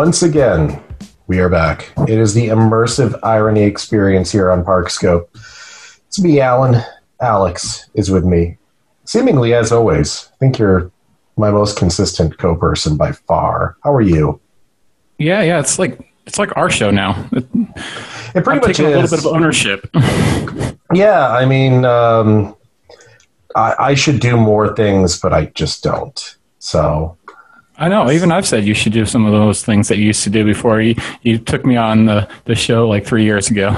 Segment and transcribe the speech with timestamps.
[0.00, 0.82] Once again,
[1.26, 1.92] we are back.
[2.08, 5.26] It is the immersive irony experience here on Parkscope.
[6.08, 6.82] It's me, Alan.
[7.20, 8.56] Alex is with me.
[9.04, 10.90] Seemingly, as always, I think you're
[11.36, 13.76] my most consistent co-person by far.
[13.84, 14.40] How are you?
[15.18, 15.60] Yeah, yeah.
[15.60, 17.28] It's like it's like our show now.
[17.32, 17.46] It,
[18.34, 18.80] It pretty I'm much is.
[18.80, 19.86] a little bit of ownership.
[20.94, 22.56] Yeah, I mean, um,
[23.54, 26.38] I, I should do more things, but I just don't.
[26.58, 27.18] So,
[27.80, 28.10] I know.
[28.10, 30.44] Even I've said you should do some of those things that you used to do
[30.44, 30.82] before.
[30.82, 33.70] You you took me on the, the show like three years ago.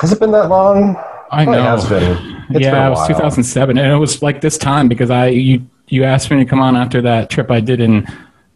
[0.00, 0.96] has it been that long?
[1.30, 1.62] I Probably know.
[1.62, 2.42] has been.
[2.50, 3.08] It's yeah, been it was while.
[3.08, 6.60] 2007, and it was like this time because I you you asked me to come
[6.60, 8.06] on after that trip I did in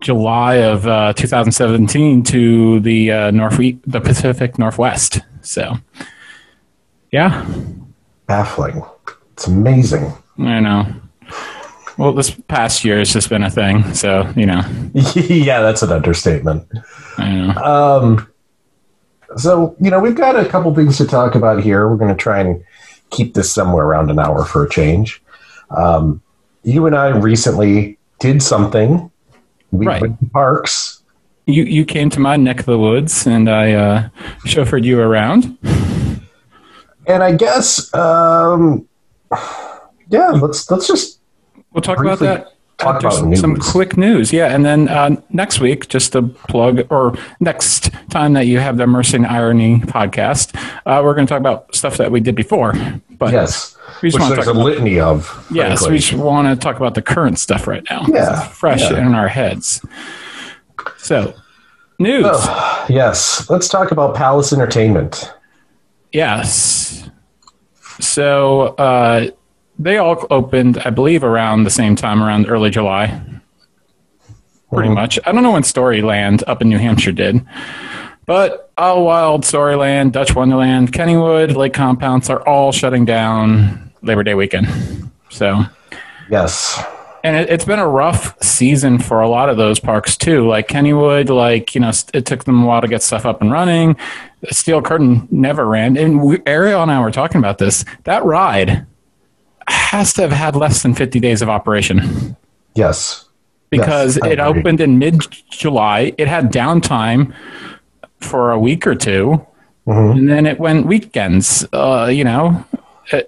[0.00, 5.20] July of uh, 2017 to the uh, North the Pacific Northwest.
[5.42, 5.75] So,
[7.10, 7.47] yeah,
[8.27, 8.82] Baffling.
[9.34, 10.12] It's amazing.
[10.38, 10.86] I know.
[12.00, 14.62] Well, this past year has just been a thing, so you know,
[15.14, 16.66] yeah, that's an understatement.
[17.18, 17.50] I know.
[17.62, 18.32] Um,
[19.36, 21.86] so, you know, we've got a couple things to talk about here.
[21.86, 22.64] We're going to try and
[23.10, 25.22] keep this somewhere around an hour for a change.
[25.76, 26.22] Um,
[26.62, 29.10] you and I recently did something.
[29.70, 30.00] We Right.
[30.00, 31.02] went to parks.
[31.44, 34.08] You you came to my neck of the woods, and I uh,
[34.46, 35.58] chauffeured you around.
[37.06, 38.88] And I guess, um,
[40.08, 41.19] yeah, let's let's just
[41.72, 42.52] We'll talk about that.
[42.78, 46.22] talk after about some, some quick news, yeah, and then uh, next week, just to
[46.22, 50.54] plug, or next time that you have the Immersive Irony podcast,
[50.86, 52.72] uh, we're going to talk about stuff that we did before.
[53.18, 55.46] But yes, We just wanna there's talk a about- litany of.
[55.52, 55.91] yes, frankly.
[55.92, 58.04] we just want to talk about the current stuff right now.
[58.08, 58.98] Yeah, it's fresh yeah.
[59.06, 59.84] in our heads.
[60.96, 61.34] So,
[61.98, 62.24] news.
[62.26, 65.32] Oh, yes, let's talk about Palace Entertainment.
[66.12, 67.10] Yes.
[68.00, 69.31] So uh,
[69.80, 73.22] they all opened, I believe, around the same time, around early July.
[74.70, 75.18] Pretty much.
[75.24, 77.44] I don't know when Storyland up in New Hampshire did,
[78.26, 85.10] but Idlewild, Storyland, Dutch Wonderland, Kennywood, Lake Compounce are all shutting down Labor Day weekend.
[85.30, 85.64] So,
[86.28, 86.80] Yes,
[87.24, 90.46] and it, it's been a rough season for a lot of those parks too.
[90.46, 93.50] Like Kennywood, like you know, it took them a while to get stuff up and
[93.50, 93.96] running.
[94.50, 97.84] Steel Curtain never ran, and we, Ariel and I were talking about this.
[98.04, 98.86] That ride
[99.69, 102.37] has to have had less than fifty days of operation
[102.75, 103.26] yes,
[103.71, 106.12] because Yes, it opened in mid July.
[106.19, 107.32] It had downtime
[108.20, 109.44] for a week or 2
[109.87, 110.12] Mhm.
[110.12, 111.66] and then it went weekends.
[111.72, 112.65] Uh, you know,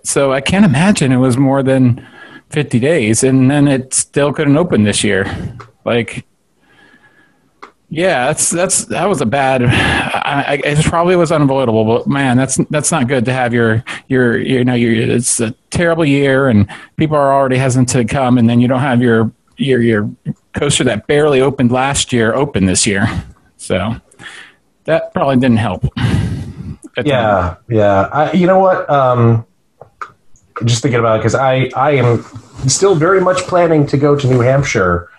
[0.05, 2.07] so I can't imagine it was more than
[2.51, 5.27] fifty days, and then it still couldn't open this year.
[5.85, 6.25] Like,
[7.93, 9.63] yeah, that's that's that was a bad.
[9.65, 13.85] I, I, it probably was unavoidable, but man, that's that's not good to have your
[14.09, 16.67] your you know your it's a terrible year, and
[16.97, 20.11] people are already hesitant to come, and then you don't have your your your
[20.55, 23.07] coaster that barely opened last year open this year,
[23.59, 23.95] so
[24.85, 25.85] that probably didn't help.
[27.05, 28.09] Yeah, yeah.
[28.11, 28.89] I, you know what?
[28.89, 29.45] Um,
[30.65, 32.25] just thinking about it because I I am
[32.69, 35.11] still very much planning to go to New Hampshire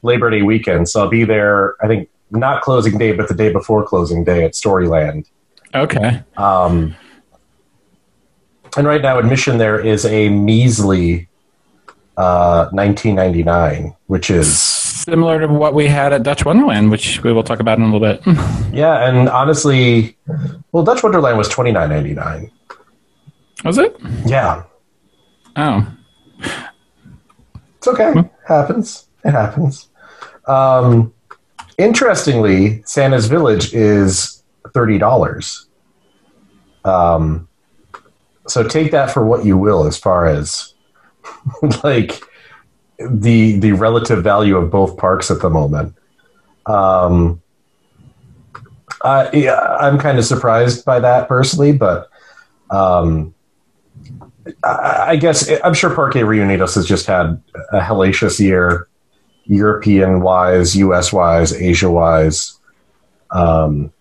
[0.00, 1.76] Labor Day weekend, so I'll be there.
[1.84, 5.26] I think not closing day, but the day before closing day at Storyland.
[5.74, 6.22] Okay.
[6.36, 6.94] Um,
[8.76, 11.28] and right now, admission there is a measly
[12.16, 17.42] uh, 1999, which is Similar to what we had at Dutch Wonderland, which we will
[17.42, 18.22] talk about in a little bit.
[18.72, 19.08] yeah.
[19.08, 20.16] And honestly,
[20.70, 22.50] well, Dutch Wonderland was 29.99.
[23.64, 23.96] Was it?
[24.24, 24.62] Yeah,
[25.56, 25.86] Oh,
[27.76, 28.12] it's okay.
[28.46, 29.08] Happens.
[29.24, 29.88] It happens.
[30.46, 31.12] Um,
[31.78, 34.42] interestingly, Santa's Village is
[34.74, 35.66] thirty dollars.
[36.84, 37.48] Um,
[38.46, 40.74] so take that for what you will, as far as
[41.84, 42.22] like
[42.98, 45.94] the the relative value of both parks at the moment.
[46.66, 47.42] Um,
[49.04, 52.08] I, yeah, I'm kind of surprised by that personally, but
[52.70, 53.34] um,
[54.64, 57.42] I, I guess I'm sure Parque Reunidos has just had
[57.72, 58.88] a hellacious year,
[59.44, 62.58] European wise, US wise, Asia wise.
[63.30, 63.92] Um,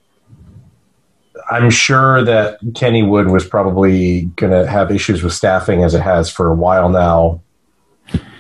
[1.50, 6.30] I'm sure that Kennywood was probably going to have issues with staffing as it has
[6.30, 7.42] for a while now.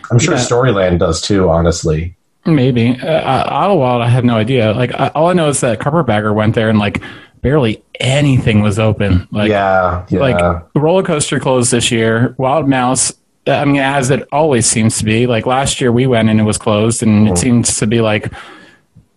[0.09, 0.42] I'm sure Yeah.
[0.42, 2.15] Storyland does too, honestly.
[2.45, 2.98] maybe.
[3.00, 4.74] Uh, Idlewild, I have no idea.
[4.74, 7.01] Like, I, all I know is that Carpetbagger went there and like
[7.42, 9.27] barely anything was open.
[9.31, 10.19] Like, yeah, yeah.
[10.19, 12.33] like roller coaster closed this year.
[12.38, 13.13] Wild Mouse.
[13.47, 15.25] I mean, as it always seems to be.
[15.27, 17.31] Like last year, we went and it was closed, and Mm.
[17.31, 18.31] it seems to be like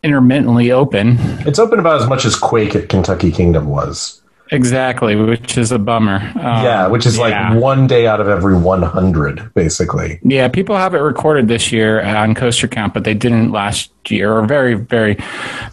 [0.02, 1.16] intermittently open.
[1.46, 4.20] it's open about as much as Quake at Kentucky Kingdom was.
[4.52, 6.16] Exactly, which is a bummer.
[6.36, 7.52] Um, yeah, which is yeah.
[7.52, 10.20] like one day out of every 100, basically.
[10.22, 14.32] Yeah, people have it recorded this year on Coaster Count, but they didn't last year,
[14.32, 15.16] or very, very,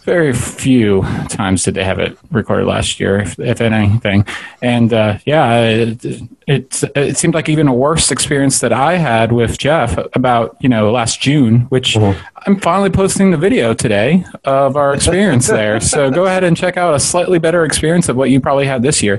[0.04, 4.24] very few times did they have it recorded last year, if, if anything.
[4.60, 6.04] And uh, yeah, it,
[6.46, 10.68] it it seemed like even a worse experience that I had with Jeff about you
[10.68, 15.80] know last June, which I'm finally posting the video today of our experience there.
[15.80, 18.82] So go ahead and check out a slightly better experience of what you probably had
[18.82, 19.18] this year,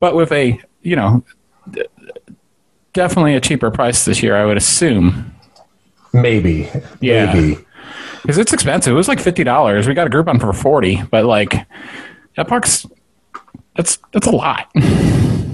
[0.00, 1.24] but with a you know
[2.92, 5.34] definitely a cheaper price this year, I would assume.
[6.12, 6.70] Maybe.
[7.00, 7.32] Yeah.
[7.32, 7.64] Maybe.
[8.22, 8.92] Because it's expensive.
[8.92, 9.86] It was like fifty dollars.
[9.88, 11.66] We got a Groupon for forty, but like
[12.36, 12.86] that park's
[13.76, 14.68] that's that's a lot.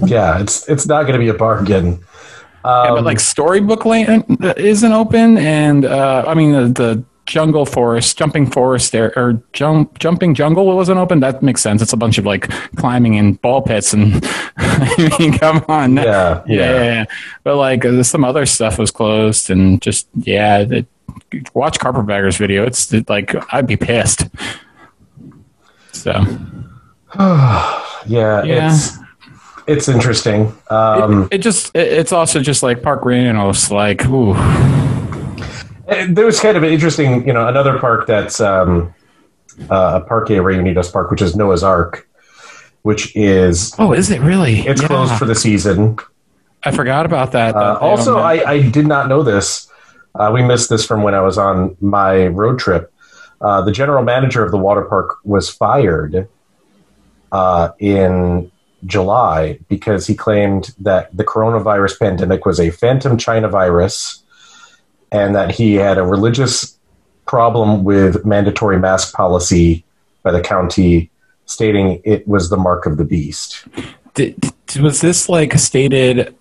[0.05, 1.99] Yeah, it's it's not going to be a bargain.
[2.65, 4.23] Yeah, but Um, like Storybook Lane
[4.57, 9.97] isn't open, and uh, I mean the, the Jungle Forest, Jumping Forest, there or jump,
[9.99, 11.19] Jumping Jungle wasn't open.
[11.21, 11.81] That makes sense.
[11.81, 14.19] It's a bunch of like climbing and ball pits, and
[14.57, 16.83] I mean, come on, Yeah, yeah.
[16.83, 17.05] yeah.
[17.43, 20.85] But like some other stuff was closed, and just yeah, it,
[21.53, 22.65] watch Carpetbagger's video.
[22.65, 24.27] It's it, like I'd be pissed.
[25.91, 26.11] So
[27.19, 28.71] yeah, Yeah.
[28.73, 28.97] it's
[29.67, 30.53] it's interesting.
[30.69, 34.33] Um, it, it just it, it's also just like Park Rhinos, like ooh.
[35.87, 38.93] And there was kind of an interesting, you know, another park that's um,
[39.71, 42.07] uh, a parque Reunidos Park, which is Noah's Ark,
[42.83, 44.59] which is Oh, is it really?
[44.67, 44.87] it's Yeah.
[44.87, 45.97] closed for the season.
[46.63, 47.55] I forgot about that.
[47.55, 48.19] Uh, also.
[48.19, 49.68] I, I did not know this.
[50.15, 52.91] Uh, we missed this from when I was on my road trip.
[53.41, 56.27] Uh, the general manager of the water park was fired
[57.31, 58.51] uh, in
[58.85, 64.23] July because he claimed that the coronavirus pandemic was a phantom China virus
[65.11, 66.77] and that he had a religious
[67.25, 69.85] problem with mandatory mask policy
[70.23, 71.09] by the county,
[71.45, 73.65] stating it was the mark of the beast.
[74.15, 74.51] Did,
[74.81, 76.35] was this like stated?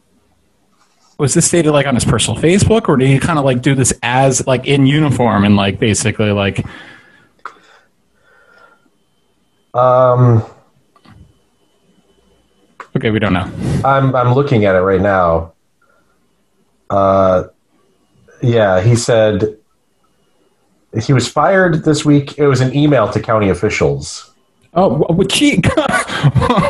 [1.18, 3.74] Was this stated like on his personal Facebook, or did he kind of like do
[3.74, 6.64] this as like in uniform and like basically like?
[9.74, 10.44] Um,
[12.98, 13.48] Okay, we don't know.
[13.84, 15.52] I'm I'm looking at it right now.
[16.90, 17.44] Uh,
[18.42, 19.56] yeah, he said
[21.00, 22.38] he was fired this week.
[22.38, 24.34] It was an email to county officials.
[24.74, 25.66] Oh, well, cheat.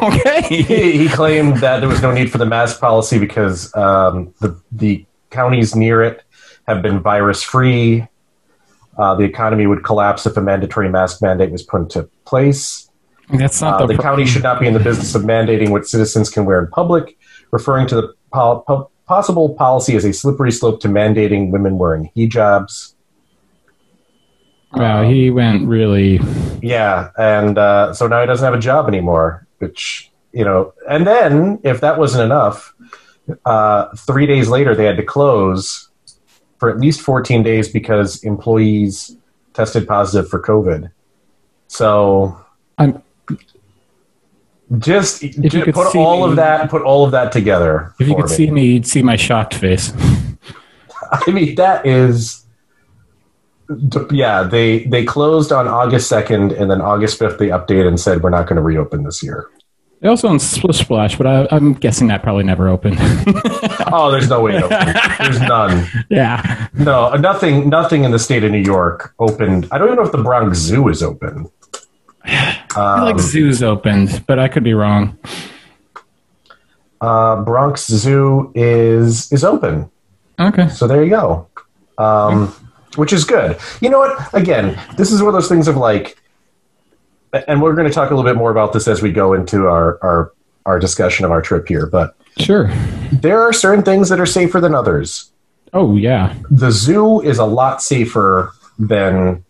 [0.03, 0.43] okay.
[0.49, 4.61] He, he claimed that there was no need for the mask policy because um, the
[4.73, 6.23] the counties near it
[6.67, 8.07] have been virus free.
[8.97, 12.91] Uh, the economy would collapse if a mandatory mask mandate was put into place.
[13.31, 15.87] That's not Uh, the, the county should not be in the business of mandating what
[15.87, 17.17] citizens can wear in public,
[17.53, 22.11] referring to the pol- po- possible policy as a slippery slope to mandating women wearing
[22.17, 22.95] hijabs.
[24.73, 26.21] Wow, he went really.
[26.63, 31.07] Yeah, and uh, so now he doesn't have a job anymore, which, you know, and
[31.07, 32.75] then if that wasn't enough,
[33.45, 35.89] uh, three days later they had to close
[36.59, 39.17] for at least 14 days because employees
[39.55, 40.91] tested positive for COVID.
[41.69, 42.39] So
[42.79, 43.03] I'm,
[44.79, 47.95] just, just put all me- of that, put all of that together.
[47.99, 49.93] if you could see me, you'd see my shocked face.
[51.11, 52.45] I mean, that is,
[54.11, 54.43] yeah.
[54.45, 58.31] They they closed on August second, and then August fifth they updated and said we're
[58.31, 59.49] not going to reopen this year.
[60.01, 62.99] They also own Splish Splash, but I, I'm guessing that probably never opened.
[63.91, 64.95] Oh, there's no way to open.
[65.19, 65.87] There's none.
[66.11, 66.69] yeah.
[66.75, 67.71] No, nothing.
[67.71, 69.67] Nothing in the state of New York opened.
[69.73, 71.51] I don't even know if the Bronx Zoo is open.
[72.25, 75.17] I feel like Um, zoos opened, but I could be wrong.
[77.01, 79.91] uh, Bronx Zoo is is open.
[80.39, 80.69] Okay.
[80.69, 81.49] So there you go.
[81.97, 82.55] Um,
[82.97, 83.59] which is good.
[83.81, 84.35] You know what?
[84.35, 86.19] Again, this is one of those things of like,
[87.47, 89.67] and we're going to talk a little bit more about this as we go into
[89.67, 90.33] our our
[90.67, 91.87] our discussion of our trip here.
[91.87, 92.71] But Sure.
[93.13, 95.31] there are certain things that are safer than others.
[95.73, 96.35] Oh yeah.
[96.51, 99.45] The zoo is a lot safer than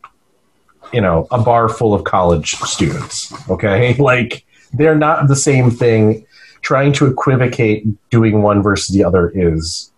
[0.92, 3.32] you know a bar full of college students.
[3.50, 6.24] Okay, like they're not the same thing.
[6.60, 9.92] Trying to equivocate doing one versus the other is,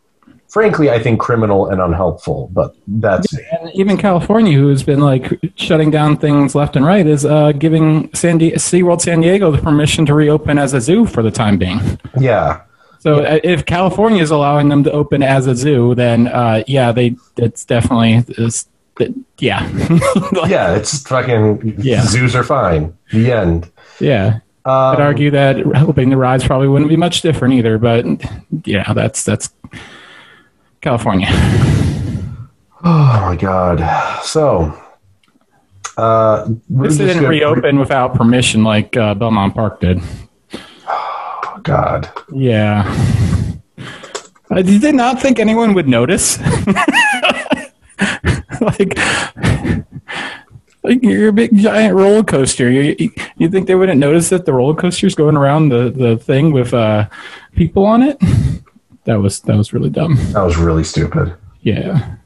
[0.50, 2.50] frankly, I think criminal and unhelpful.
[2.52, 7.07] But that's And even California, who has been like shutting down things left and right,
[7.07, 11.07] is uh, giving San Di- SeaWorld San Diego the permission to reopen as a zoo
[11.07, 11.80] for the time being.
[12.19, 12.62] yeah.
[13.02, 16.92] So uh if California is allowing them to open as a zoo, then uh, yeah,
[16.92, 19.66] they it's definitely it's, it, yeah,
[20.33, 22.02] Like, Yeah, it's fucking Yeah.
[22.04, 22.92] zoos are fine.
[23.11, 23.71] The end.
[24.00, 24.40] yeah.
[24.66, 28.04] Um, I'd argue that opening the rides probably wouldn't be much different either, but
[28.66, 29.49] yeah, that's that's
[30.81, 31.29] California.
[32.83, 34.23] Oh my god.
[34.23, 34.73] So,
[35.97, 40.01] uh, This didn't gonna- reopen without permission like uh, Belmont Park did.
[40.89, 42.11] Oh, god.
[42.33, 42.85] Yeah.
[44.51, 46.39] I did not think anyone would notice.
[48.61, 48.99] like,
[50.83, 52.71] Like you're a big giant roller coaster.
[52.71, 56.53] You, you think they wouldn't notice that the roller coaster's going around the, the thing
[56.53, 57.07] with uh,
[57.55, 58.17] people on it?
[59.04, 60.16] That was that was really dumb.
[60.33, 61.35] That was really stupid.
[61.62, 62.16] Yeah.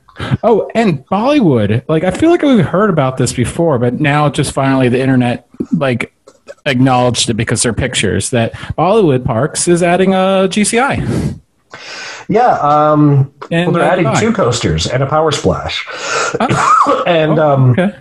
[0.42, 1.82] Oh, and Bollywood.
[1.88, 5.48] Like I feel like we've heard about this before, but now just finally the internet
[5.72, 6.12] like
[6.66, 11.40] acknowledged it because they're pictures that Bollywood Parks is adding a GCI.
[12.28, 15.84] Yeah, um, And, well, they're uh, adding two coasters and a power splash,
[16.40, 17.94] Oh, and um, okay.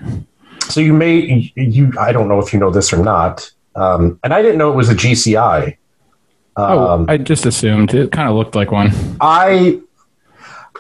[0.70, 4.34] so you may you I don't know if you know this or not, um, and
[4.34, 5.78] I didn't know it was a GCI.
[6.56, 8.92] Oh, Um, I just assumed it kind of looked like one.
[9.22, 9.80] I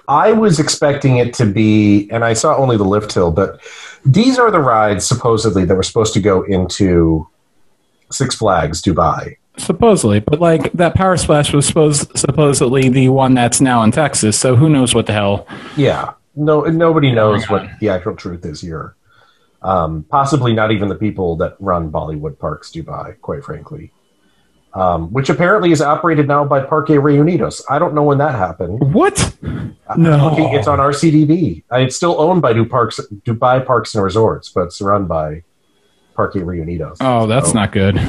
[0.07, 3.61] I was expecting it to be, and I saw only the lift hill, but
[4.05, 7.27] these are the rides supposedly that were supposed to go into
[8.11, 9.37] Six Flags Dubai.
[9.57, 14.37] Supposedly, but like that power splash was supposed supposedly the one that's now in Texas.
[14.37, 15.47] So who knows what the hell?
[15.77, 18.95] Yeah, no, nobody knows what the actual truth is here.
[19.61, 23.91] Um, possibly not even the people that run Bollywood Parks Dubai, quite frankly.
[24.75, 27.61] Um, which apparently is operated now by Parque Reunidos.
[27.69, 28.79] I don't know when that happened.
[28.91, 29.31] What?
[29.43, 30.29] I'm No.
[30.29, 31.63] looking- it's on RCDB.
[31.73, 35.43] It's still owned by Du Parks, Dubai Parks and Resorts, but it's run by
[36.15, 36.97] Parque Reunidos.
[37.01, 38.01] Oh, that's So- not good.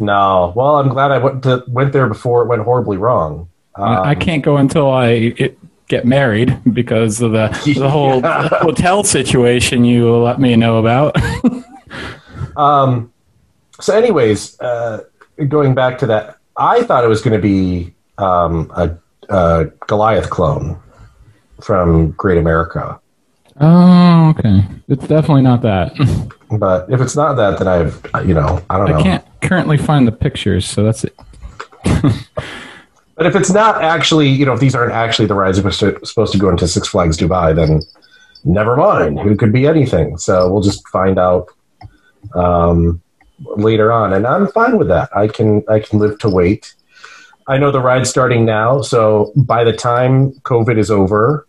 [0.00, 0.52] No.
[0.56, 3.48] Well, I'm glad I went to went there before it went horribly wrong.
[3.76, 7.48] Um, I can't go until I it, get married because of the
[7.78, 8.48] the whole Yeah.
[8.62, 11.16] hotel situation you let me know about.
[12.56, 13.12] Um,
[13.80, 15.00] so, anyways, uh,
[15.46, 18.96] going back to that, I thought it was going to be um, a,
[19.28, 20.80] a Goliath clone
[21.60, 23.00] from Great America,
[23.60, 24.64] oh, okay.
[24.88, 25.94] It's definitely not that.
[26.58, 28.98] but if it's not that, then I've you know I don't know.
[28.98, 31.16] I can't currently find the pictures, so that's it.
[33.16, 35.72] But if it's not actually, you know, if these aren't actually the rides that
[36.06, 37.80] supposed to go into Six Flags Dubai, then
[38.44, 39.18] never mind.
[39.18, 40.16] It could be anything.
[40.18, 41.48] So we'll just find out
[42.36, 43.02] um,
[43.40, 45.14] later on, and I'm fine with that.
[45.16, 46.74] I can I can live to wait.
[47.46, 51.46] I know the ride's starting now, so by the time COVID is over,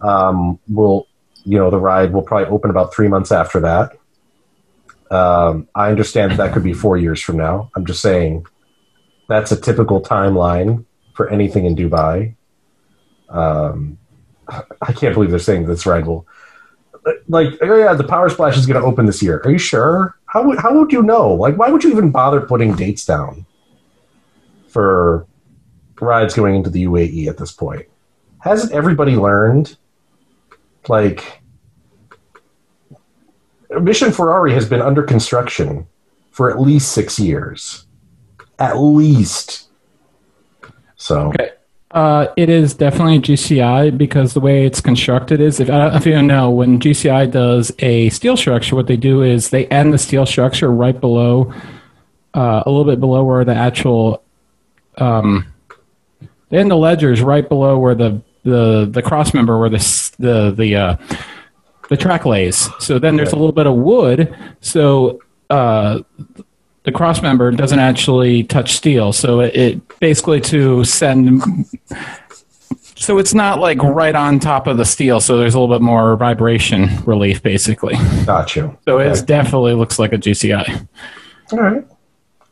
[0.00, 1.06] um, we'll
[1.44, 3.96] you know the ride will probably open about three months after that.
[5.10, 7.70] Um, I understand that, could be four years from now.
[7.76, 8.44] I'm just saying
[9.28, 10.84] that's a typical timeline
[11.14, 12.34] for anything in Dubai.
[13.28, 13.98] Um,
[14.48, 16.26] I can't believe they're saying this ride will.
[17.28, 19.40] Like, oh yeah, the Power Splash is going to open this year.
[19.44, 20.16] Are you sure?
[20.26, 21.32] How would how would you know?
[21.32, 23.46] Like, why would you even bother putting dates down
[24.68, 25.26] for
[26.00, 27.86] rides going into the UAE at this point?
[28.40, 29.76] Hasn't everybody learned?
[30.88, 31.42] Like,
[33.80, 35.86] Mission Ferrari has been under construction
[36.30, 37.86] for at least six years
[38.58, 39.68] at least.
[40.96, 41.50] So Okay.
[41.92, 45.96] Uh, it is definitely GCI because the way it's constructed is, if, I don't know
[45.96, 49.94] if you know, when GCI does a steel structure, what they do is they end
[49.94, 51.52] the steel structure right below,
[52.34, 54.22] uh, a little bit below where the actual,
[54.98, 55.46] um,
[56.48, 60.52] they end the ledgers right below where the the the cross member where the the
[60.52, 60.96] the uh,
[61.88, 62.68] the track lays.
[62.78, 64.34] So then there's a little bit of wood.
[64.60, 66.00] So uh,
[66.86, 69.12] the cross member doesn't actually touch steel.
[69.12, 71.42] So it, it basically to send.
[72.94, 75.20] So it's not like right on top of the steel.
[75.20, 77.96] So there's a little bit more vibration relief, basically.
[78.24, 78.78] got you.
[78.86, 79.18] So Okay.
[79.20, 80.88] it definitely looks like a GCI.
[81.52, 81.84] all right,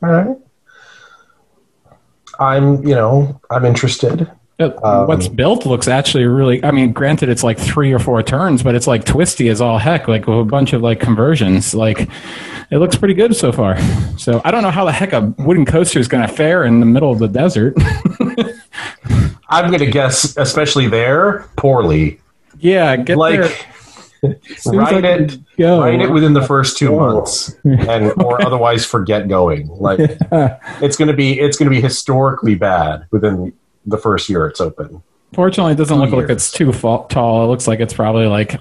[0.03, 0.37] all right.
[2.41, 4.31] I'm, you know, I'm interested.
[4.83, 6.63] Uh, What's built looks actually really.
[6.65, 9.79] I mean, granted, it's like three or four turns, but it's like twisty as all
[9.79, 11.75] heck, like with a bunch of like conversions.
[11.75, 12.09] Like,
[12.71, 13.79] it looks pretty good so far.
[14.19, 16.81] So I don't know how the heck a wooden coaster is going to fare in
[16.81, 17.75] the middle of the desert.
[19.49, 22.21] I'm going to guess, especially there, poorly.
[22.59, 23.51] yeah, get Like, there.
[24.67, 25.81] Write like it, go.
[25.81, 29.69] write it within the first two months, and or otherwise forget going.
[29.69, 30.01] Like,
[30.81, 33.53] it's going to be, it's going to be historically bad within
[33.87, 35.03] the first year it's open.
[35.33, 37.45] Fortunately, it doesn't look like it's too fa- tall.
[37.45, 38.61] It looks like it's probably like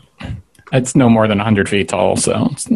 [0.72, 2.15] it's no more than 100 feet tall.
[2.15, 2.68] So it's,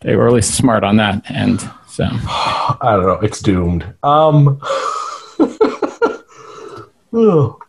[0.00, 1.60] they were really smart on that end.
[1.88, 3.18] So I don't know.
[3.20, 3.84] It's doomed.
[4.02, 4.60] Um,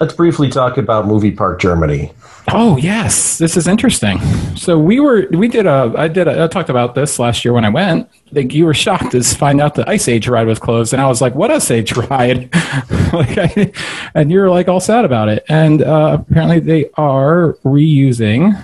[0.00, 2.12] let's briefly talk about Movie Park Germany.
[2.48, 4.18] Oh yes, this is interesting.
[4.54, 7.54] So we were we did a I did a, I talked about this last year
[7.54, 8.08] when I went.
[8.32, 11.06] Like you were shocked to find out the Ice Age ride was closed, and I
[11.06, 12.52] was like, "What Ice Age ride?"
[13.14, 13.72] like, I,
[14.14, 15.42] and you're like all sad about it.
[15.48, 18.62] And uh, apparently they are reusing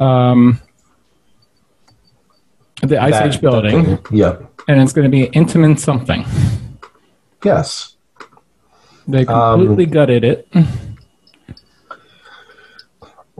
[0.00, 0.60] um
[2.82, 3.98] the Ice That- Age building.
[4.10, 4.60] Yep.
[4.68, 6.24] and it's going to be Intamin something.
[7.44, 7.95] Yes.
[9.08, 10.48] They Um, completely gutted it.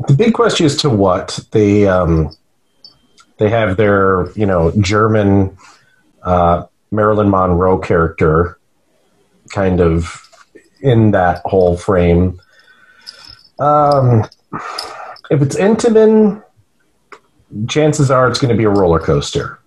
[0.09, 2.31] the big question is to what they um,
[3.39, 5.57] they have their you know German
[6.23, 8.59] uh, Marilyn Monroe character
[9.53, 10.23] kind of
[10.81, 12.41] in that whole frame.
[13.59, 14.25] Um,
[15.31, 16.43] if it's Intamin,
[17.69, 19.59] chances are it's going to be a roller coaster.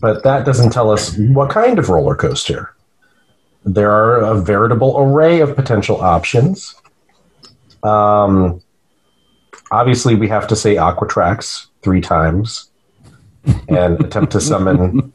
[0.00, 2.74] But that doesn't tell us what kind of roller coaster.
[3.74, 6.74] There are a veritable array of potential options.
[7.82, 8.62] Um,
[9.70, 12.70] obviously, we have to say Aquatrax three times
[13.68, 15.12] and attempt to summon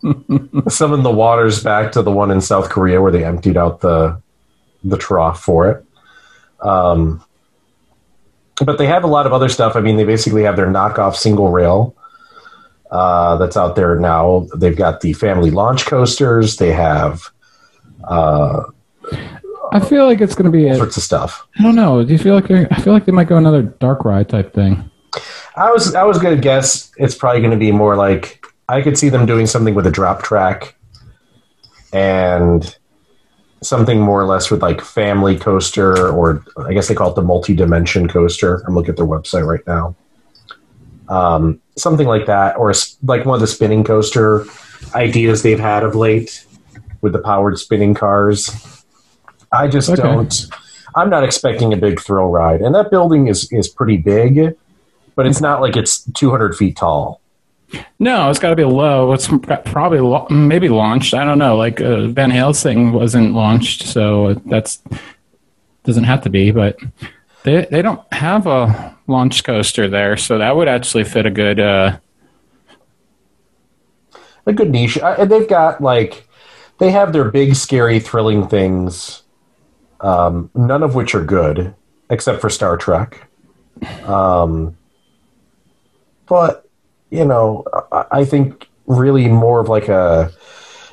[0.70, 4.22] summon the waters back to the one in South Korea where they emptied out the
[4.84, 5.86] the trough for it.
[6.62, 7.24] Um,
[8.64, 9.76] but they have a lot of other stuff.
[9.76, 11.96] I mean, they basically have their knockoff single rail
[12.92, 14.48] uh, that's out there now.
[14.56, 16.58] They've got the family launch coasters.
[16.58, 17.32] They have.
[18.04, 18.64] Uh,
[19.72, 21.48] I feel like it's going to be all a, sorts of stuff.
[21.60, 22.04] I don't know.
[22.04, 24.90] Do you feel like I feel like they might go another dark ride type thing?
[25.56, 29.10] I was I was gonna guess it's probably gonna be more like I could see
[29.10, 30.76] them doing something with a drop track
[31.92, 32.76] and
[33.62, 37.22] something more or less with like family coaster or I guess they call it the
[37.22, 38.64] multi-dimension coaster.
[38.68, 39.96] I'm looking at their website right now.
[41.08, 44.46] Um, something like that, or like one of the spinning coaster
[44.96, 46.46] ideas they've had of late
[47.04, 48.50] with the powered spinning cars.
[49.52, 50.02] I just Okay.
[50.02, 50.48] don't.
[50.96, 54.56] I'm not expecting a big thrill ride, and that building is is pretty big,
[55.16, 57.20] but it's not like it's 200 feet tall.
[58.00, 59.14] No, it's got to be low.
[59.14, 59.28] It's
[59.66, 61.14] probably lo- maybe launched.
[61.16, 61.58] I don't know.
[61.58, 64.82] Like uh, Van Helsing wasn't launched, so that's
[65.84, 66.52] doesn't have to be.
[66.52, 66.78] But
[67.44, 71.60] they they don't have a launch coaster there, so that would actually fit a good.
[71.60, 71.98] Uh,
[74.46, 74.98] a good niche.
[74.98, 76.28] Uh, And they've got like
[76.80, 79.24] they have their big, scary, thrilling things,
[80.02, 81.74] um, none of which are good,
[82.10, 83.30] except for Star Trek.
[84.06, 84.78] Um,
[86.26, 86.70] but
[87.10, 90.32] you know, I, I think really more of like a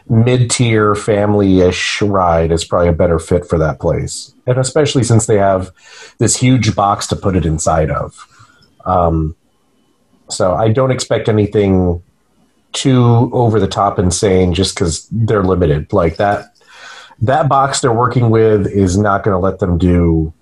[0.08, 5.38] mid-tier family-ish ride is probably a better fit for that place, and especially since they
[5.38, 5.70] have
[6.18, 8.26] this huge box to put it inside of.
[8.84, 9.36] Um,
[10.28, 12.02] so I don't expect anything
[12.72, 15.92] too over the top insane just because they're limited.
[15.92, 16.54] Like that
[17.22, 20.32] that box they're working with is not going to let them do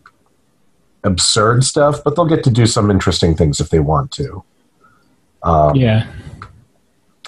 [1.04, 4.44] absurd stuff, but they'll get to do some interesting things if they want to.
[5.42, 6.06] Um, yeah,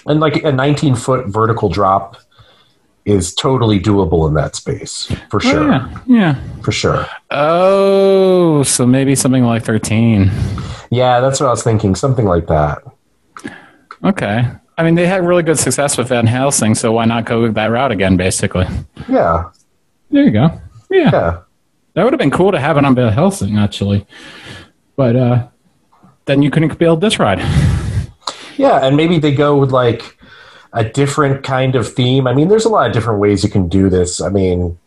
[0.07, 2.17] And like a 19 foot vertical drop
[3.05, 5.69] is totally doable in that space for Oh, sure.
[5.71, 6.35] yeah, yeah.
[6.63, 7.07] For sure.
[7.31, 10.31] Oh, so maybe something like thirteen.
[10.91, 11.95] Yeah, that's what I was thinking.
[11.95, 12.83] Something like that.
[14.05, 14.45] Okay.
[14.81, 17.67] I mean, they had really good success with Van Helsing, so why not go that
[17.67, 18.17] route again?
[18.17, 18.67] Basically,
[19.11, 19.51] Yeah.
[20.11, 20.59] There you go.
[20.91, 21.37] Yeah, Yeah.
[21.93, 24.07] that would have been cool to have it on Van Helsing, actually.
[24.97, 25.47] But uh,
[26.25, 27.41] then you couldn't build this ride.
[28.57, 30.17] Yeah, and maybe they go with like
[30.73, 32.27] a different kind of theme.
[32.27, 34.23] I mean, there's a lot of different ways you can do this.
[34.23, 34.79] I mean,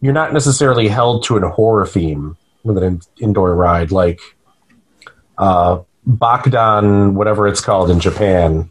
[0.00, 4.18] you're not necessarily held to a horror theme with an in- indoor ride like
[5.38, 8.68] uh, Bakudan, whatever it's called in Japan.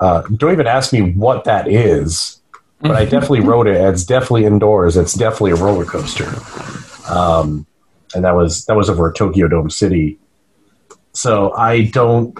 [0.00, 2.40] Uh, don't even ask me what that is,
[2.80, 3.76] but I definitely wrote it.
[3.76, 4.96] It's definitely indoors.
[4.96, 6.28] It's definitely a roller coaster,
[7.08, 7.66] um,
[8.14, 10.18] and that was that was over at Tokyo Dome City.
[11.12, 12.36] So I don't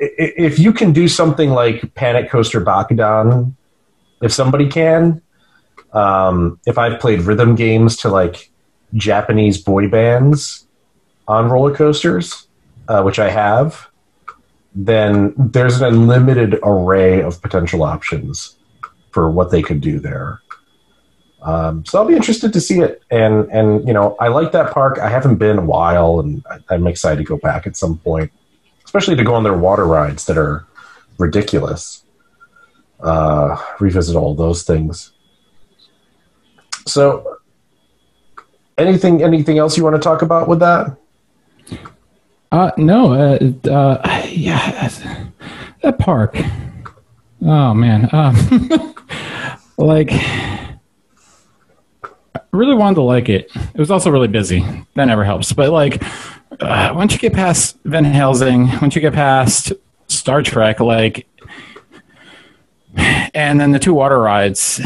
[0.00, 3.52] i- if you can do something like Panic Coaster Bakudan,
[4.22, 5.20] if somebody can,
[5.92, 8.50] um, if I've played rhythm games to like
[8.94, 10.66] Japanese boy bands
[11.28, 12.46] on roller coasters,
[12.88, 13.88] uh, which I have,
[14.74, 18.56] then there's an unlimited array of potential options
[19.10, 20.40] for what they could do there.
[21.42, 24.72] Um, so I'll be interested to see it, and and you know I like that
[24.72, 24.98] park.
[24.98, 28.32] I haven't been a while, and I, I'm excited to go back at some point
[28.94, 30.64] especially to go on their water rides that are
[31.18, 32.04] ridiculous.
[33.00, 35.10] Uh, revisit all those things.
[36.86, 37.38] So,
[38.78, 40.96] anything anything else you want to talk about with that?
[42.52, 44.88] Uh, no, uh, uh, yeah,
[45.82, 46.36] that park.
[47.42, 48.34] Oh man, um,
[49.78, 50.80] like, I
[52.52, 53.50] really wanted to like it.
[53.54, 54.64] It was also really busy.
[54.94, 55.52] That never helps.
[55.52, 56.02] But like,
[56.60, 59.72] uh, once you get past Van Helsing, once you get past
[60.08, 61.26] Star Trek, like,
[62.96, 64.80] and then the two water rides.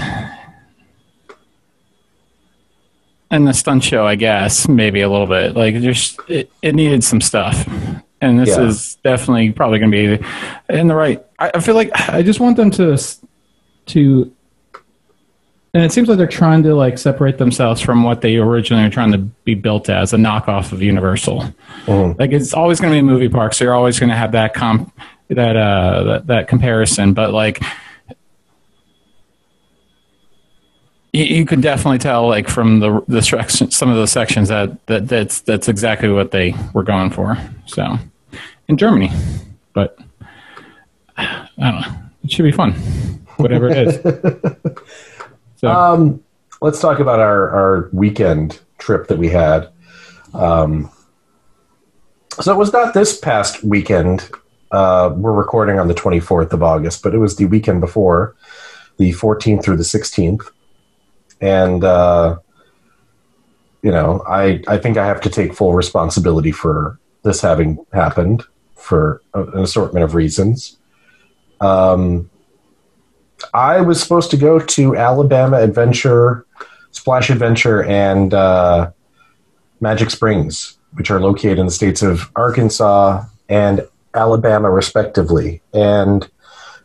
[3.30, 5.54] And the stunt show, I guess, maybe a little bit.
[5.54, 7.68] Like, just it, it needed some stuff,
[8.20, 8.62] and this Yeah.
[8.66, 10.24] is definitely probably going to be
[10.76, 11.24] in the right.
[11.38, 12.98] I, I feel like I just want them to
[13.86, 14.32] to
[15.74, 18.90] And it seems like they're trying to like separate themselves from what they originally are
[18.90, 21.44] trying to be built as a knockoff of Universal.
[21.86, 22.18] Mhm.
[22.18, 24.32] Like it's always going to be a movie park, so you're always going to have
[24.32, 24.92] that comp
[25.28, 27.12] that uh that, that comparison.
[27.12, 27.62] But like
[31.12, 34.84] you, you can definitely tell like from the the section, some of those sections that,
[34.86, 37.36] that that's that's exactly what they were going for.
[37.66, 37.98] So
[38.68, 39.10] in Germany,
[39.72, 39.98] but
[41.16, 41.94] I don't know.
[42.24, 42.72] It should be fun,
[43.36, 44.74] whatever it is.
[45.60, 46.22] So Um,
[46.60, 49.68] let's talk about our, our weekend trip that we had.
[50.32, 50.88] Um,
[52.40, 54.30] so it was not this past weekend.
[54.70, 58.36] Uh, we're recording on the 24th of August, but it was the weekend before,
[58.98, 60.42] the 14th through the 16th.
[61.40, 62.38] And, uh,
[63.82, 68.44] you know, I, I think I have to take full responsibility for this having happened
[68.74, 70.78] for an assortment of reasons.
[71.60, 72.30] Um,
[73.54, 76.46] I was supposed to go to Alabama Adventure,
[76.90, 78.90] Splash Adventure, and uh,
[79.80, 85.62] Magic Springs, which are located in the states of Arkansas and Alabama, respectively.
[85.72, 86.28] And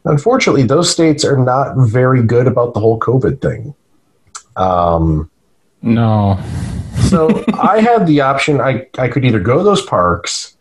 [0.05, 3.73] unfortunately, those states are not very good about the whole COVID thing.
[4.55, 5.29] Um,
[5.81, 6.39] no,
[7.09, 8.61] so I had the option.
[8.61, 10.57] I, I could either go to those parks,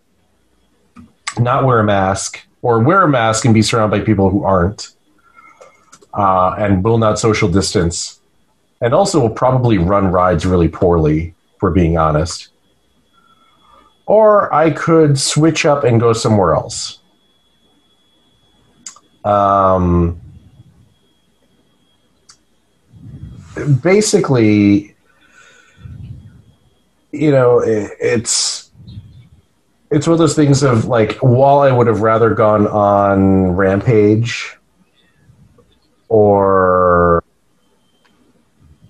[1.39, 4.95] not wear a mask, or wear a mask and be surrounded by people who aren't,
[6.15, 8.21] uh, and will not social distance,
[8.81, 12.49] and also will probably run rides really poorly, for being honest.
[14.07, 16.99] Or I could switch up and go somewhere else.
[19.25, 20.21] Um,
[23.83, 24.95] basically,
[27.11, 28.71] you know, it, it's
[29.91, 34.57] it's one of those things of like, while I would have rather gone on Rampage
[36.09, 37.23] or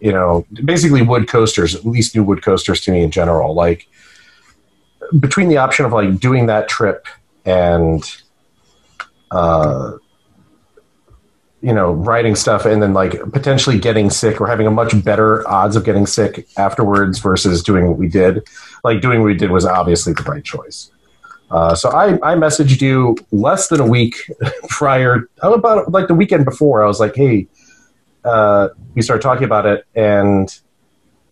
[0.01, 3.55] you know, basically wood coasters, at least new wood coasters to me in general.
[3.55, 3.87] Like
[5.21, 7.07] between the option of like doing that trip
[7.45, 8.03] and
[9.31, 9.93] uh
[11.63, 15.49] you know, writing stuff and then like potentially getting sick or having a much better
[15.49, 18.47] odds of getting sick afterwards versus doing what we did.
[18.83, 20.91] Like doing what we did was obviously the right choice.
[21.53, 24.17] Uh, so I, I messaged you less than a week
[24.69, 26.83] prior, about like the weekend before.
[26.83, 27.47] I was like, hey,
[28.25, 30.49] uh, we started talking about it, and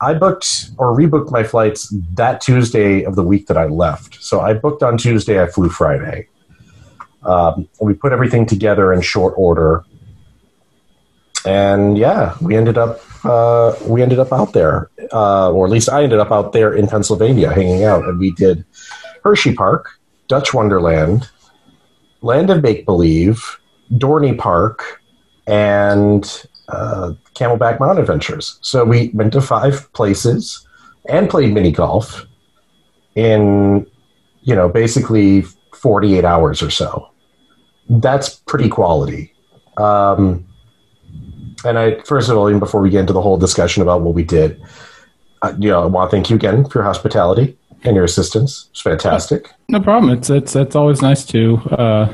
[0.00, 4.22] I booked or rebooked my flights that Tuesday of the week that I left.
[4.22, 6.28] So I booked on Tuesday, I flew Friday.
[7.22, 9.84] Um, and we put everything together in short order
[11.44, 15.88] and yeah, we ended up uh, we ended up out there, uh, or at least
[15.88, 18.64] I ended up out there in Pennsylvania hanging out, and we did
[19.24, 19.90] Hershey Park,
[20.28, 21.28] Dutch Wonderland,
[22.22, 23.58] Land of Make Believe,
[23.92, 25.02] Dorney Park,
[25.46, 28.58] and uh, Camelback Mountain Adventures.
[28.62, 30.66] So we went to five places
[31.08, 32.26] and played mini golf
[33.14, 33.86] in
[34.42, 35.42] you know basically
[35.74, 37.10] forty eight hours or so.
[37.88, 39.34] That's pretty quality.
[39.76, 40.46] Um,
[41.64, 44.14] and I first of all, even before we get into the whole discussion about what
[44.14, 44.60] we did,
[45.42, 48.68] uh, you know, I want to thank you again for your hospitality and your assistance.
[48.70, 49.50] It's fantastic.
[49.68, 50.12] no problem.
[50.12, 52.12] It's it's it's always nice to uh,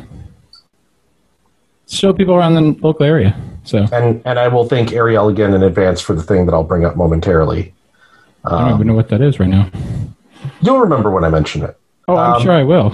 [1.88, 3.36] show people around the local area.
[3.64, 6.64] So And and I will thank Ariel again in advance for the thing that I'll
[6.64, 7.72] bring up momentarily.
[8.44, 9.68] I don't Um, even know what that is right now.
[10.60, 11.76] you'll remember when I mention it.
[12.08, 12.92] Oh, I'm um, sure I will.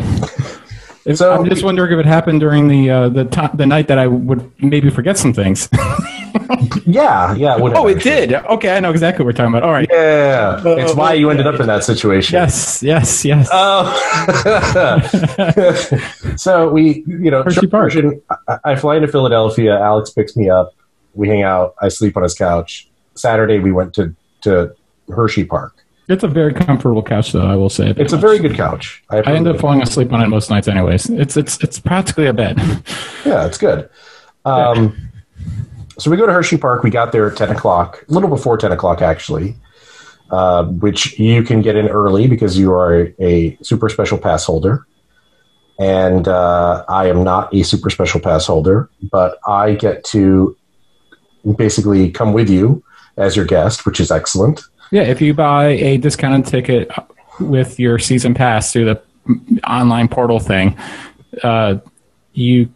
[1.05, 3.99] If- so- I'm just wondering if it happened during the uh, the the night that
[3.99, 5.69] I would maybe forget some things.
[6.87, 7.57] Yeah, yeah.
[7.59, 8.27] oh, it actually.
[8.27, 8.33] did.
[8.35, 9.63] Okay, I know exactly what we're talking about.
[9.63, 9.89] All right.
[9.91, 12.35] Yeah, it's why you ended up in that situation.
[12.35, 13.49] Yes, yes, yes.
[13.53, 13.89] Oh.
[16.37, 17.93] so we, you know, Hershey Park.
[18.49, 19.79] I, I fly into Philadelphia.
[19.79, 20.75] Alex picks me up.
[21.15, 21.75] We hang out.
[21.81, 22.89] I sleep on his couch.
[23.15, 24.75] Saturday we went to to
[25.09, 25.75] Hershey Park.
[26.09, 27.47] it's a very comfortable couch, though.
[27.47, 27.95] I will say.
[27.97, 29.03] It's a very good couch.
[29.11, 31.11] I end up falling asleep on it most nights, anyways.
[31.11, 32.59] It's it's it's practically a bed.
[33.25, 33.89] Yeah, it's good.
[34.45, 35.12] Um,
[35.99, 36.83] so we go to Hershey Park.
[36.83, 39.57] We got there at 10 o'clock, a little before 10 o'clock, actually,
[40.31, 44.87] uh, which you can get in early because you are a, super special pass holder.
[45.79, 50.57] And uh, I am not a super special pass holder, but I get to
[51.57, 52.83] basically come with you
[53.17, 54.63] as your guest, which is excellent.
[54.91, 56.91] Yeah, if you buy a discounted ticket
[57.41, 59.03] with your season pass through the
[59.67, 60.77] online portal thing,
[61.43, 61.77] uh,
[62.35, 62.69] you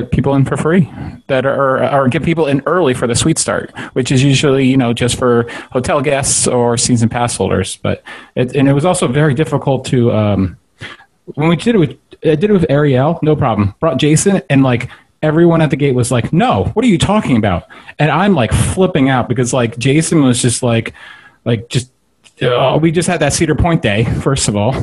[0.00, 0.90] get people in for free
[1.26, 4.76] that are or get people in early for the sweet start, which is usually you
[4.76, 7.76] know just for hotel guests or season pass holders.
[7.76, 8.02] But
[8.34, 10.58] it, and it was also very difficult to um,
[11.26, 13.74] when we did it with I did it with Ariel, no problem.
[13.80, 14.88] Brought Jason and like
[15.22, 17.64] everyone at the gate was like, "No, what are you talking about?"
[17.98, 20.94] And I'm like flipping out because like Jason was just like,
[21.44, 21.90] like just
[22.40, 24.74] uh, we just had that Cedar Point day first of all,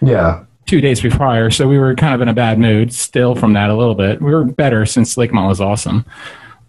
[0.00, 0.44] Yeah.
[0.72, 3.68] Two days prior, so we were kind of in a bad mood still from that
[3.68, 4.22] a little bit.
[4.22, 6.06] We were better since Lakemont was awesome,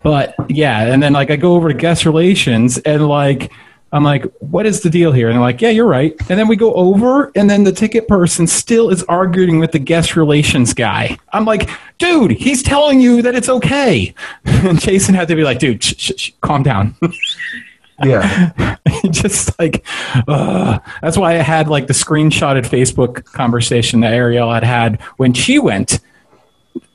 [0.02, 3.50] but yeah, and then like I go over to guest relations and like.
[3.94, 5.28] I'm like, what is the deal here?
[5.30, 6.16] And they're like, yeah, you're right.
[6.28, 9.78] And then we go over, and then the ticket person still is arguing with the
[9.78, 11.16] guest relations guy.
[11.32, 14.16] I'm like, dude, he's telling you that it's okay.
[14.46, 16.96] And Jason had to be like, dude, shh, shh, shh, calm down.
[18.06, 18.76] Yeah.
[19.12, 19.86] just like
[20.28, 25.34] uh, that's why I had like the screenshotted Facebook conversation that Ariel had had when
[25.34, 26.00] she went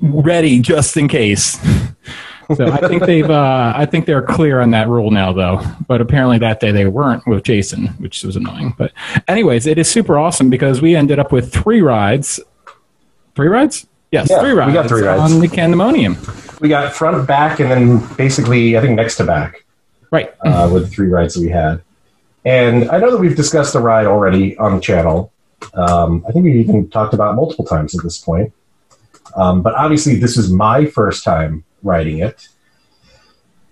[0.00, 1.58] ready just in case.
[2.56, 5.62] So I think they've uh, I think they're clear on that rule now though.
[5.86, 8.74] But apparently that day they weren't with Jason, which was annoying.
[8.78, 8.92] But
[9.28, 12.40] anyways, it is super awesome because we ended up with three rides.
[13.34, 13.86] Three rides?
[14.10, 15.30] Yes, Yeah, three we got three rides.
[15.30, 16.60] on the Candemonium.
[16.60, 19.64] we got front, back, and then basically, I think next to back
[20.10, 20.32] Right.
[20.44, 21.82] uh, with the three rides that we had.
[22.44, 25.32] And I know that we've discussed the ride already on the channel.
[25.74, 28.52] Um, I think we've even talked about multiple times at this point.
[29.36, 32.48] Um, but obviously, this is my first time riding it.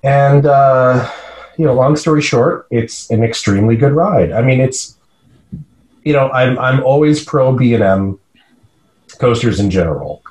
[0.02, 1.10] And, uh,
[1.56, 4.30] you know, long story short, it's an extremely good ride.
[4.30, 4.96] I mean, it's,
[6.04, 8.20] you know, I'm, I'm always pro B&M
[9.18, 10.22] coasters in general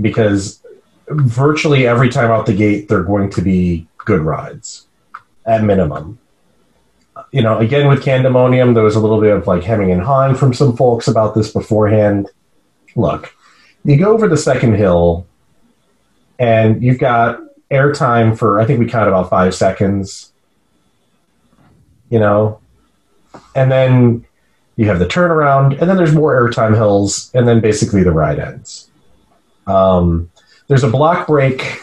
[0.00, 0.62] because
[1.08, 4.85] virtually every time out the gate, they're going to be good rides
[5.46, 6.18] at minimum.
[7.30, 10.34] You know, again with Candemonium, there was a little bit of like hemming and hawing
[10.34, 12.28] from some folks about this beforehand.
[12.94, 13.34] Look,
[13.84, 15.26] you go over the second hill,
[16.38, 20.32] and you've got airtime for I think we counted about five seconds.
[22.10, 22.60] You know,
[23.54, 24.26] and then
[24.76, 28.38] you have the turnaround, and then there's more airtime hills, and then basically the ride
[28.38, 28.90] ends.
[29.66, 30.30] Um,
[30.68, 31.82] there's a block break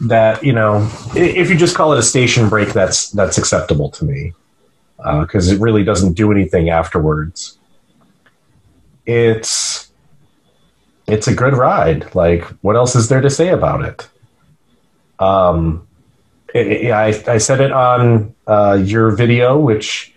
[0.00, 4.04] that you know if you just call it a station break that's that's acceptable to
[4.04, 4.32] me.
[4.96, 7.58] Because it really doesn't do anything afterwards.
[9.04, 9.90] It's
[11.06, 12.14] it's a good ride.
[12.14, 14.08] Like what else is there to say about it?
[15.18, 15.86] Um
[16.54, 20.13] i i, I said it on uh, your video which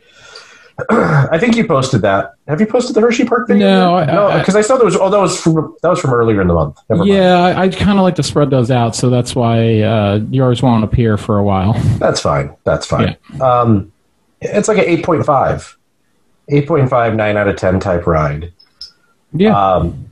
[0.90, 2.36] I think you posted that.
[2.48, 3.68] Have you posted the Hershey Park video?
[3.68, 4.96] No, I- no, I- because I, saw there was.
[4.96, 6.78] Oh, that was from that was from earlier in the month.
[6.90, 7.10] Never mind.
[7.12, 10.62] Yeah, I, I kind of like to spread those out, so that's why uh, yours
[10.62, 11.74] won't appear for a while.
[11.98, 12.56] That's fine.
[12.64, 13.18] That's fine.
[13.42, 13.92] Um,
[14.40, 15.76] it's like an 8.5,
[16.52, 18.54] 8.5, 9 out of 10 type ride.
[19.34, 20.06] Yeah, Um,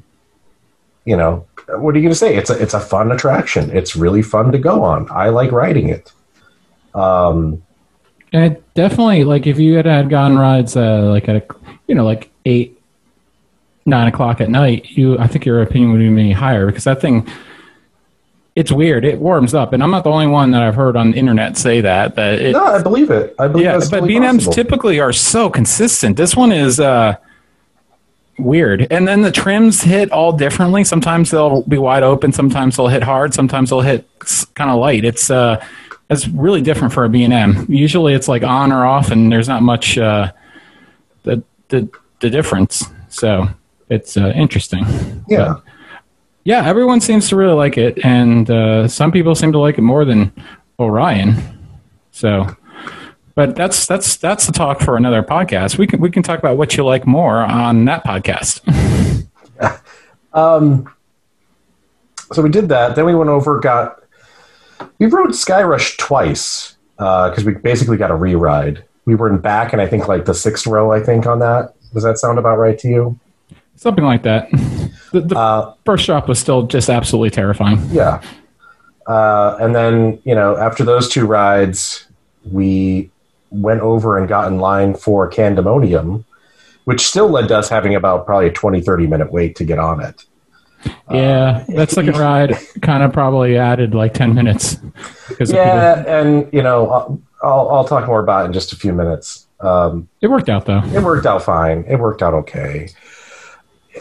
[1.06, 2.36] you know, what are you going to say?
[2.36, 3.69] It's a, it's a fun attraction.
[3.69, 5.08] It's really fun to go on.
[5.12, 6.12] I like riding it.
[6.95, 7.62] Um,
[8.74, 11.45] definitely like if you had had gone rides uh, like at a,
[11.88, 12.80] you know like eight,
[13.86, 17.02] nine o'clock at night, you I think your opinion would be maybe higher because that
[17.02, 17.28] thing.
[18.56, 19.04] It's weird.
[19.04, 21.58] It warms up, and I'm not the only one that I've heard on the internet
[21.58, 22.15] say that.
[22.15, 23.36] That it, no, I believe it.
[23.38, 24.54] I believe yeah, but totally B&Ms possible.
[24.54, 26.15] typically are so consistent.
[26.15, 27.17] This one is uh,
[28.38, 28.88] weird.
[28.91, 30.84] And then the trims hit all differently.
[30.84, 32.32] Sometimes they'll be wide open.
[32.32, 33.34] Sometimes they'll hit hard.
[33.34, 34.08] Sometimes they'll hit
[34.54, 35.06] kind of light.
[35.06, 35.63] It's uh,
[36.10, 37.65] it's really different for a B&M.
[37.70, 40.32] Usually it's like on or off, and there's not much uh,
[41.24, 41.89] the the
[42.20, 42.86] the difference.
[43.10, 43.48] So
[43.89, 44.86] it's uh, interesting.
[45.28, 45.56] Yeah.
[45.56, 45.63] But,
[46.44, 49.82] yeah, everyone seems to really like it, and uh, some people seem to like it
[49.82, 50.32] more than
[50.80, 51.36] Orion.
[52.12, 52.56] So,
[53.34, 55.80] but that's that's that's the talk for another podcast.
[55.80, 58.62] We can we can talk about what you like more on that podcast.
[60.36, 60.94] Um,
[62.34, 62.96] so we did that.
[62.96, 64.04] Then we went over, got
[65.00, 68.84] we rode Skyrush twice because we basically got a re-ride.
[69.06, 70.92] We were in back, and I think like the sixth row.
[70.92, 71.74] I think on that.
[71.94, 73.20] Does that sound about right to you?
[73.76, 74.50] Something like that.
[75.12, 77.80] The, the Uh, first drop was still just absolutely terrifying.
[77.90, 78.22] yeah.
[79.08, 82.06] Uh, and then you know after those two rides,
[82.52, 83.10] we
[83.52, 86.26] went over and got in line for Candemonium,
[86.86, 89.80] which still led to us having about probably a 20, 30 minute wait to get
[89.80, 90.26] on it.
[91.12, 94.78] Yeah, that second ride kind of probably added like ten minutes.
[95.39, 98.93] Yeah, and you know I'll, I'll, I'll talk more about it in just a few
[98.93, 99.48] minutes.
[99.60, 100.84] Um, it worked out though.
[100.84, 101.86] it worked out fine.
[101.88, 102.89] It worked out okay.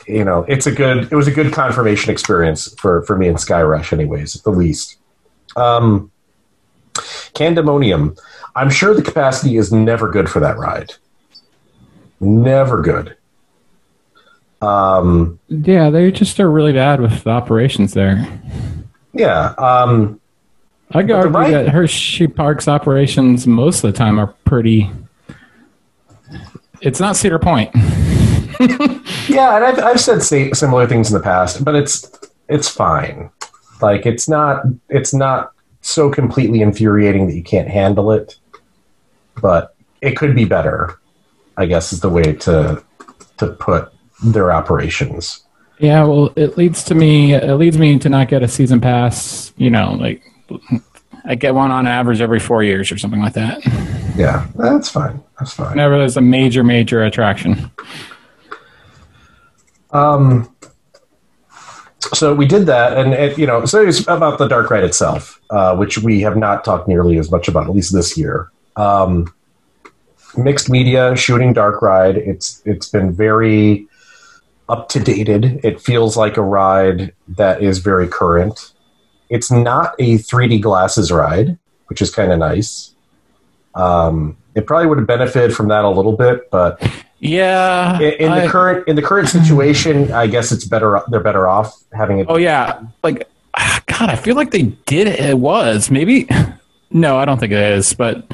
[0.09, 1.12] You know, it's a good.
[1.12, 4.97] It was a good confirmation experience for for me and Skyrush, anyways, at the least.
[5.57, 6.11] Um,
[6.94, 8.18] Candemonium.
[8.57, 10.92] I'm sure the capacity is never good for that ride.
[12.20, 13.16] Never good.
[14.64, 18.27] Um, Yeah, they just are really bad with the operations there.
[19.12, 19.55] yeah.
[19.59, 20.20] Um,
[20.92, 24.90] I the argue right- that Hershey Park's operations most of the time are pretty.
[26.81, 27.70] It's not Cedar Point.
[29.29, 32.09] Yeah, and I've, I've said sa- similar things in the past, but it's
[32.48, 33.31] it's fine.
[33.81, 38.37] Like it's not it's not so completely infuriating that you can't handle it,
[39.40, 40.98] but it could be better.
[41.57, 42.85] I guess is the way to
[43.38, 45.44] to put their operations.
[45.79, 47.35] Yeah, well, it leads to me.
[47.35, 49.53] It leads me to not get a season pass.
[49.57, 50.22] You know, like
[51.24, 53.64] I get one on average every four years or something like that.
[54.16, 55.22] Yeah, that's fine.
[55.38, 55.70] That's fine.
[55.70, 57.70] Whenever there's a major, major attraction.
[59.90, 60.55] Um,
[62.12, 65.40] so we did that, and it, you know, so it's about the dark ride itself,
[65.50, 68.50] uh, which we have not talked nearly as much about, at least this year.
[68.77, 69.33] Um,
[70.37, 72.16] mixed media shooting dark ride.
[72.16, 73.88] It's it's been very
[74.68, 75.61] up to dated.
[75.64, 78.72] It feels like a ride that is very current.
[79.31, 82.94] It's not a 3D glasses ride, which is kind of nice.
[83.74, 86.81] Um, it probably would have benefited from that a little bit, but
[87.18, 87.98] Yeah.
[87.98, 91.00] in, in the current in the current situation, I guess it's better.
[91.09, 92.27] They're better off having it.
[92.29, 95.18] Oh yeah, like ah, God, I feel like they did it.
[95.20, 96.29] It was maybe.
[96.90, 97.92] No, I don't think it is.
[97.94, 98.24] But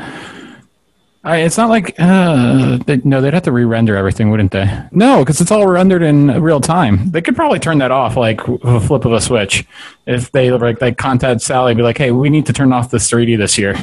[1.23, 4.67] I, it's not like uh, they, no, they'd have to re-render everything, wouldn't they?
[4.91, 7.11] No, because it's all rendered in real time.
[7.11, 9.67] They could probably turn that off like with a flip of a switch.
[10.07, 12.91] If they like they contact Sally, and be like, hey, we need to turn off
[12.91, 13.75] this 3D this year.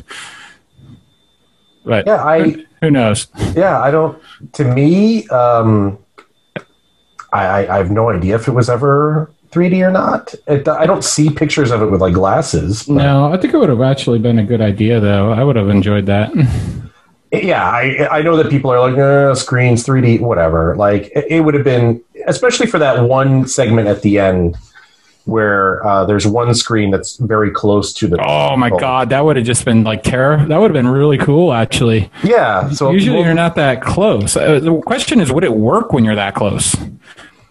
[1.86, 3.28] But Yeah, I who knows?
[3.56, 4.20] yeah I don't.
[4.54, 6.00] To me, um,
[7.32, 10.34] I, I I have no idea if it was ever 3D or not.
[10.48, 12.84] It, I don't see pictures of it with like glasses.
[12.84, 15.32] but- No, I think it would have actually been a good idea, though.
[15.32, 16.32] I would have enjoyed that.
[17.32, 20.76] Yeah, I I know that people are like uh, screens, 3D, whatever.
[20.76, 24.58] Like it, it would have been, especially for that one segment at the end
[25.26, 28.18] where uh, there's one screen that's very close to the.
[28.26, 30.38] Oh my God, that would have just been like terror.
[30.48, 32.10] That would have been really cool, actually.
[32.24, 34.38] Yeah, so Usually well, you're not that close.
[34.38, 36.76] Uh, the question is, would it work when you're that close?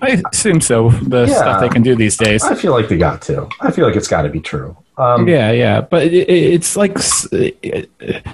[0.01, 0.91] I assume so.
[0.91, 1.35] The Yeah.
[1.35, 2.43] stuff they can do these days.
[2.43, 3.49] I feel like they got to.
[3.61, 4.77] I feel like it's got to be true.
[4.99, 6.97] Um, yeah, yeah, but it, it, it's like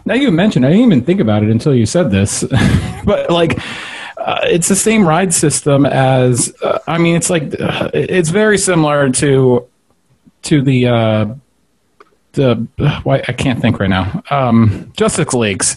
[0.07, 0.65] now you mentioned.
[0.65, 2.45] I didn't even think about it until you said this,
[3.05, 3.59] but like.
[4.19, 8.57] Uh, it's the same ride system as uh, I mean, it's like uh, it's very
[8.57, 9.67] similar to
[10.43, 11.35] to the uh,
[12.33, 12.67] the
[13.03, 14.23] why I can't think right now.
[14.31, 15.77] Um, Justice Leagues,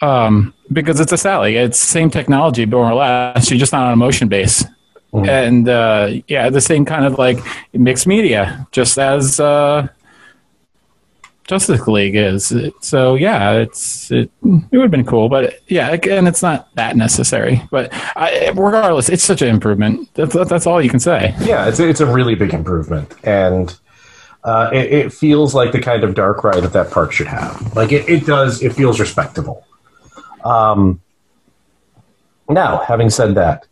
[0.00, 1.56] um, because it's a Sally.
[1.56, 3.50] It's same technology, more or less.
[3.50, 4.64] You're just not on a motion base,
[5.12, 7.38] and uh, yeah, the same kind of like
[7.72, 9.88] mixed media, just as uh,
[11.44, 12.52] Justice League is.
[12.80, 16.96] So yeah, it's it, it would have been cool, but yeah, again, it's not that
[16.96, 17.62] necessary.
[17.70, 20.08] But I, regardless, it's such an improvement.
[20.14, 21.34] That's that's all you can say.
[21.40, 23.78] yeah, it's it's a really big improvement, and
[24.44, 27.76] uh, it, it feels like the kind of dark ride that that park should have.
[27.76, 28.62] Like it, it does.
[28.62, 29.66] It feels respectable.
[30.44, 31.00] Um,
[32.48, 33.66] now, having said that,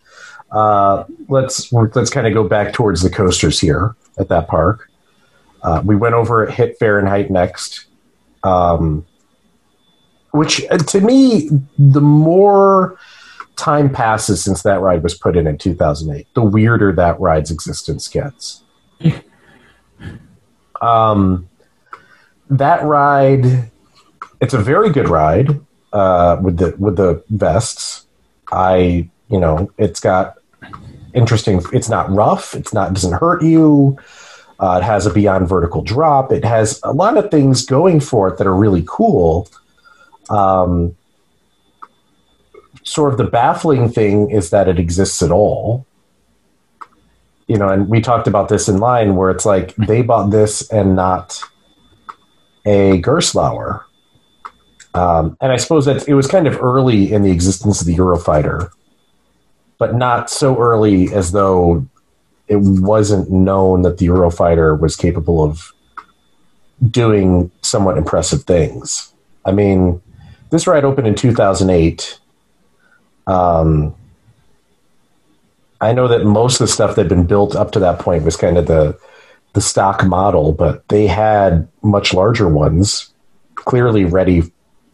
[0.53, 4.91] uh, let's let's kind of go back towards the coasters here at that park.
[5.63, 7.87] Uh, we went over at Hit Fahrenheit next,
[8.43, 9.07] um,
[10.33, 12.99] which uh, to me, the more
[13.57, 18.09] time passes since that ride was put in in 2008, the weirder that ride's existence
[18.09, 18.63] gets.
[20.81, 21.49] um,
[22.49, 23.71] that ride,
[24.41, 25.61] it's a very good ride
[25.93, 28.07] uh, with the with the vests.
[28.51, 30.40] I, you know, it's got
[31.15, 31.63] interesting.
[31.73, 32.55] It's not rough.
[32.55, 33.99] It's not doesn't hurt you.
[34.59, 36.33] Uh, it has a beyond vertical drop.
[36.33, 39.49] It has a lot of things going for it that are really cool.
[40.29, 40.97] Um,
[42.83, 45.87] sort of the baffling thing is that it exists at all.
[47.47, 50.71] You know, and we talked about this in line where it's like they bought this
[50.71, 51.43] and not
[52.65, 53.85] a Gerstlauer.
[54.95, 57.97] Um, and I suppose that it was kind of early in the existence of the
[57.97, 58.71] Eurofighter,
[59.81, 61.87] but not so early as though
[62.49, 65.73] it wasn't known that the Eurofighter was capable of
[66.91, 69.15] doing somewhat impressive things.
[69.47, 70.03] I mean,
[70.51, 72.21] this ride opened in 2008.
[73.27, 73.95] Um,
[75.81, 78.23] I know that most of the stuff that had been built up to that point
[78.23, 78.99] was kind of the
[79.55, 83.13] the stock model, but they had much larger ones,
[83.57, 84.43] clearly ready,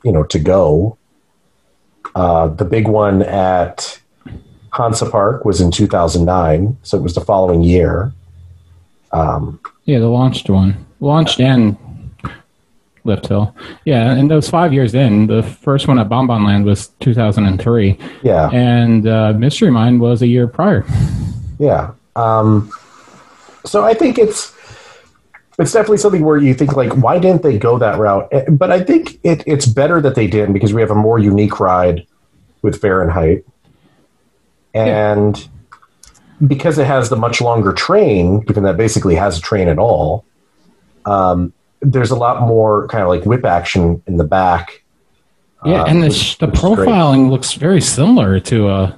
[0.03, 0.97] you know, to go.
[2.15, 4.01] Uh, the big one at
[4.77, 8.13] Hansa Park was in 2009, so it was the following year.
[9.13, 11.77] Um, Yeah, the launched one, launched and
[13.05, 13.55] Lift Hill.
[13.85, 18.51] Yeah, and those five years in, the first one at Bonbon Land was 2003, yeah,
[18.51, 20.85] and uh, Mystery Mine was a year prior.
[21.59, 21.93] yeah.
[22.17, 22.71] Um,
[23.65, 24.53] so I think it's
[25.59, 28.29] it's definitely something where you think like, why didn't they go that route?
[28.33, 31.19] Eh, But I think it, it's better that they did because we have a more
[31.19, 32.07] unique ride
[32.63, 33.45] with Fahrenheit,
[34.75, 35.49] and
[36.47, 40.25] because it has the much longer train, given that basically has a train at all,
[41.07, 44.83] Um, there's a lot more kind of like whip action in the back.
[45.65, 48.97] Yeah, uh, and the which- the which profiling looks very similar to a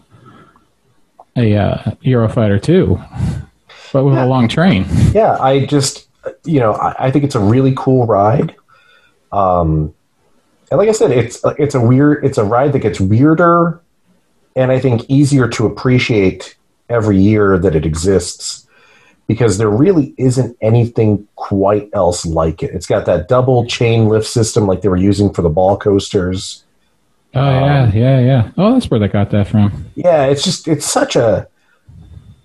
[1.37, 2.99] a uh, Eurofighter too,
[3.93, 4.25] but with Yeah.
[4.25, 4.87] a long train.
[5.15, 6.09] yeah, I just,
[6.45, 8.55] you know, I, I think it's a really cool ride.
[9.31, 9.95] Um,
[10.71, 13.81] and like I said, it's it's a weird, it's a ride that gets weirder,
[14.57, 16.57] and I think easier to appreciate
[16.89, 18.67] every year that it exists,
[19.27, 22.75] because there really isn't anything quite else like it.
[22.75, 26.65] It's got that double chain lift system like they were using for the ball coasters.
[27.35, 28.51] Oh yeah, yeah, yeah.
[28.57, 29.85] Oh, that's where they got that from.
[29.95, 31.47] Yeah, it's just it's such a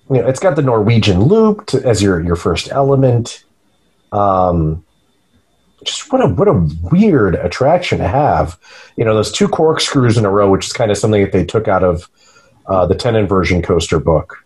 [0.09, 3.45] you know, it's got the Norwegian loop to, as your your first element.
[4.11, 4.83] Um
[5.83, 8.57] just what a what a weird attraction to have.
[8.97, 11.45] You know, those two corkscrews in a row, which is kind of something that they
[11.45, 12.09] took out of
[12.67, 14.37] uh, the ten inversion coaster book.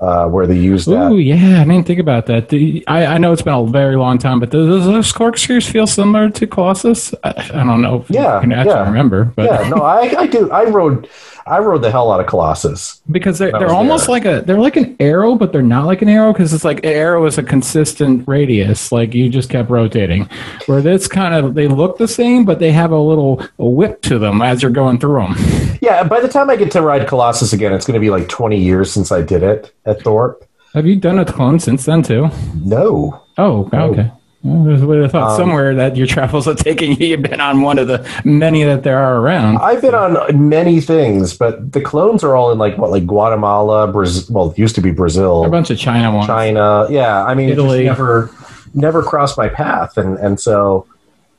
[0.00, 1.12] Uh, where they used that.
[1.12, 1.60] Ooh, yeah.
[1.60, 2.48] I didn't think about that.
[2.48, 5.86] The, I, I know it's been a very long time, but does those corkscrews feel
[5.86, 7.12] similar to Colossus?
[7.22, 8.00] I, I don't know.
[8.00, 8.86] If Yeah, you can actually yeah.
[8.86, 10.50] remember, but yeah, no, I, I do.
[10.50, 11.06] I rode,
[11.50, 13.00] I rode the hell out of Colossus.
[13.10, 14.12] because they're, they're almost there.
[14.14, 16.78] like a they're like an arrow, but they're not like an arrow because it's like
[16.78, 20.28] an arrow is a consistent radius, like you just kept rotating.
[20.66, 24.18] Where this kind of they look the same, but they have a little whip to
[24.18, 25.34] them as you're going through them.
[25.82, 28.28] Yeah, by the time I get to ride Colossus again, it's going to be like
[28.28, 30.46] twenty years since I did it at Thorpe.
[30.74, 32.28] Have you done a clone since then too?
[32.54, 34.02] No, Oh, okay.
[34.02, 37.08] Well, I would have thought somewhere that your travels are taking you.
[37.08, 39.58] You've been on one of the many that there are around.
[39.58, 43.92] I've been on many things, but the clones are all in like what, like Guatemala,
[43.92, 44.34] Brazil.
[44.34, 46.26] Well, it used to be Brazil, a bunch of China ones.
[46.26, 46.86] China.
[46.88, 47.84] Yeah, I mean, Italy.
[47.84, 48.30] never,
[48.72, 50.86] never crossed my path, and and so,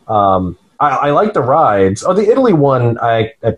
[0.07, 2.03] um, I, I like the rides.
[2.03, 3.57] Oh, the Italy one, I, I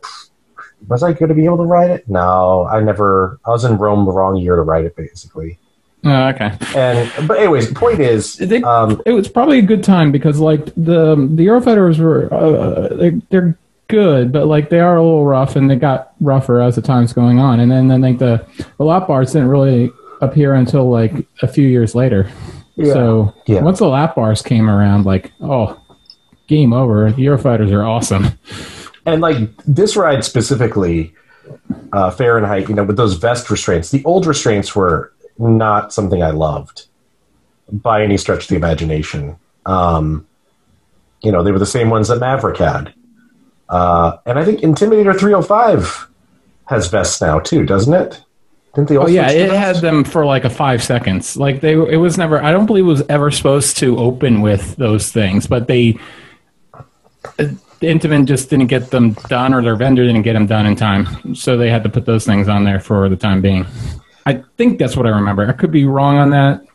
[0.88, 2.08] was I going to be able to ride it?
[2.08, 3.40] No, I never.
[3.46, 5.60] I was in Rome the wrong year to ride it, basically.
[6.06, 6.52] Oh, okay.
[6.76, 10.40] And but anyways, the point is, They- um, it was probably a good time because
[10.40, 15.26] like the the Eurofighters were uh, they, they're good, but like they are a little
[15.26, 17.60] rough and they got rougher as the time's going on.
[17.62, 18.46] And then then like the
[18.78, 19.92] the lap bars didn't really
[20.22, 22.30] appear until like a few years later.
[22.76, 22.94] Yeah.
[22.94, 23.62] So Yeah.
[23.62, 25.80] once the lap bars came around, like oh,
[26.48, 27.12] game over.
[27.12, 28.28] The Eurofighters are awesome.
[29.06, 31.14] and like this ride specifically,
[31.94, 36.32] uh, Fahrenheit, you know, with those vest restraints, the old restraints were not something I
[36.32, 36.88] loved
[37.72, 39.38] by any stretch of the imagination.
[39.66, 40.28] Um,
[41.22, 42.94] you know, they were the same ones that Maverick had.
[43.70, 46.08] Uh, and I think Intimidator 305
[46.66, 48.22] has vests now too, doesn't it?
[48.76, 51.38] Didn't they Oh yeah, it had them for like a five seconds.
[51.38, 52.42] Like they, it was never.
[52.42, 56.00] I don't believe it was ever supposed to open with those things, but they,
[57.38, 60.76] the Intamin just didn't get them done, or their vendor didn't get them done in
[60.76, 63.68] time, so they had to put those things on there for the time being.
[64.26, 65.48] I think that's what I remember.
[65.48, 66.66] I could be wrong on that.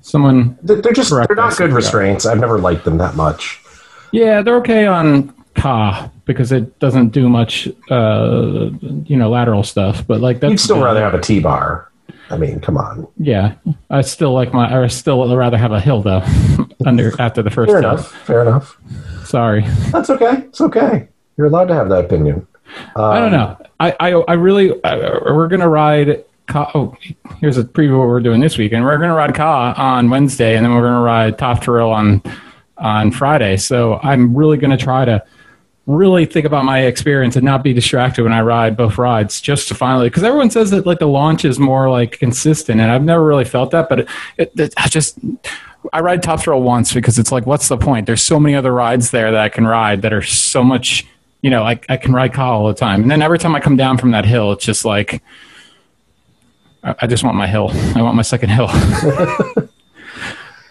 [0.00, 1.76] Someone, They're just they're not good if we are.
[1.76, 2.24] restraints.
[2.24, 3.60] I've never liked them that much.
[4.12, 8.70] yeah, they're okay on Ka because it doesn't do much, uh,
[9.04, 10.06] you know, lateral stuff.
[10.06, 11.90] But like that's You'd still rather have a T bar.
[12.30, 13.08] I mean, come on.
[13.18, 13.54] Yeah,
[13.90, 14.82] I still like my.
[14.82, 16.22] I still rather have a hill though.
[16.86, 18.12] under after the first Fair enough.
[18.24, 18.78] Fair enough.
[19.24, 20.44] Sorry, That's okay.
[20.46, 21.08] It's okay.
[21.36, 22.46] You're allowed to have that opinion.
[22.96, 23.56] I don't know.
[23.80, 26.24] I I, I really uh, we're gonna ride.
[26.48, 26.96] Ka, oh,
[27.40, 30.10] here's a preview of what we're doing this week, and we're gonna ride Ka on
[30.10, 32.22] Wednesday, and then we're gonna ride Top Thrill on
[32.78, 33.56] on Friday.
[33.56, 35.22] So I'm really gonna try to
[35.86, 39.68] really think about my experience and not be distracted when I ride both rides, just
[39.68, 43.04] to finally because everyone says that like the launch is more like consistent, and I've
[43.04, 45.18] never really felt that, but it, it, it, I just.
[45.92, 48.06] I ride Top Thrill once because it's like, what's the point?
[48.06, 51.06] There's so many other rides there that I can ride that are so much,
[51.40, 53.00] you know, I, I can ride Ka all the time.
[53.02, 55.22] And then every time I come down from that hill, it's just like,
[56.82, 57.70] I, I just want my hill.
[57.94, 58.68] I want my second hill.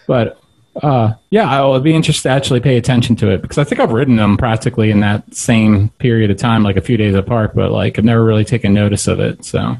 [0.06, 0.40] but
[0.82, 3.92] uh, yeah, I'll be interested to actually pay attention to it because I think I've
[3.92, 7.72] ridden them practically in that same period of time, like a few days apart, but
[7.72, 9.44] like I've never really taken notice of it.
[9.44, 9.76] So,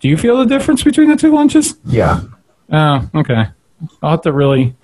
[0.00, 1.76] do you feel the difference between the two lunches?
[1.84, 2.20] Yeah.
[2.70, 3.46] Oh, okay.
[4.02, 4.74] I'll have to really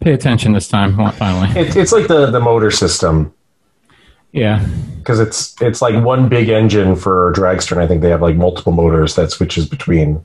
[0.00, 0.96] pay attention this time.
[1.12, 3.34] Finally, It, it's like the, the motor system
[4.34, 4.66] yeah.
[4.98, 7.72] because it's it's like one big engine for dragster.
[7.72, 10.24] And I think they have like multiple motors that switches between.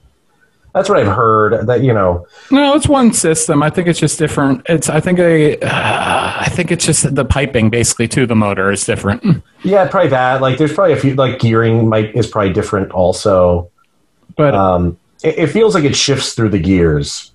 [0.73, 1.65] That's what I've heard.
[1.67, 3.63] That you know, No, it's one system.
[3.63, 4.61] I think it's just different.
[4.69, 4.89] It's.
[4.89, 5.53] I think I.
[5.53, 9.43] Uh, I think it's just the piping basically to the motor is different.
[9.63, 10.41] yeah, probably that.
[10.41, 13.69] Like, there's probably a few like gearing might is probably different also.
[14.37, 17.31] But Um, it, it feels like it shifts through the gears.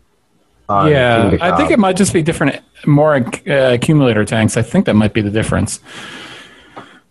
[0.70, 4.56] yeah, I think it might just be different, more uh, accumulator tanks.
[4.56, 5.80] I think that might be the difference.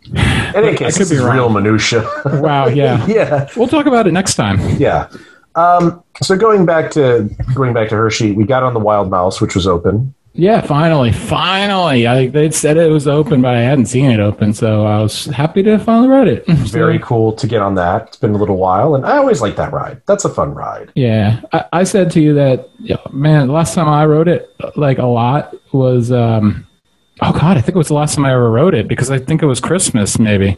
[0.05, 0.17] In
[0.55, 1.35] any case, could be wrong.
[1.35, 2.07] real minutia.
[2.25, 2.67] Wow.
[2.67, 3.05] Yeah.
[3.07, 3.47] yeah.
[3.55, 4.59] We'll talk about it next time.
[4.77, 5.09] Yeah.
[5.55, 9.39] Um, so going back to going back to Hershey, we got on the Wild Mouse,
[9.39, 10.13] which was open.
[10.35, 12.07] Yeah, finally, finally.
[12.07, 15.25] I, they said it was open, but I hadn't seen it open, so I was
[15.25, 16.47] happy to finally ride it.
[16.47, 18.07] Very cool to get on that.
[18.07, 20.01] It's been a little while, and I always like that ride.
[20.07, 20.91] That's a fun ride.
[20.95, 21.41] yeah.
[21.53, 22.67] I, I said to you that,
[23.13, 26.65] man, last time I rode it like a lot was, um,
[27.23, 29.19] oh god, I think it was the last time I ever wrote it because I
[29.19, 30.57] think it was Christmas, maybe.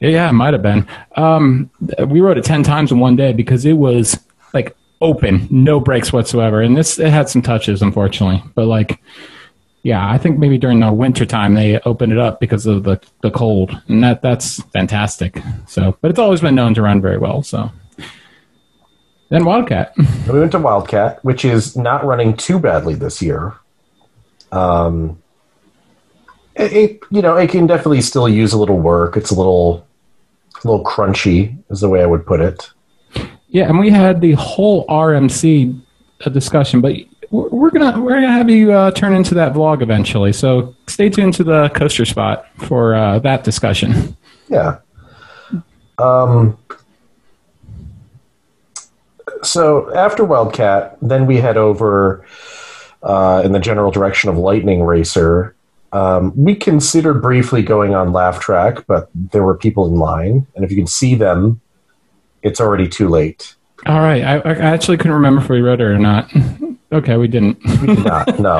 [0.00, 0.86] Yeah, it might have been.
[1.16, 1.70] Um,
[2.06, 4.18] we wrote it ten times in one day because it was
[4.54, 9.00] like open, no breaks whatsoever, and this it had some touches, unfortunately, but like.
[9.82, 13.00] Yeah, I think maybe during the winter time they opened it up because of the,
[13.22, 15.42] the cold, and that that's fantastic.
[15.66, 17.42] So, but it's always been known to run very well.
[17.42, 17.72] So,
[19.30, 19.94] then Wildcat.
[20.30, 23.54] We went to Wildcat, which is not running too badly this year.
[24.52, 25.19] Um,
[26.60, 29.16] it, you know it can definitely still use a little work.
[29.16, 29.86] It's a little
[30.62, 32.70] a little crunchy, is the way I would put it.
[33.48, 35.80] Yeah, and we had the whole RMC
[36.24, 36.94] uh, discussion, but
[37.30, 40.32] we're we're gonna we're gonna have you uh, turn into that vlog eventually.
[40.32, 44.16] So stay tuned to the coaster spot for uh, that discussion.
[44.48, 44.78] Yeah.
[45.98, 46.58] Um,
[49.42, 52.24] so after Wildcat, then we head over
[53.02, 55.54] uh, in the general direction of Lightning Racer.
[55.92, 60.64] Um, we considered briefly going on Laff Trakk, but there were people in line, and
[60.64, 61.60] if you can see them,
[62.42, 63.56] it's already too late.
[63.86, 66.30] All right, I, I actually couldn't remember if we rode it or not.
[66.92, 67.58] okay, we didn't.
[67.80, 68.38] We did not.
[68.40, 68.58] no,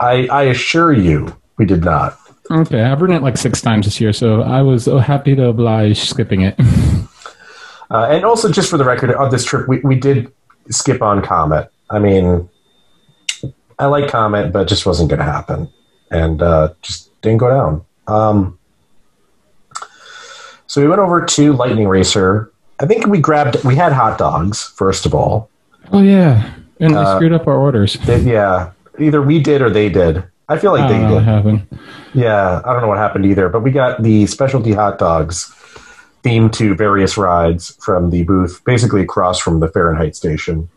[0.00, 2.18] I, I assure you, we did not.
[2.50, 6.08] Okay, I've written it like six times this year, so I was happy to oblige
[6.08, 6.58] skipping it.
[7.90, 10.32] Uh, and also, just for the record, on this trip, we, we did
[10.70, 11.70] skip on Comet.
[11.90, 12.48] I mean,
[13.78, 15.70] I like Comet, but it just wasn't going to happen.
[16.10, 17.84] And uh, just didn't go down.
[18.06, 18.58] Um,
[20.66, 22.52] so we went over to Lightning Racer.
[22.80, 25.48] I think we grabbed, we had hot dogs, first of all.
[25.92, 26.50] oh yeah,
[26.80, 27.94] and they Uh, screwed up our orders.
[28.06, 30.24] They- yeah, either we did or they did.
[30.48, 31.24] I feel like I they don't what did.
[31.24, 31.66] happened.
[32.12, 35.50] Yeah, I don't know what happened either, but we got the specialty hot dogs
[36.22, 40.68] themed to various rides from the booth, basically across from the Fahrenheit station,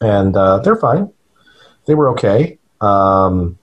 [0.00, 1.12] and uh, they're fine.
[1.86, 2.58] They were okay.
[2.80, 3.58] Um,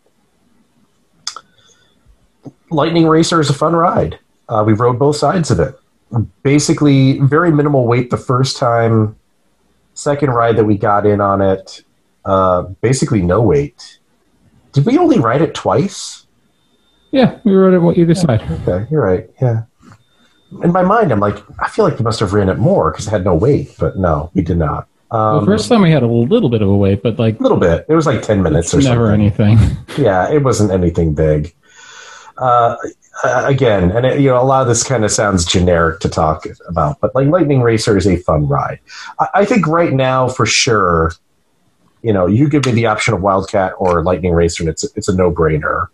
[2.71, 4.17] Lightning Racer is a fun ride.
[4.49, 5.75] Uh, we rode both sides of it.
[6.43, 9.15] Basically, very minimal weight the first time.
[9.93, 11.83] Second ride that we got in on it,
[12.25, 13.99] uh, basically no weight.
[14.73, 16.25] Did we only ride it twice?
[17.11, 18.41] Yeah, we rode it on either side.
[18.65, 19.29] Okay, you're right.
[19.41, 19.63] Yeah.
[20.63, 23.07] In my mind, I'm like, I feel like we must have ran it more because
[23.07, 24.87] it had no weight, but no, we did not.
[25.11, 27.43] Um, the first time we had a little bit of a wait, but like a
[27.43, 27.85] little bit.
[27.89, 29.21] It was like ten minutes or never something.
[29.57, 29.77] anything.
[29.97, 31.53] Yeah, it wasn't anything big.
[32.37, 32.75] Uh,
[33.23, 36.45] again, and it, you know, a lot of this kind of sounds generic to talk
[36.67, 38.79] about, but like Lightning Racer is a fun ride.
[39.19, 41.11] I, I think right now, for sure,
[42.01, 45.07] you know, you give me the option of Wildcat or Lightning Racer, and it's it's
[45.07, 45.87] a no brainer.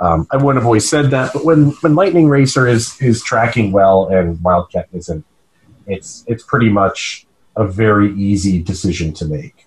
[0.00, 3.72] Um, I wouldn't have always said that, but when when Lightning Racer is is tracking
[3.72, 5.24] well and Wildcat isn't,
[5.86, 9.66] it's it's pretty much a very easy decision to make.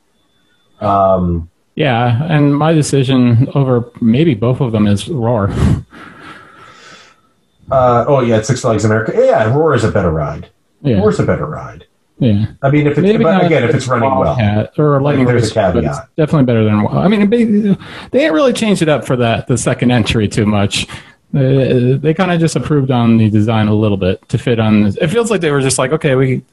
[0.82, 5.52] Um, Yeah, and my decision over maybe both of them is Roar.
[7.72, 9.14] uh, oh yeah, Six Flags America.
[9.16, 10.50] Yeah, Roar is a better ride.
[10.82, 11.86] Yeah, Roar's a better ride.
[12.18, 12.48] yeah.
[12.64, 15.54] I mean, if it's but again, if it's running well, Wildcat or Lightning there's a
[15.54, 16.10] caveat.
[16.16, 16.88] definitely better than.
[16.88, 17.78] I mean, they, they
[18.12, 20.88] didn't really change it up for that the second entry too much.
[21.36, 24.82] Uh, they kind of just improved on the design a little bit to fit on.
[24.82, 24.96] This.
[24.96, 26.44] It feels like they were just like, okay, we.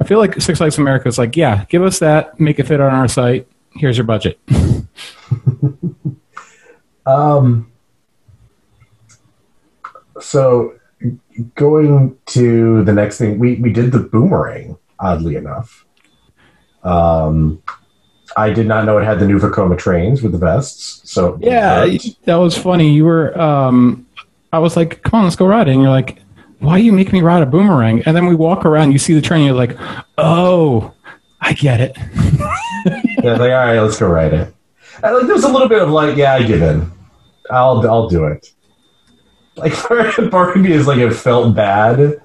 [0.00, 2.80] I feel like Six Flags America is like, yeah, give us that, make it fit
[2.80, 3.46] on our site.
[3.74, 4.38] Here's your budget.
[7.06, 7.70] Um,
[10.20, 10.74] so
[11.54, 15.84] going to the next thing, we, we did the boomerang, oddly enough.
[16.82, 17.62] Um,
[18.36, 21.10] I did not know it had the new Vekoma trains with the vests.
[21.10, 21.86] So Yeah,
[22.24, 22.92] that was funny.
[22.92, 24.06] You were, um,
[24.52, 25.72] I was like, come on, let's go ride it.
[25.72, 26.20] And you're like,
[26.60, 28.02] why do you make me ride a boomerang?
[28.06, 29.76] And then we walk around, you see the train, you're like,
[30.16, 30.94] oh,
[31.40, 31.98] I get it.
[33.22, 34.54] yeah, like, all right, let's go ride it.
[35.02, 36.90] And, like, there's a little bit of like, yeah, I give in.
[37.50, 38.52] I'll I'll do it.
[39.56, 39.72] Like
[40.30, 42.20] part me is like it felt bad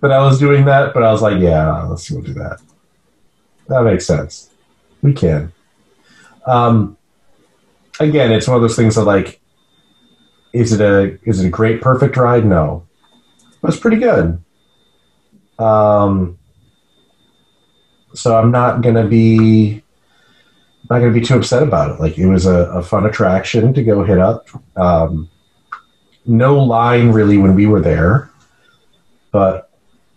[0.00, 2.60] that I was doing that, but I was like, yeah, let's go do that.
[3.68, 4.50] That makes sense.
[5.02, 5.52] We can.
[6.46, 6.96] Um,
[8.00, 9.40] again, it's one of those things that like,
[10.52, 12.44] is it a is it a great perfect ride?
[12.44, 12.86] No,
[13.60, 14.42] but it's pretty good.
[15.58, 16.38] Um,
[18.14, 19.81] so I'm not gonna be
[20.90, 22.00] not going to be too upset about it.
[22.00, 24.48] Like it was a, a fun attraction to go hit up.
[24.76, 25.28] Um,
[26.26, 28.30] no line really when we were there,
[29.32, 29.70] but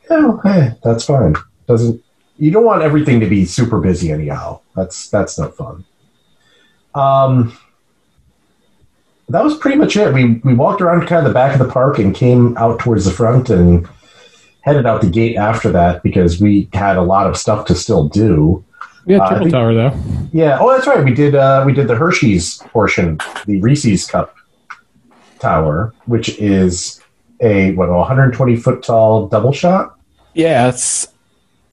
[0.10, 1.36] yeah, hey, that's fine.
[1.68, 2.04] Doesn't
[2.38, 4.62] you don't want everything to be super busy anyhow.
[4.76, 5.86] That's that's no fun.
[6.94, 7.58] Um,
[9.30, 10.14] that was pretty much it.
[10.14, 13.06] We we walked around kind of the back of the park and came out towards
[13.06, 13.88] the front and
[14.62, 18.08] headed out the gate after that because we had a lot of stuff to still
[18.08, 18.64] do.
[19.06, 19.92] Yeah, Uh, think- Tower though.
[20.32, 20.58] Yeah.
[20.60, 21.04] Oh, that's right.
[21.04, 21.36] We did.
[21.36, 24.36] Uh, we did the Hershey's portion, the Reese's Cup
[25.40, 27.02] Tower, which is
[27.42, 29.96] a what, a 120 foot tall double shot.
[30.34, 31.08] Yeah, it's.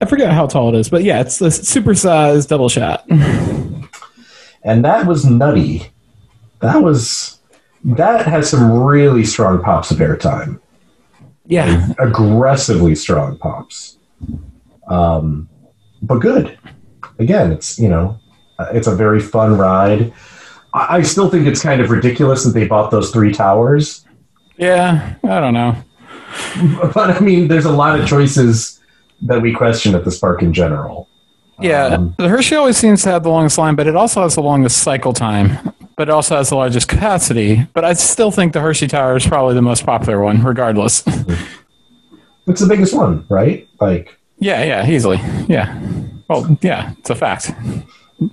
[0.01, 3.05] I forget how tall it is, but yeah, it's a supersized double shot.
[3.11, 5.91] and that was nutty.
[6.61, 7.39] That was
[7.85, 10.61] that has some really strong pops of airtime,
[11.47, 13.97] Yeah, aggressively strong pops,
[14.89, 15.49] um,
[16.03, 16.57] but good.
[17.19, 18.19] Again, it's you know,
[18.59, 20.13] uh, it's a very fun ride.
[20.75, 24.05] I, I still think it's kind of ridiculous that they bought those three towers,
[24.57, 25.77] Yeah, I don't know.
[26.95, 28.81] but I mean, there's a lot of choices
[29.23, 31.09] that we question at this park in general.
[31.61, 34.35] Yeah, Um, the Hershey always seems to have the longest line, but it also has
[34.35, 35.73] the longest cycle time.
[35.97, 37.67] But it also has the largest capacity.
[37.75, 41.05] But I still think the Hershey Tower is probably the most popular one, regardless.
[42.47, 43.69] It's the biggest one, right?
[43.81, 45.19] Like, yeah, yeah, easily.
[45.47, 45.79] Yeah.
[46.33, 47.53] Well, yeah, it's a fact.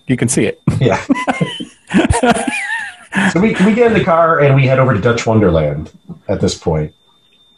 [0.07, 0.61] You can see it.
[0.79, 1.03] Yeah.
[3.33, 5.91] so we, we get in the car and we head over to Dutch Wonderland
[6.27, 6.93] at this point.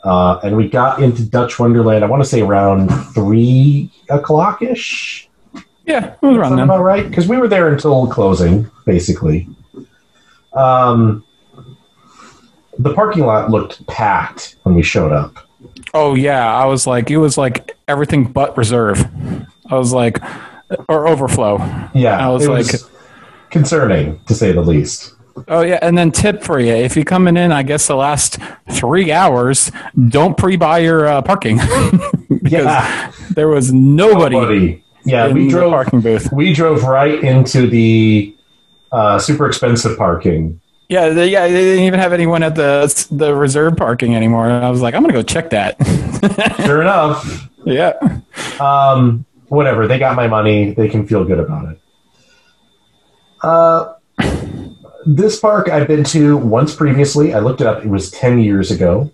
[0.04, 5.30] Uh, and we got into Dutch Wonderland, I want to say around three o'clock ish.
[5.86, 6.66] Yeah, it was around then.
[6.66, 7.08] about right?
[7.08, 9.48] Because we were there until closing, basically.
[10.54, 11.24] Um,
[12.80, 15.48] the parking lot looked packed when we showed up.
[15.94, 19.06] Oh yeah, I was like, it was like everything but reserve.
[19.72, 20.20] I was like,
[20.90, 21.58] or overflow.
[21.94, 22.90] Yeah, I was like- was
[23.50, 25.16] concerning to say the least.
[25.48, 28.38] Oh yeah, and then tip for you: if you're coming in, I guess the last
[28.72, 29.72] three hours,
[30.10, 31.56] don't pre-buy your uh, parking
[32.30, 33.12] because Yeah.
[33.32, 34.84] there was nobody, Nobody.
[35.06, 36.32] Yeah, we drove parking booth.
[36.34, 38.36] we drove right into the
[38.92, 40.60] uh, super expensive parking.
[40.90, 44.50] Yeah, they, yeah, they didn't even have anyone at the the reserve parking anymore.
[44.50, 45.78] And I was like, I'm gonna go check that.
[46.66, 47.94] Sure enough, yeah,
[48.60, 49.88] um, whatever.
[49.88, 50.74] They got my money.
[50.74, 51.80] They can feel good about it.
[53.42, 53.94] Uh,
[55.06, 57.34] this park I've been to once previously.
[57.34, 57.84] I looked it up.
[57.84, 59.12] It was ten years ago.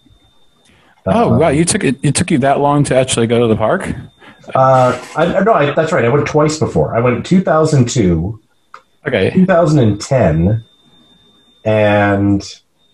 [1.05, 1.97] Oh Uh, wow, you took it.
[2.03, 3.87] It took you that long to actually go to the park?
[4.53, 6.05] Uh, I, no, I, that's right.
[6.05, 6.95] I went twice before.
[6.95, 8.39] I went in 2002,
[9.05, 10.63] Okay, 2010,
[11.65, 12.41] and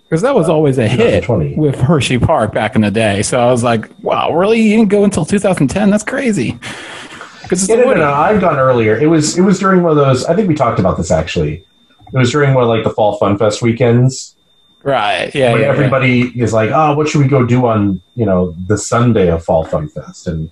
[0.04, 1.28] because that was always a hit
[1.58, 3.24] with Hershey Park back in the day.
[3.24, 4.62] So I was like, wow, really?
[4.62, 5.90] You didn't go until 2010?
[5.90, 6.60] That's crazy.
[7.44, 8.12] Because Yeah, no, no, no.
[8.12, 8.98] I'd gone earlier.
[8.98, 10.26] It was it was during one of those.
[10.26, 11.66] I think we talked about this actually.
[12.14, 14.34] It was during one of like the Fall Fun Fest weekends
[14.84, 15.34] right?
[15.34, 15.68] Yeah, yeah, yeah.
[15.68, 19.44] everybody is like, "Oh, what should we go do on you know the Sunday of
[19.44, 20.52] Fall Fun Fest?" And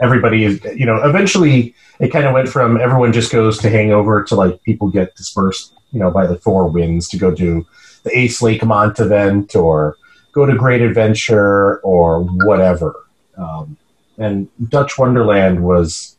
[0.00, 4.22] everybody is you know eventually it kind of went from everyone just goes to hangover
[4.24, 7.66] to like people get dispersed you know by the four winds to go do
[8.02, 9.96] the ACE Lakemont event or
[10.32, 12.94] go to Great Adventure or whatever.
[13.36, 13.76] Um,
[14.18, 16.16] and Dutch Wonderland was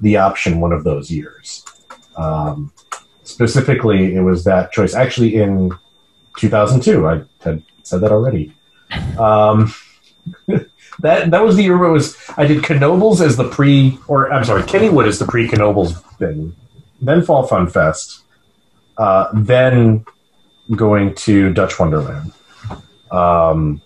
[0.00, 1.64] the option one of those years.
[2.16, 2.72] Um,
[3.22, 4.94] specifically, it was that choice.
[4.94, 5.72] Actually, in
[6.38, 8.54] 2002, I had said that already.
[9.18, 9.72] Um,
[11.00, 12.16] that that was the year where it was.
[12.36, 16.54] I did Knoebels as the pre, or I'm sorry, Kennywood as the pre Knoebels thing.
[17.00, 18.22] Then Fall Fun Fest.
[18.96, 20.04] Uh, then
[20.74, 22.32] going to Dutch Wonderland.
[23.10, 23.82] Um,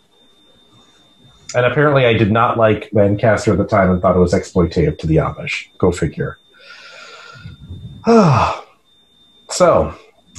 [1.55, 4.99] and apparently, I did not like Lancaster at the time and thought it was exploitative
[4.99, 5.69] to the Amish.
[5.79, 6.39] Go figure.
[9.51, 9.95] so,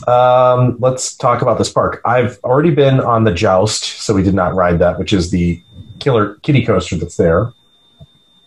[0.07, 2.01] um, let's talk about this park.
[2.05, 5.61] I've already been on the Joust, so we did not ride that, which is the
[5.99, 7.53] killer kitty coaster that's there.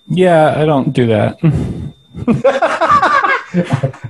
[0.09, 1.39] Yeah, I don't do that.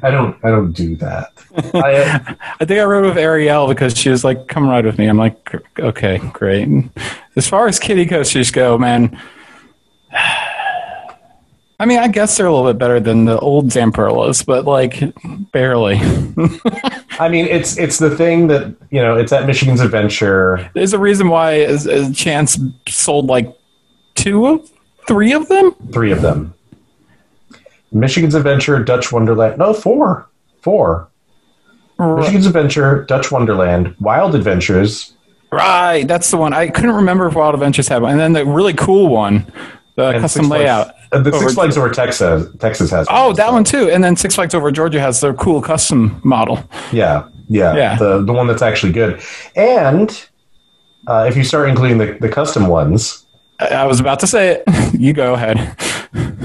[0.03, 0.37] I don't.
[0.45, 1.33] I don't do that.
[1.75, 4.99] I, uh, I think I rode with Ariel because she was like, "Come ride with
[4.99, 6.69] me." I'm like, "Okay, great."
[7.37, 9.21] As far as kitty coasters go, man,
[11.81, 15.03] I mean, I guess they're a little bit better than the old Zamperlas, but like
[15.53, 15.97] barely.
[17.19, 19.17] I mean, it's it's the thing that you know.
[19.17, 20.71] It's at Michigan's Adventure.
[20.75, 23.55] There's a reason why as, as Chance sold like
[24.15, 24.71] two of
[25.07, 25.73] three of them.
[25.93, 26.54] Three of them.
[27.95, 29.57] Michigan's Adventure, Dutch Wonderland.
[29.59, 30.29] No, four.
[30.63, 31.09] Four.
[31.99, 35.13] Michigan's Adventure, Dutch Wonderland, Wild Adventures.
[35.53, 36.53] Right, that's the one.
[36.53, 39.47] I couldn't remember if Wild Adventures had one, and then the really cool one,
[39.95, 40.95] the and custom Six Flags- layout.
[41.13, 42.49] uh, the Six Over- Flags over Texas.
[42.59, 43.07] Texas has.
[43.09, 43.89] Oh, that one too.
[43.91, 46.69] And then Six Flags Over Georgia has their cool custom model.
[46.93, 47.97] Yeah, yeah, Yeah.
[47.97, 49.23] The the one that's actually good.
[49.55, 50.11] And
[51.07, 53.24] uh, if you start including the, the custom ones,
[53.61, 54.65] I was about to say it.
[54.95, 55.59] You go ahead.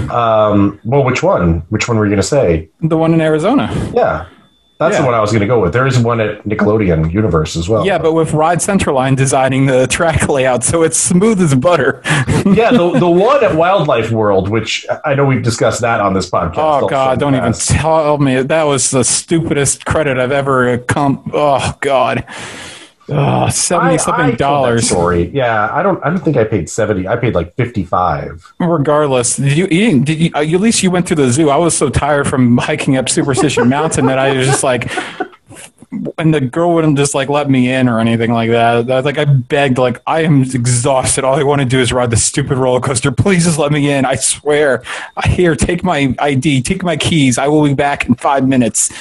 [0.10, 1.60] um, well, which one?
[1.70, 2.68] Which one were you going to say?
[2.82, 3.70] The one in Arizona.
[3.93, 4.26] Yeah,
[4.80, 5.01] That's Yeah.
[5.01, 5.72] the one I was going to go with.
[5.72, 7.86] There is one at Nickelodeon Universe as well.
[7.86, 12.01] Yeah, but with Ride Centerline designing the track layout, so it's smooth as butter.
[12.45, 16.28] yeah, the the one at Wildlife World, which I know we've discussed that on this
[16.30, 16.82] podcast.
[16.84, 17.20] Oh God!
[17.20, 21.30] Don't the even tell me that was the stupidest credit I've ever come.
[21.34, 22.26] Oh God!
[23.12, 24.88] Oh, seventy I- I something told that dollars.
[24.89, 25.30] Story.
[25.34, 26.03] Yeah, I don't.
[26.05, 27.07] I don't think I paid seventy.
[27.07, 28.45] I paid like fifty five.
[28.60, 31.49] Regardless, did you, you didn't- did you, uh, at least you went through the zoo?
[31.49, 34.91] I was so tired from hiking up Superstition Mountain that I was just like,
[36.20, 38.89] and the girl wouldn't just like let me in or anything like that.
[38.91, 41.24] I, like I begged, like I am exhausted.
[41.24, 43.12] All I want to do is ride the stupid roller coaster.
[43.12, 44.05] Please just let me in.
[44.05, 44.84] I swear.
[45.18, 47.39] I here, take my ID, take my keys.
[47.39, 48.91] I will be back in five minutes.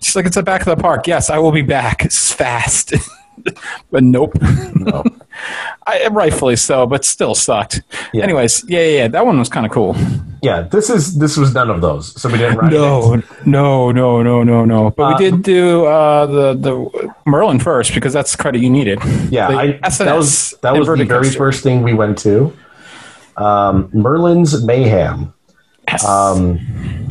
[0.00, 1.06] She's like, it's the back of the park.
[1.06, 2.04] Yes, I will be back.
[2.04, 2.94] It's fast.
[3.90, 4.32] but nope.
[4.74, 5.04] No.
[5.86, 7.82] I, rightfully so, but still sucked.
[8.12, 8.24] Yeah.
[8.24, 9.96] Anyways, yeah, yeah, yeah, that one was kind of cool.
[10.42, 12.20] yeah, this is this was none of those.
[12.20, 12.76] So we didn't ride it.
[12.76, 14.90] No, no, no, no, no, no.
[14.90, 18.70] But Uh, we did do uh, the the Merlin first because that's the credit you
[18.70, 18.98] needed.
[19.30, 22.52] Yeah, I, that was that was the very first thing we went to.
[23.36, 25.32] Um, Merlin's Mayhem.
[25.86, 26.04] Yes.
[26.04, 26.58] Um,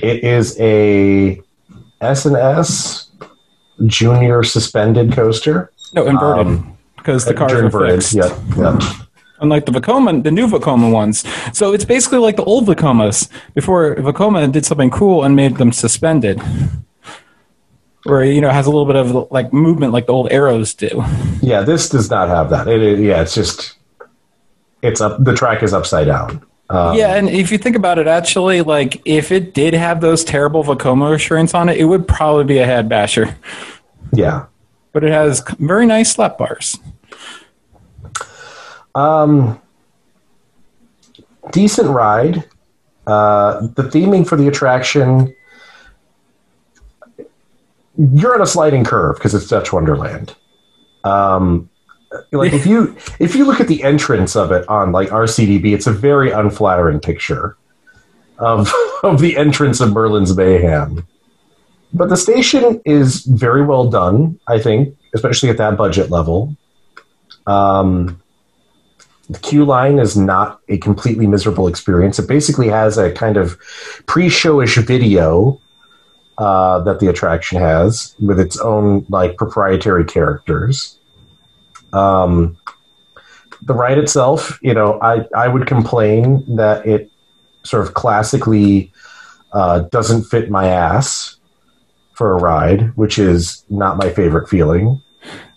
[0.03, 1.41] it is a
[2.01, 3.09] S&S
[3.85, 5.71] junior suspended coaster.
[5.93, 8.13] No, inverted um, because the cars are Inverted, fixed.
[8.13, 8.79] Yeah, yeah.
[9.39, 11.23] Unlike the Vekoma, the new Vekoma ones.
[11.55, 15.71] So it's basically like the old Vekomas before Vekoma did something cool and made them
[15.71, 16.41] suspended.
[18.03, 20.73] Where you know it has a little bit of like movement like the old arrows
[20.73, 21.03] do.
[21.41, 22.67] Yeah, this does not have that.
[22.67, 23.75] It, it- yeah, it's just
[24.81, 25.23] it's up.
[25.23, 26.43] The track is upside down.
[26.69, 30.23] Um, Yeah, and if you think about it, actually, like if it did have those
[30.23, 33.35] terrible Vekoma restraints on it, it would probably be a head basher.
[34.13, 34.45] yeah.
[34.97, 36.79] But it has very nice slap bars.
[38.95, 39.61] Um,
[41.51, 42.43] decent ride.
[43.05, 45.35] Uh, the theming for the attraction.
[47.95, 50.35] You're on a sliding curve because it's Dutch Wonderland.
[51.03, 51.69] Um,
[52.31, 55.85] like if you if you look at the entrance of it on like RCDB, it's
[55.85, 57.55] a very unflattering picture
[58.39, 58.73] of
[59.03, 61.05] of the entrance of Merlin's Mayhem.
[61.93, 66.55] But the station is very well done, I think, especially at that budget level.
[67.45, 68.21] Um,
[69.29, 72.19] the queue line is not a completely miserable experience.
[72.19, 73.57] It basically has a kind of
[74.05, 75.59] pre-showish video
[76.37, 80.97] uh, that the attraction has with its own like proprietary characters.
[81.93, 82.57] Um,
[83.61, 87.09] the ride itself, you know, I I would complain that it
[87.63, 88.93] sort of classically
[89.51, 91.36] uh, doesn't fit my ass
[92.17, 95.01] for a ride, which is not my favorite feeling.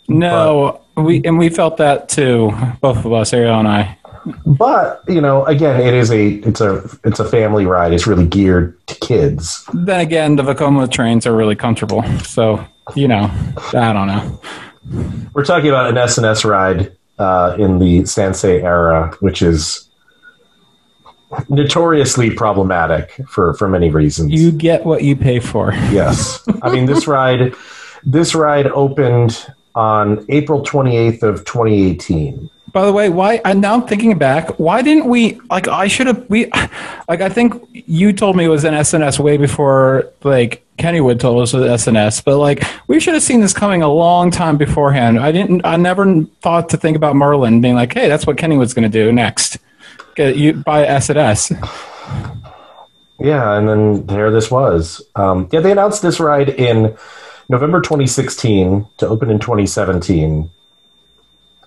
[0.08, 3.96] No, we and we felt that too, both of us, Ariel and I.
[4.44, 7.92] But you know, again, it is a it's a it's a family ride.
[7.92, 9.64] It's really geared to kids.
[9.72, 12.02] Then again, the Vekoma trains are really comfortable.
[12.18, 13.30] So, you know,
[13.72, 14.40] I don't know.
[15.32, 19.89] We're talking about an S&S ride uh, in the Sansei era, which is
[21.48, 24.32] notoriously problematic for for many reasons.
[24.32, 25.72] You get what you pay for.
[25.90, 27.54] yes, I mean this ride
[28.04, 32.50] this ride opened on April twenty eighth of twenty eighteen.
[32.72, 33.40] By the way, why?
[33.44, 35.40] And now I'm thinking back, why didn't we?
[35.50, 36.24] Like, I should have.
[36.30, 36.46] We,
[37.08, 41.42] like, I think you told me it was an S&S way before, like, Kennywood told
[41.42, 42.20] us it was S&S.
[42.20, 45.18] But like, we should have seen this coming a long time beforehand.
[45.18, 45.64] I didn't.
[45.64, 49.04] I never thought to think about Merlin being like, hey, that's what Kennywood's going to
[49.04, 49.58] do next.
[50.20, 51.50] Get you buy S&S.
[53.18, 55.00] Yeah, and then there this was.
[55.16, 56.94] Um, yeah, they announced this ride in
[57.48, 60.50] November 2016 to open in 2017,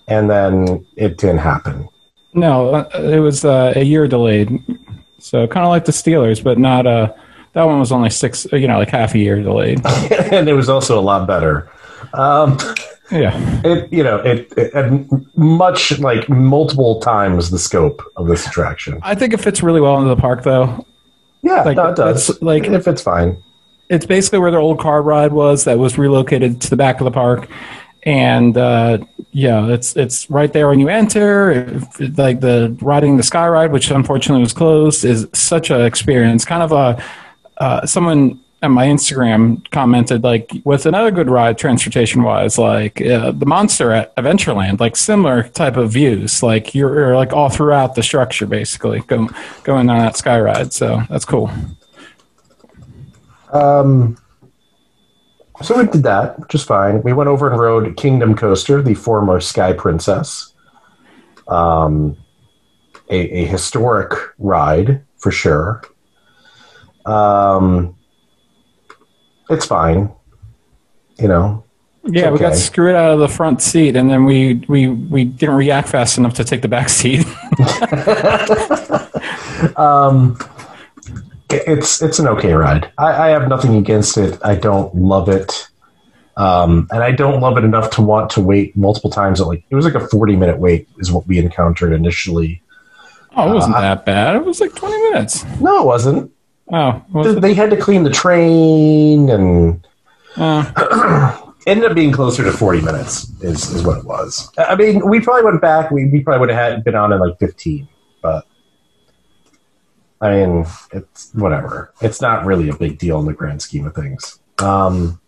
[0.07, 1.89] and then it didn't happen.
[2.35, 4.63] No, uh, it was uh, a year delayed.
[5.17, 6.85] So kind of like the Steelers, but not.
[6.85, 7.11] Uh,
[7.53, 8.45] that one was only six.
[8.51, 9.83] You know, like half a year delayed.
[10.31, 11.71] and it was also a lot better.
[12.13, 12.59] Um,
[13.13, 13.61] Yeah.
[13.63, 15.07] it you know it, it
[15.37, 18.99] much like multiple times the scope of this attraction.
[19.03, 20.85] I think it fits really well into the park, though.
[21.43, 22.41] Yeah, Like, no, it does.
[22.41, 23.37] like- if it's fine.
[23.89, 27.05] it's basically where their old car ride was that was relocated to the back of
[27.05, 27.47] the park
[28.03, 28.97] and uh,
[29.31, 33.71] yeah it's it's right there when you enter If- like the riding the sky ride
[33.71, 37.03] which unfortunately was closed is such an experience kind of a
[37.57, 43.31] uh, someone on my instagram commented like what's another good ride transportation wise like uh,
[43.31, 47.95] the monster at adventureland like similar type of views like you're, you're like all throughout
[47.95, 49.29] the structure basically go,
[49.63, 51.51] going on that sky ride so that's cool
[53.53, 54.17] Um,
[55.61, 57.03] so we did that, which is fine.
[57.03, 60.53] We went over and rode Kingdom Coaster, the former Sky Princess.
[61.47, 62.17] Um,
[63.09, 65.83] a, a historic ride for sure.
[67.05, 67.95] Um,
[69.49, 70.11] it's fine.
[71.19, 71.63] you know,
[72.05, 75.55] Yeah, we got screwed out of the front seat, and then we we we didn't
[75.55, 77.25] react fast enough to take the back seat.
[79.77, 80.37] um,
[81.49, 82.91] it's it's an okay ride.
[82.97, 84.39] I, I have nothing against it.
[84.43, 85.69] I don't love it,
[86.35, 89.39] um, and I don't love it enough to want to wait multiple times.
[89.39, 92.61] Like it was like a forty minute wait is what we encountered initially.
[93.35, 94.35] oh, it wasn't that bad.
[94.35, 95.45] It was like twenty minutes.
[95.61, 96.32] No, it wasn't.
[96.71, 97.41] Oh, was it?
[97.41, 99.85] They had to clean the train, and
[100.37, 101.53] Oh.
[101.67, 103.29] ended up being closer to forty minutes.
[103.41, 104.51] Is is what it was.
[104.57, 105.91] I mean, we probably went back.
[105.91, 107.87] We, we probably would have had been on in like fifteen,
[108.21, 108.45] but.
[110.21, 111.93] I mean, it's whatever.
[111.99, 114.39] It's not really a big deal in the grand scheme of things.
[114.59, 115.19] Um,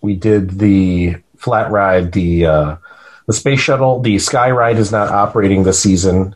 [0.00, 2.76] we did the flat ride, the uh,
[3.26, 6.34] the space shuttle, the sky ride is not operating this season.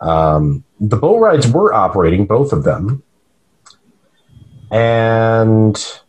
[0.00, 3.02] Um, the boat rides were operating, both of them,
[4.70, 6.00] and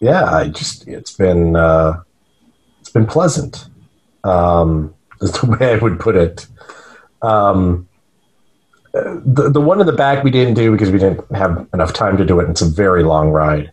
[0.00, 2.02] yeah, I just it's been uh,
[2.80, 3.66] it's been pleasant.
[4.24, 6.46] Um, is the way I would put it.
[7.22, 7.88] Um,
[8.92, 12.16] the the one in the back we didn't do because we didn't have enough time
[12.18, 12.50] to do it.
[12.50, 13.72] It's a very long ride.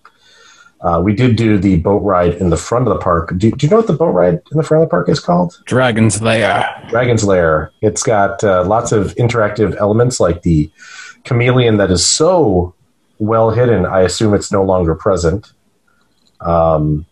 [0.82, 3.34] Uh, we did do the boat ride in the front of the park.
[3.38, 5.20] Do, do you know what the boat ride in the front of the park is
[5.20, 5.62] called?
[5.66, 6.66] Dragon's Lair.
[6.90, 7.72] Dragon's Lair.
[7.82, 10.72] It's got uh, lots of interactive elements like the
[11.26, 12.74] chameleon that is so
[13.18, 13.86] well hidden.
[13.86, 15.52] I assume it's no longer present.
[16.40, 17.06] Um,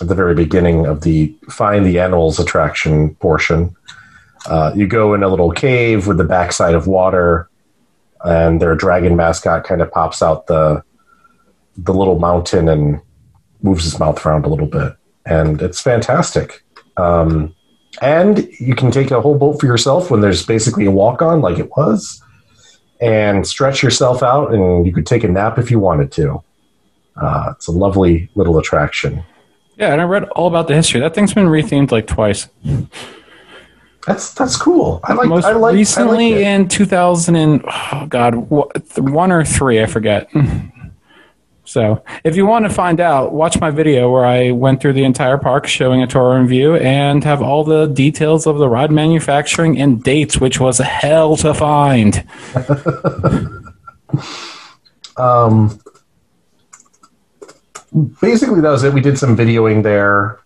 [0.00, 3.76] at the very beginning of the Find the Animals attraction portion,
[4.46, 7.48] uh, you go in a little cave with the backside of water,
[8.24, 10.82] and their dragon mascot kind of pops out the
[11.76, 13.00] the little mountain and
[13.62, 14.94] moves his mouth around a little bit,
[15.26, 16.62] and it's fantastic.
[16.96, 17.54] Um,
[18.00, 21.40] and you can take a whole boat for yourself when there's basically a walk on,
[21.40, 22.22] like it was,
[23.00, 26.42] and stretch yourself out, and you could take a nap if you wanted to.
[27.16, 29.22] Uh, it's a lovely little attraction.
[29.76, 31.00] Yeah, and I read all about the history.
[31.00, 32.48] That thing's been rethemed like twice.
[34.06, 35.00] That's that's cool.
[35.04, 35.28] I like.
[35.28, 35.74] Most I like.
[35.74, 40.30] recently I in 2000 and oh god, one or three, I forget.
[41.64, 45.04] So, if you want to find out, watch my video where I went through the
[45.04, 48.90] entire park showing a tour and view and have all the details of the ride
[48.90, 52.24] manufacturing and dates, which was a hell to find.
[55.16, 55.80] Um,
[58.20, 58.92] basically, that was it.
[58.92, 60.40] We did some videoing there.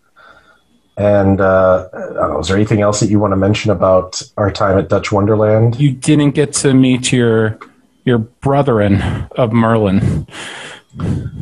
[0.96, 4.20] And uh, I don't know, is there anything else that you want to mention about
[4.36, 5.78] our time at Dutch Wonderland?
[5.78, 7.58] You didn't get to meet your
[8.04, 9.00] your brethren
[9.32, 10.26] of Merlin.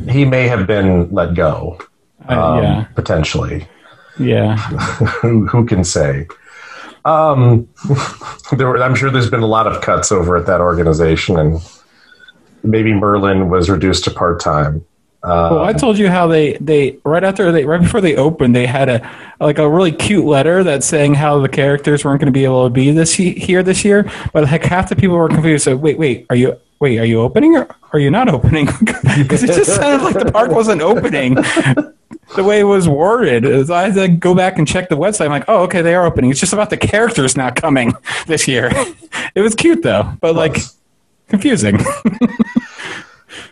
[0.09, 1.79] He may have been let go,
[2.29, 3.67] Uh, um, yeah, potentially.
[4.19, 4.57] yeah.
[5.21, 6.27] who, who can say?
[7.05, 7.67] Um,
[8.57, 11.59] there were, I'm sure there's been a lot of cuts over at that organization, and
[12.63, 14.83] maybe Merlin was reduced to part time.
[15.23, 18.55] Uh, Well, I told you how they, they right after they right before they opened
[18.55, 22.27] they had a like a really cute letter that's saying how the characters weren't going
[22.31, 25.27] to be able to be this here this year, but like half the people were
[25.27, 25.63] confused.
[25.63, 28.67] So wait, wait, are you wait are you opening or are you not opening?
[29.17, 31.37] Because it just sounded like the park wasn't opening.
[32.35, 35.25] The way it was worded, is I had to go back and check the website.
[35.25, 36.29] I'm like, oh, okay, they are opening.
[36.29, 37.93] It's just about the characters not coming
[38.27, 38.69] this year.
[39.33, 40.57] It was cute though, but like
[41.29, 41.79] confusing.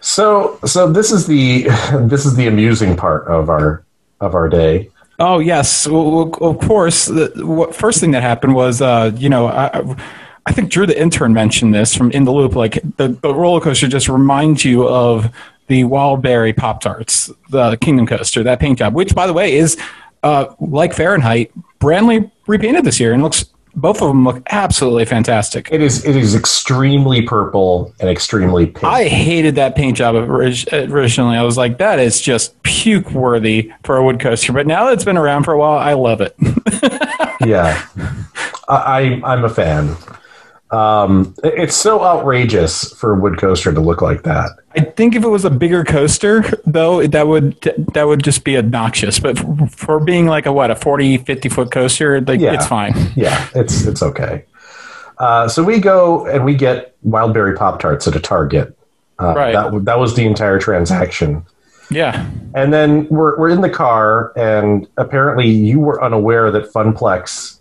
[0.01, 1.63] so, so this is the
[2.07, 3.83] this is the amusing part of our
[4.19, 4.89] of our day.
[5.19, 7.05] Oh yes, well, well, of course.
[7.05, 9.95] The first thing that happened was, uh, you know, I,
[10.45, 12.55] I think Drew the intern mentioned this from In the Loop.
[12.55, 15.33] Like the, the roller coaster just reminds you of
[15.67, 19.77] the Wildberry Pop Tarts, the Kingdom Coaster, that paint job, which by the way is
[20.23, 23.45] uh, like Fahrenheit, brandly repainted this year and looks.
[23.77, 25.67] Both of them look absolutely fantastic.
[25.69, 28.85] It is it is extremely purple and extremely pink.
[28.85, 31.35] I hated that paint job originally.
[31.35, 34.53] I was like, that is just puke worthy for a wood coaster.
[34.53, 36.33] But now that it's been around for a while, I love it.
[37.45, 37.85] yeah,
[38.69, 39.97] I, I'm a fan.
[40.71, 44.49] Um, it's so outrageous for a wood coaster to look like that.
[44.75, 47.61] I think if it was a bigger coaster, though, that would
[47.93, 49.19] that would just be obnoxious.
[49.19, 52.53] But for, for being like a what a 40, 50 foot coaster, like Yeah.
[52.55, 52.93] it's fine.
[53.15, 54.45] Yeah, it's it's okay.
[55.17, 58.75] Uh, so we go and we get wildberry pop tarts at a Target.
[59.19, 59.53] Uh, Right.
[59.53, 61.45] That that was the entire transaction.
[61.91, 67.59] Yeah, And then we're we're in the car, and apparently you were unaware that Funplex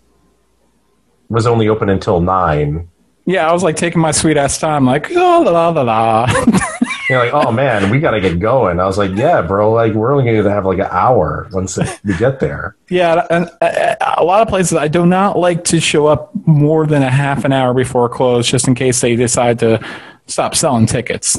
[1.29, 2.89] was only open until nine.
[3.25, 3.49] Yeah.
[3.49, 6.27] I was like taking my sweet ass time, like la la la la.
[7.09, 8.79] You're like, oh man, we got to get going.
[8.79, 9.71] I was like, yeah, bro.
[9.71, 12.75] Like we're only going to have like an hour once we get there.
[12.89, 16.87] yeah, and uh, a lot of places I do not like to show up more
[16.87, 19.79] than a half an hour before close, just in case they decide to
[20.25, 21.37] stop selling tickets.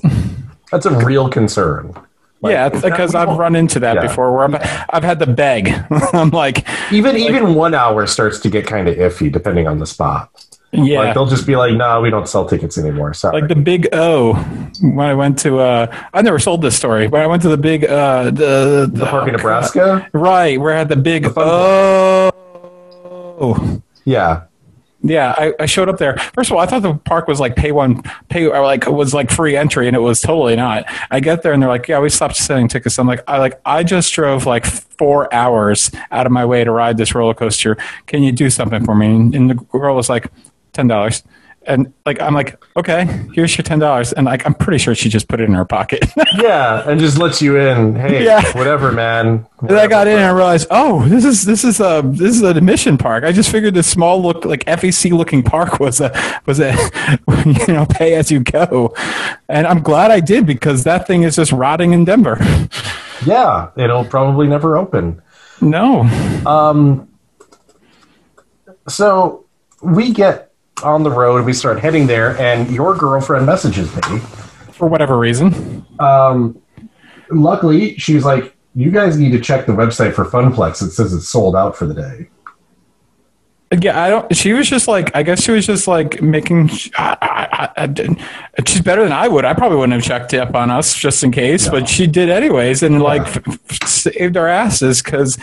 [0.71, 1.95] That's a real concern.
[2.43, 4.03] Like, yeah, it's it's not- because I've run into that Yeah.
[4.03, 5.71] before where I've, I've had to beg.
[6.13, 9.87] I'm like, even even one hour starts to get kind of iffy depending on the
[9.87, 10.31] spot.
[10.73, 10.99] Yeah.
[10.99, 13.41] Like they'll just be like, "No, we don't sell tickets anymore." Sorry.
[13.41, 14.35] like the big O
[14.83, 17.57] when I went to uh I never sold this story, but I went to the
[17.57, 20.09] big uh the the park in oh, Nebraska.
[20.13, 22.33] Right, where I had the big The fun oh
[24.05, 24.43] Yeah,
[25.09, 26.17] yeah, I, I showed up there.
[26.35, 29.15] First of all, I thought the park was like pay one pay or like was
[29.15, 30.85] like free entry, and it was totally not.
[31.11, 33.61] I get there and they're like, "Yeah, we stopped selling tickets." I'm like, "I like
[33.65, 37.77] I just drove like four hours out of my way to ride this roller coaster.
[38.07, 40.31] Can you do something for me?" And, and the girl was like,
[40.77, 41.23] 10 dollars."
[41.69, 45.09] And like I'm like, "Okay, here's your ten dollars," and like I'm pretty sure she
[45.09, 46.05] just put it in her pocket.
[46.39, 47.97] yeah, and just lets you in.
[47.97, 48.41] Hey, Yeah.
[48.57, 49.45] whatever, man.
[49.63, 52.43] And I got in and I realized, oh, this is this is a this is
[52.43, 53.25] an admission park.
[53.25, 56.13] I just figured this small look like FEC looking park was a
[56.47, 56.73] was a
[57.69, 58.95] you know pay as you go,
[59.49, 62.39] and I'm glad I did because that thing is just rotting in Denver.
[63.25, 65.21] Yeah, it'll probably never open.
[65.63, 66.03] No,
[66.47, 67.09] Um,
[68.89, 69.45] so
[69.83, 70.53] we get
[70.83, 74.19] on the road, we start heading there, and your girlfriend messages me.
[74.73, 75.85] for whatever reason.
[75.99, 76.61] Um,
[77.31, 80.83] luckily, she's like, "You guys need to check the website for Funplex.
[80.83, 82.29] It says it's sold out for the day."
[83.81, 84.37] Yeah, I don't.
[84.37, 86.71] She was just like, I guess she was just like making.
[86.97, 89.45] I, I, I, she's better than I would.
[89.45, 92.85] I probably wouldn't have checked up on us just in case, but she did anyways,
[92.85, 95.39] and like f- f- saved our asses because.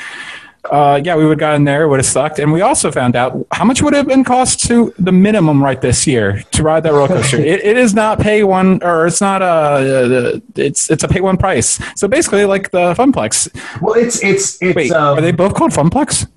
[0.70, 1.84] Uh, yeah, we would have gotten there.
[1.84, 4.62] It would have sucked, and we also found out how much would have been cost
[4.68, 7.38] to the minimum right this year to ride that roller coaster.
[7.40, 9.46] it, it is not pay one, or it's not a.
[9.46, 11.82] Uh, it's it's a pay one price.
[12.00, 13.50] So basically, like the Funplex.
[13.82, 14.76] Well, it's it's it's.
[14.76, 16.28] Wait, um, are they both called Funplex?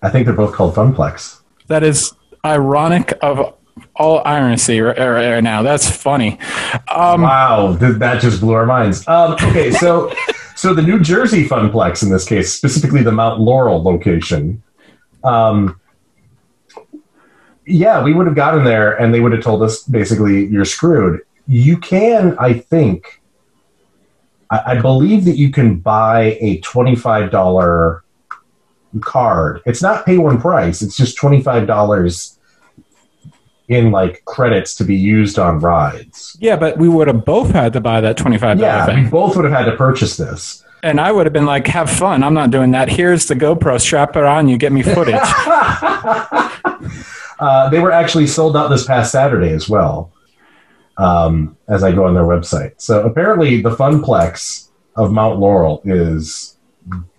[0.00, 1.40] I think they're both called Funplex.
[1.66, 2.12] That is
[2.44, 3.54] ironic of
[3.96, 5.62] all irony right, right right now.
[5.62, 6.38] That's funny.
[6.88, 9.06] Um, Wow, th- that just blew our minds.
[9.06, 10.12] Um, okay, so
[10.54, 14.62] so the New Jersey Funplex in this case, specifically the Mount Laurel location.
[15.24, 15.80] Um,
[17.66, 21.20] yeah, we would have gotten there, and they would have told us basically you're screwed.
[21.46, 23.20] You can, I think,
[24.50, 28.02] I, I believe that you can buy a twenty-five dollar
[29.00, 29.62] card.
[29.64, 30.82] It's not pay one price.
[30.82, 32.38] It's just twenty-five dollars
[33.68, 36.36] in like credits to be used on rides.
[36.40, 39.36] yeah, but we would have both had to buy that twenty-five dollar Yeah, we both
[39.36, 40.64] would have had to purchase this.
[40.82, 42.88] and I would have been like, "Have fun." I'm not doing that.
[42.88, 43.80] Here's the GoPro.
[43.80, 44.48] Strap it on.
[44.48, 45.14] You get me footage.
[47.38, 50.12] Uh, they were actually sold out this past Saturday as well,
[50.96, 52.80] um, as I go on their website.
[52.80, 56.56] So apparently, the Funplex of Mount Laurel is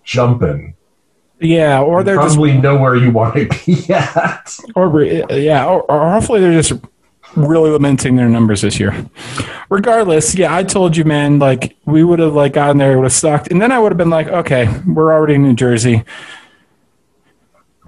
[0.04, 0.76] jumping.
[1.40, 4.56] Yeah, or they're just, Probably know where you want to be at.
[4.74, 6.72] or yeah, or, or hopefully they're just
[7.36, 8.94] really lamenting their numbers this year.
[9.68, 11.38] Regardless, yeah, I told you, man.
[11.38, 13.90] Like we would have like gotten there, it would have sucked, and then I would
[13.92, 16.04] have been like, "Okay, we're already in New Jersey."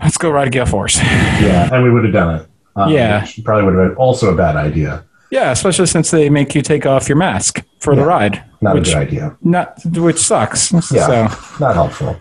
[0.02, 0.98] Let's go ride a Gale Force.
[0.98, 2.46] Yeah, and we would have done it.
[2.76, 3.22] Um, Yeah.
[3.22, 5.04] which probably would have been also a bad idea.
[5.30, 8.88] Yeah, especially since they make you take off your mask for the ride, Not which
[8.90, 9.36] a good idea.
[9.42, 10.70] not which sucks.
[10.92, 11.22] Yeah, So
[11.64, 12.16] not helpful.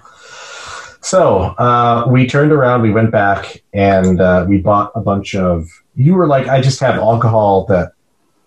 [1.06, 5.70] So uh, we turned around, we went back, and uh, we bought a bunch of.
[5.96, 7.94] You were like, I just have alcohol that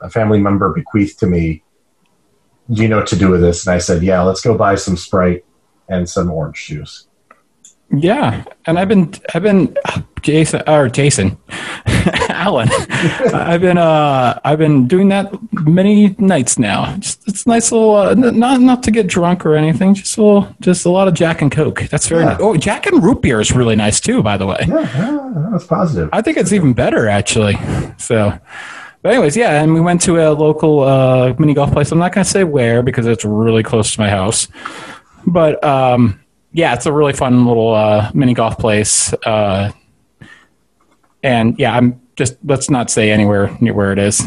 [0.01, 1.63] a family member bequeathed to me.
[2.69, 3.65] Do you know what to do with this?
[3.65, 5.45] And I said, Yeah, let's go buy some Sprite
[5.89, 7.08] and some orange juice.
[7.91, 9.77] Yeah, and I've been I've been
[10.23, 11.39] Jason or Jason
[12.29, 12.69] Alan.
[12.91, 16.95] I've been uh I've been doing that many nights now.
[16.97, 19.95] Just it's nice little uh, n- not not to get drunk or anything.
[19.95, 21.83] Just a little just a lot of Jack and Coke.
[21.91, 22.31] That's very Yeah.
[22.31, 22.39] nice.
[22.41, 24.23] Oh, Jack and root beer is really nice too.
[24.23, 24.59] By the way.
[24.69, 26.11] Yeah, yeah that's positive.
[26.13, 27.57] I think it's even better actually.
[27.97, 28.39] So,
[29.03, 31.91] but anyways, yeah, and we went to a local uh, mini golf place.
[31.91, 34.49] I'm not going to say where because it's really close to my house,
[35.27, 36.21] but um,
[36.53, 39.13] yeah, it's a really fun little uh, mini golf place.
[39.25, 39.71] Uh,
[41.23, 44.21] and yeah, I'm just let's not say anywhere near where it is.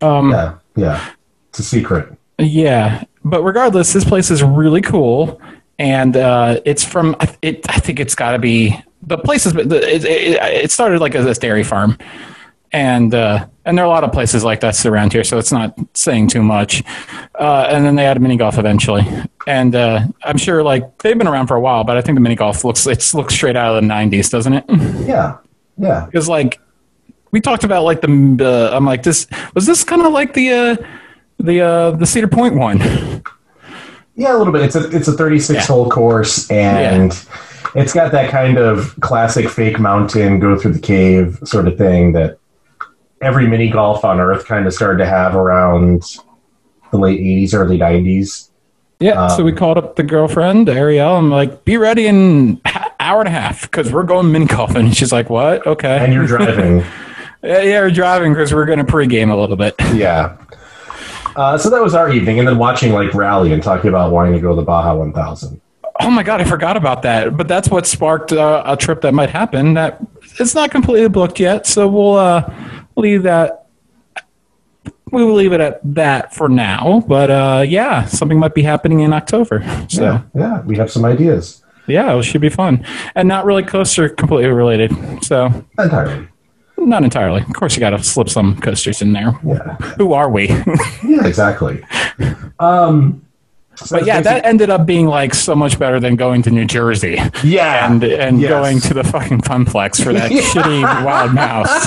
[0.00, 1.12] Um, Yeah, yeah.
[1.50, 2.12] It's a secret.
[2.38, 5.40] yeah, but regardless, this place is really cool,
[5.78, 7.64] and uh, it's from I- it.
[7.68, 9.54] I think it's got to be the place is.
[9.56, 11.96] It, it, it started like as a dairy farm,
[12.76, 15.50] and uh, and there are a lot of places like that around here, so it's
[15.50, 16.82] not saying too much.
[17.34, 19.02] Uh, and then they had a mini golf eventually,
[19.46, 22.20] and uh, I'm sure like they've been around for a while, but I think the
[22.20, 24.64] mini golf looks it looks straight out of the '90s, doesn't it?
[25.06, 25.38] Yeah,
[25.78, 26.04] yeah.
[26.04, 26.60] Because like
[27.30, 28.36] we talked about like the
[28.72, 30.76] uh, I'm like this was this kind of like the uh,
[31.38, 32.78] the uh, the Cedar Point one.
[34.16, 34.62] Yeah, a little bit.
[34.62, 35.66] It's a it's a 36 Yeah.
[35.66, 37.12] hole course, and
[37.74, 42.12] it's got that kind of classic fake mountain, go through the cave sort of thing
[42.12, 42.38] that
[43.20, 46.02] every mini golf on Earth kind of started to have around
[46.90, 48.50] the late 80s, early 90s.
[49.00, 51.16] Yeah, so we Um, called up the girlfriend, Ariel.
[51.16, 54.90] I'm like, be ready in an hour and a half because we're going mini golfing.
[54.92, 55.66] She's like, what?
[55.66, 55.98] Okay.
[55.98, 56.78] And you're driving.
[57.42, 59.74] yeah, yeah, we're driving because we're going to pregame a little bit.
[59.94, 60.36] yeah.
[61.36, 64.32] Uh, so that was our evening, and then watching like rally and talking about wanting
[64.32, 65.60] to go to the Baja 1000.
[66.00, 67.36] Oh my god, I forgot about that.
[67.36, 69.74] But that's what sparked uh, a trip that might happen.
[69.74, 69.98] That
[70.40, 72.50] it's not completely booked yet, so we'll uh,
[72.96, 73.66] leave that.
[75.12, 77.02] We will leave it at that for now.
[77.06, 79.62] But uh, yeah, something might be happening in October.
[79.88, 81.62] So Yeah, yeah, we have some ideas.
[81.86, 82.84] yeah, it should be fun,
[83.14, 84.90] and not really coaster completely related.
[85.22, 86.26] So Entirely.
[86.76, 87.42] not entirely.
[87.42, 89.38] Of course, you got to slip some coasters in there.
[89.46, 89.76] Yeah.
[89.96, 90.48] Who are we?
[91.04, 91.84] Yeah, exactly.
[92.58, 93.24] Um,
[93.76, 96.64] so but yeah, that ended up being like so much better than going to New
[96.64, 97.18] Jersey.
[97.44, 98.50] yeah, and and Yes.
[98.50, 101.86] going to the fucking funplex for that shitty wild mouse.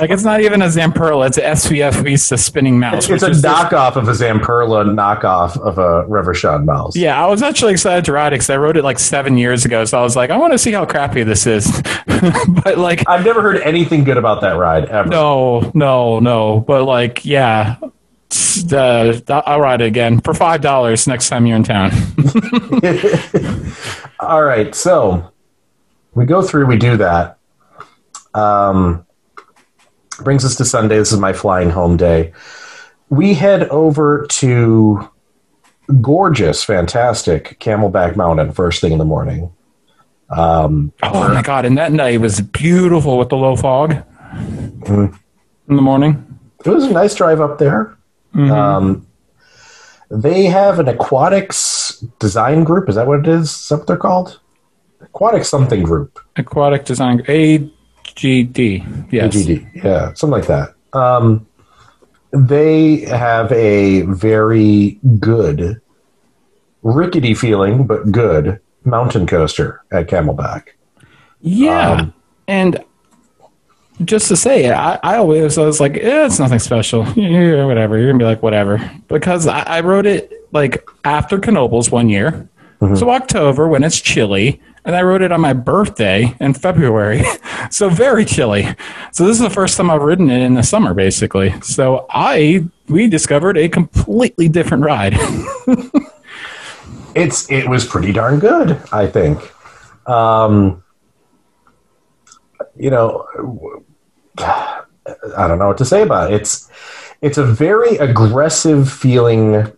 [0.00, 3.08] Like it's not even a Zamperla; it's a SBF Visa spinning mouse.
[3.08, 6.96] It's a is just- knockoff of a Zamperla knockoff of a Reverchon mouse.
[6.96, 9.64] Yeah, I was actually excited to ride it because I rode it like seven years
[9.64, 9.84] ago.
[9.84, 11.82] So I was like, I want to see how crappy this is.
[12.64, 15.08] but like, I've never heard anything good about that ride ever.
[15.08, 16.60] no, no, no.
[16.60, 17.76] But like, yeah.
[18.72, 21.90] Uh, I'll ride it again for five dollars next time you're in town.
[24.20, 25.30] All right, so
[26.14, 27.38] we go through, we do that.
[28.34, 29.06] Um,
[30.22, 30.98] brings us to Sunday.
[30.98, 32.32] This is my flying home day.
[33.08, 35.08] We head over to
[36.02, 39.50] gorgeous, fantastic Camelback Mountain first thing in the morning.
[40.28, 41.64] Um, Oh my god!
[41.64, 43.96] And that night was beautiful with the low fog
[44.86, 45.14] in
[45.66, 46.38] the morning.
[46.64, 47.96] it was a nice drive up there.
[48.34, 49.06] Um,
[50.10, 52.88] they have an aquatics design group.
[52.88, 53.50] Is that what it is?
[53.50, 54.40] Is that what they're called?
[55.00, 56.18] Aquatic something group.
[56.36, 59.12] Aquatic design AGD.
[59.12, 59.34] Yes.
[59.34, 59.84] AGD.
[59.84, 60.74] Yeah, something like that.
[60.92, 61.46] Um,
[62.32, 65.80] they have a very good,
[66.82, 70.68] rickety feeling, but good mountain coaster at Camelback.
[71.40, 71.90] Yeah.
[71.90, 72.14] Um,
[72.46, 72.84] and
[74.04, 77.06] just to say it, I, I always I was like, eh, it's nothing special.
[77.16, 77.98] Yeah, whatever.
[77.98, 78.78] You're gonna be like, whatever.
[79.08, 82.48] Because I, I wrote it like after Knoebels one year.
[82.94, 84.62] So October when it's chilly.
[84.84, 87.22] And I wrote it on my birthday in February.
[87.70, 88.68] so very chilly.
[89.12, 91.60] So this is the first time I've ridden it in the summer, basically.
[91.60, 95.18] So I we discovered a completely different ride.
[97.14, 99.38] It's it was pretty darn good, I think.
[100.08, 100.84] Um,
[102.78, 103.26] you know,
[104.38, 106.40] I don't know what to say about it.
[106.40, 106.70] It's
[107.20, 109.72] it's a very aggressive feeling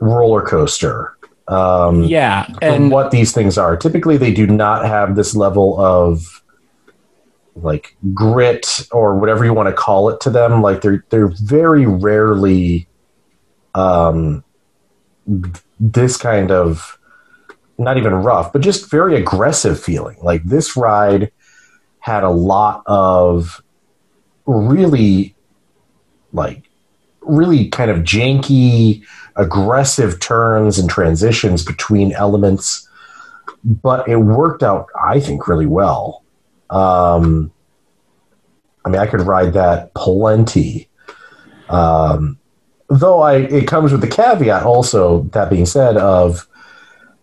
[0.00, 1.16] roller coaster.
[1.48, 2.48] Um, yeah.
[2.60, 3.76] And what these things are.
[3.76, 6.42] Typically, they do not have this level of
[7.54, 10.62] like grit or whatever you want to call it to them.
[10.62, 12.88] Like they're they're very rarely
[13.74, 14.44] um,
[15.78, 16.98] this kind of
[17.78, 20.16] not even rough, but just very aggressive feeling.
[20.22, 21.30] Like this ride
[22.06, 23.60] had a lot of
[24.46, 25.34] really
[26.32, 26.62] like
[27.22, 29.04] really kind of janky
[29.34, 32.88] aggressive turns and transitions between elements
[33.64, 36.22] but it worked out i think really well.
[36.70, 37.50] Um,
[38.84, 40.88] i mean i could ride that plenty.
[41.68, 42.38] Um,
[42.88, 46.46] though i it comes with the caveat also that being said of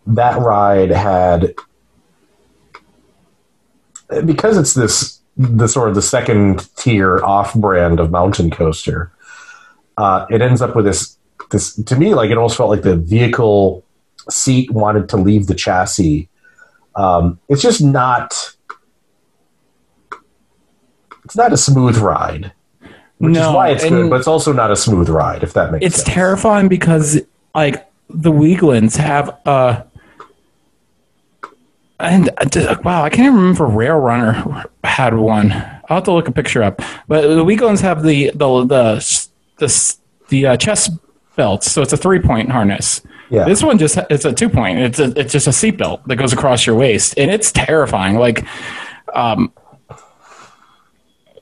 [0.07, 1.55] that ride had
[4.21, 9.11] because it's this the sort of the second tier off brand of mountain coaster
[9.97, 11.17] uh, it ends up with this
[11.51, 13.83] this to me like it almost felt like the vehicle
[14.29, 16.29] seat wanted to leave the chassis.
[16.95, 18.55] Um, it's just not
[21.25, 22.51] it's not a smooth ride
[23.17, 25.85] which is why it's good but it's also not a smooth ride if that makes
[25.85, 26.07] it's sense.
[26.07, 27.21] It's terrifying because
[27.55, 29.83] like the Wiegands have uh
[32.03, 35.51] and uh, wow, I can't even remember Rail Runner had one.
[35.51, 36.81] I'll have to look a picture up.
[37.07, 39.27] But the Wiegands have the the the
[39.57, 39.95] the,
[40.29, 40.91] the uh, chest
[41.35, 43.01] belts, so it's a three point harness.
[43.29, 43.45] Yeah.
[43.45, 44.79] This one just it's a two point.
[44.79, 48.17] It's a, it's just a seat belt that goes across your waist, and it's terrifying.
[48.17, 48.45] Like,
[49.13, 49.51] um,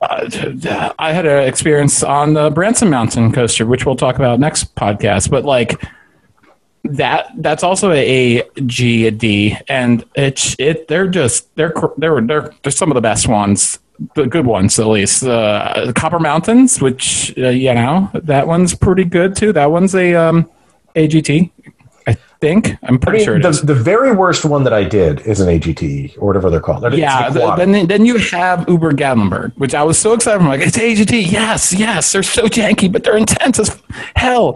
[0.01, 4.73] uh, I had an experience on the Branson Mountain coaster, which we'll talk about next
[4.75, 5.29] podcast.
[5.29, 5.83] But like
[6.97, 10.87] that, that's also a G a D, and it's it.
[10.87, 13.79] They're just they're they're they're they're some of the best ones,
[14.15, 15.23] the good ones at least.
[15.23, 19.53] Uh, the Copper Mountains, which uh, you know that one's pretty good too.
[19.53, 20.49] That one's a um,
[20.95, 21.51] AGT.
[22.07, 23.61] I think I'm I pretty mean, sure it the, is.
[23.61, 26.93] the very worst one that I did is an AGT or whatever they're called.
[26.93, 30.41] Yeah, the, then then you have Ober Gatlinburg, which I was so excited.
[30.41, 31.31] I'm like, it's AGT.
[31.31, 33.81] Yes, yes, they're so janky, but they're intense as
[34.15, 34.55] hell.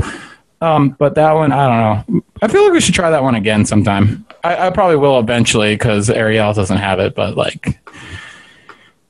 [0.62, 2.24] Um, but that one, I don't know.
[2.42, 4.26] I feel like we should try that one again sometime.
[4.44, 7.80] I, I probably will eventually because Ariel doesn't have it, but like,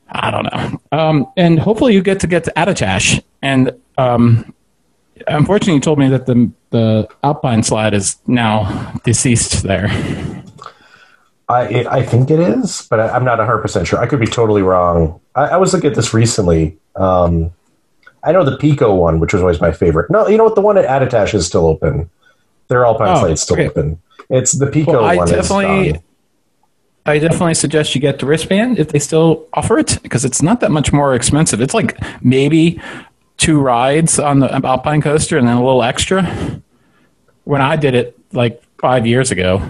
[0.09, 0.81] I don't know.
[0.91, 3.21] Um, and hopefully you get to get to Attitash.
[3.41, 4.53] And um,
[5.27, 9.87] unfortunately, you told me that the the Alpine slide is now deceased there.
[11.47, 13.99] I I think it is, but I, I'm not 100 percent sure.
[13.99, 15.19] I could be totally wrong.
[15.35, 16.77] I, I was looking at this recently.
[16.95, 17.51] Um,
[18.25, 20.09] I know the Pico one, which was always my favorite.
[20.09, 20.55] No, you know what?
[20.55, 22.09] The one at Attitash is still open.
[22.67, 23.67] Their Alpine Oh, slate's still okay.
[23.67, 24.01] open.
[24.29, 25.27] It's the Pico Well, I one.
[25.29, 26.01] definitely.
[27.05, 30.59] I definitely suggest you get the wristband if they still offer it because it's not
[30.61, 31.61] that much more expensive.
[31.61, 32.81] It's like maybe
[33.37, 36.23] two rides on the Alpine coaster and then a little extra.
[37.43, 39.61] When I did it like five years ago,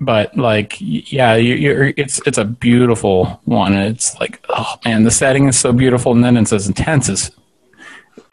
[0.00, 3.72] but like yeah, you, you're, it's it's a beautiful one.
[3.72, 7.08] And it's like oh man, the setting is so beautiful, and then it's as intense
[7.08, 7.32] as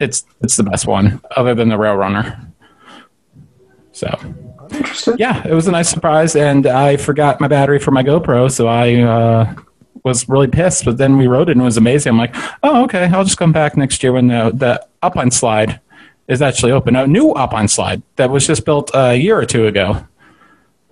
[0.00, 2.40] it's it's the best one other than the Rail Runner.
[3.92, 4.08] So
[4.70, 5.18] Interested.
[5.18, 8.66] yeah, it was a nice surprise, and I forgot my battery for my GoPro, so
[8.66, 9.54] I uh,
[10.04, 10.84] was really pissed.
[10.84, 12.10] But then we rode it, and it was amazing.
[12.10, 15.80] I'm like, oh, okay, I'll just come back next year when the the Alpine slide
[16.28, 16.96] is actually open.
[16.96, 20.06] A new Alpine slide that was just built a year or two ago,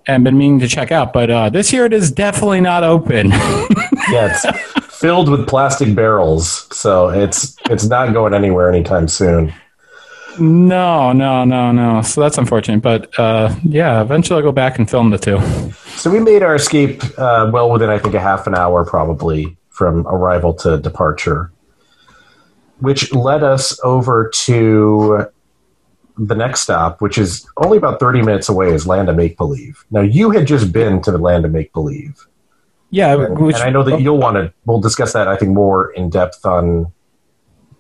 [0.07, 1.13] and been meaning to check out.
[1.13, 3.31] But uh, this year, it is definitely not open.
[4.11, 4.45] Yeah, it's
[5.05, 9.53] filled with plastic barrels, so it's it's not going anywhere anytime soon.
[10.39, 12.01] no, no, no, no.
[12.01, 12.81] So that's unfortunate.
[12.81, 15.39] But uh, yeah, eventually I'll go back and film the two.
[15.99, 19.59] So we made our escape uh, well within, I think, a half an hour probably
[19.69, 21.53] from arrival to departure,
[22.79, 25.27] which led us over to
[26.17, 29.85] the next stop, which is only about 30 minutes away, is Land of Make Believe.
[29.91, 32.27] Now, you had just been to the Land of Make Believe.
[32.95, 35.51] Yeah, And, which, and I know that you'll want to, we'll discuss that, I think,
[35.53, 36.93] more in depth on.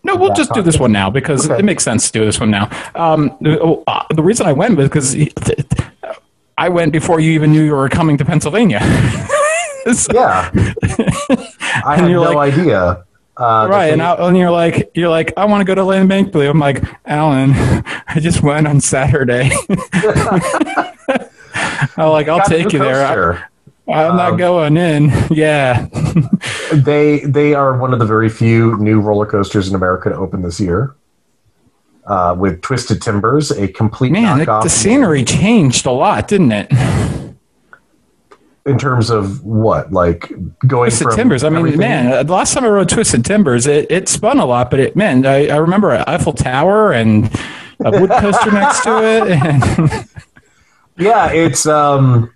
[0.02, 1.60] No, we'll just do this one now because Okay.
[1.60, 2.68] it makes sense to do this one now.
[2.96, 5.16] Um, the, uh, reason I went was because
[6.58, 8.80] I went before you even knew you were coming to Pennsylvania.
[9.92, 10.50] So- Yeah.
[11.84, 13.04] I had no like- idea.
[13.36, 16.08] Uh, right, and, I, and you're like, you're like, I want to go to Land
[16.08, 16.48] Bank Blue.
[16.48, 19.50] I'm like, Alan, I just went on Saturday.
[21.96, 23.34] I'm like, I'll got take the you there.
[23.34, 23.42] I,
[23.86, 25.10] I'm Um, not going in.
[25.30, 25.86] Yeah,
[26.72, 30.42] They they are one of the very few new roller coasters in America to open
[30.42, 30.94] this year.
[32.06, 36.70] Uh, with Twisted Timbers, a complete man, it, the scenery changed a lot, didn't it?
[38.66, 40.28] in terms of what, like
[40.66, 41.44] going Twisted from Timbers.
[41.44, 44.38] I mean, everything- man, uh, the last time I rode Twisted Timbers, it, it spun
[44.38, 47.26] a lot, but it, man, I, I remember Eiffel Tower and
[47.84, 49.30] a wood coaster next to it.
[49.30, 50.08] And
[50.98, 52.33] yeah, it's um,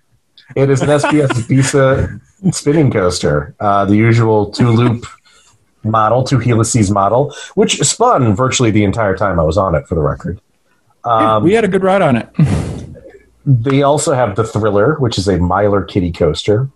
[0.55, 2.19] it is an SBF Visa
[2.51, 5.05] spinning coaster, uh, the usual two loop
[5.83, 9.87] model, two helices model, which spun virtually the entire time I was on it.
[9.87, 10.41] For the record,
[11.03, 12.29] um, we had a good ride on it.
[13.45, 16.69] they also have the Thriller, which is a Miler Kiddie coaster.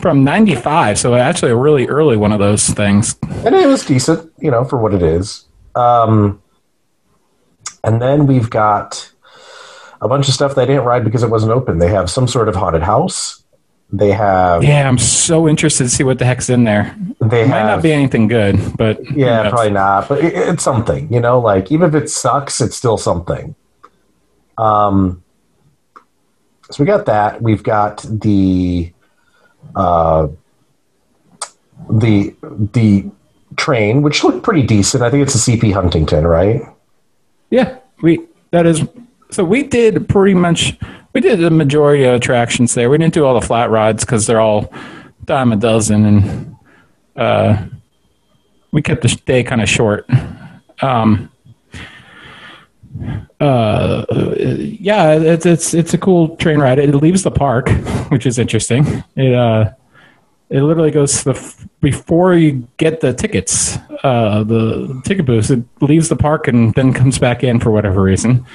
[0.00, 3.16] From 95, so actually a really early one of those things.
[3.46, 5.46] and it was decent, you know, for what it is.
[5.74, 6.42] Um,
[7.82, 9.10] and then we've got
[10.06, 11.78] a bunch of stuff they didn't ride because it wasn't open.
[11.78, 13.42] They have some sort of haunted house.
[13.92, 16.96] They have, Yeah, I'm so interested to see what the heck's in there.
[17.20, 20.64] they It might have, not be anything good, but yeah, probably not, but it, it's
[20.64, 23.54] something, you know, like even if it sucks, it's still something.
[24.58, 25.22] Um,
[26.70, 27.42] so we got that.
[27.42, 28.92] We've got the,
[29.76, 30.28] uh,
[31.88, 32.34] the
[32.72, 33.10] the
[33.56, 35.02] train, which looked pretty decent.
[35.02, 36.62] I think it's a CP Huntington, right?
[37.50, 38.82] Yeah, we that is.
[39.30, 40.78] So we did pretty much.
[41.12, 42.90] We did the majority of attractions there.
[42.90, 44.72] We didn't do all the flat rides because they're all
[45.24, 46.56] dime a dozen, and
[47.16, 47.64] uh,
[48.72, 50.08] we kept the day kind of short.
[50.82, 51.30] Um,
[53.40, 54.04] uh,
[54.58, 56.78] yeah, it's it's it's a cool train ride.
[56.78, 57.68] It leaves the park,
[58.10, 59.02] which is interesting.
[59.16, 59.72] It uh,
[60.48, 63.76] it literally goes to the before you get the tickets.
[64.02, 68.02] Uh, the ticket booth it leaves the park and then comes back in for whatever
[68.02, 68.46] reason.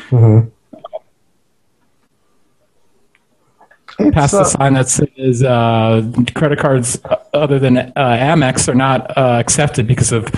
[4.08, 7.00] It's, Past uh, the sign that says uh, credit cards
[7.34, 10.30] other than uh, Amex are not uh, accepted because of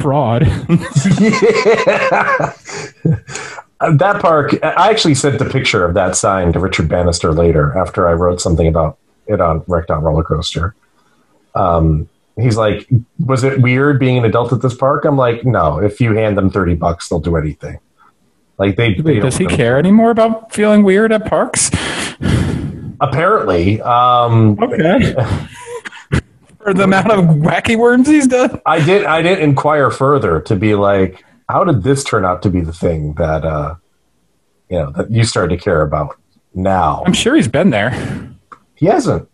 [0.00, 0.46] fraud.
[1.20, 2.52] yeah.
[3.80, 7.76] Uh, that park, I actually sent the picture of that sign to Richard Bannister later
[7.78, 10.74] after I wrote something about it on Wrecked on Roller Coaster.
[11.54, 12.06] Um,
[12.36, 12.86] he's like,
[13.20, 15.06] Was it weird being an adult at this park?
[15.06, 17.78] I'm like, No, if you hand them 30 bucks, they'll do anything.
[18.58, 21.70] Like, they, they Wait, does he care anymore about feeling weird at parks?
[23.00, 23.80] Apparently.
[23.80, 25.14] Um, Okay.
[26.62, 28.60] For the amount of wacky worms he's done.
[28.66, 29.06] I did.
[29.06, 32.72] I didn't inquire further to be like, how did this turn out to be the
[32.72, 33.76] thing that uh,
[34.68, 36.16] you know that you started to care about?
[36.54, 37.02] now.
[37.06, 37.90] I'm sure he's been there.
[38.74, 39.28] He hasn't.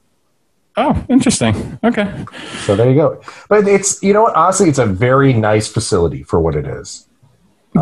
[0.76, 1.78] Oh, interesting.
[1.82, 2.24] Okay.
[2.64, 3.22] So there you go.
[3.48, 4.36] But it's you know what?
[4.36, 7.08] Honestly, it's a very nice facility for what it is.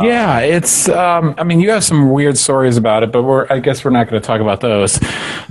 [0.02, 0.88] Yeah, it's.
[0.88, 3.46] Um, I mean, you have some weird stories about it, but we're.
[3.50, 4.98] I guess we're not going to talk about those.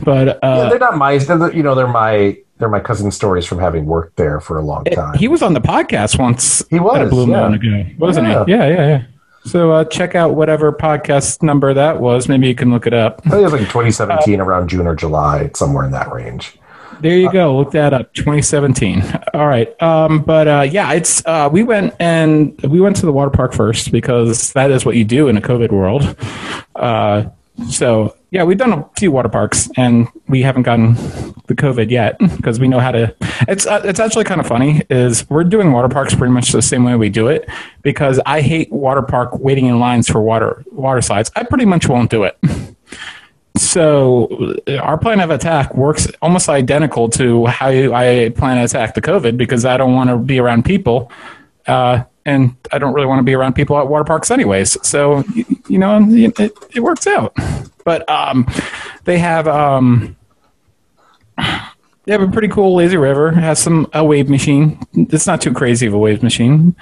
[0.04, 1.18] But Yeah, uh, they're not my.
[1.18, 2.38] They're, the- you know, they're my.
[2.60, 5.18] They're my cousin's stories from having worked there for a long time.
[5.18, 6.64] he was on the podcast once.
[6.70, 7.50] He was, a Blue yeah.
[7.50, 8.46] Moon ago, wasn't Yeah.
[8.46, 8.52] he?
[8.52, 9.04] Yeah, yeah, yeah.
[9.46, 12.30] So uh, check out whatever podcast number that was.
[12.30, 13.22] Maybe you can look it up.
[13.26, 16.58] I think it was like 2017, around June or July, somewhere in that range.
[17.04, 17.58] There you go.
[17.58, 18.14] Look that up.
[18.14, 19.04] 2017.
[19.34, 19.82] All right.
[19.82, 23.52] Um, but uh, yeah, it's uh, we went and we went to the water park
[23.52, 26.16] first because that is what you do in a COVID world.
[26.78, 27.26] Uh,
[27.70, 30.94] so yeah, we've done a few water parks and we haven't gotten
[31.48, 33.14] the COVID yet because we know how to.
[33.50, 34.82] It's uh, it's actually kind of funny.
[34.90, 37.50] Is we're doing water parks pretty much the same way we do it
[37.82, 41.32] because I hate water park waiting in lines for water water slides.
[41.36, 42.40] I pretty much won't do it.
[43.56, 49.02] So our plan of attack works almost identical to how I plan to attack the
[49.02, 51.12] COVID because I don't want to be around people,
[51.68, 54.78] uh, and I don't really want to be around people at water parks anyways.
[54.86, 55.24] So
[55.68, 56.40] you know, it,
[56.74, 57.36] it works out.
[57.86, 58.48] But um,
[59.04, 60.16] they have um,
[61.38, 63.30] they have a pretty cool lazy river.
[63.30, 64.80] It has some a wave machine.
[64.94, 66.76] It's not too crazy of a wave machine.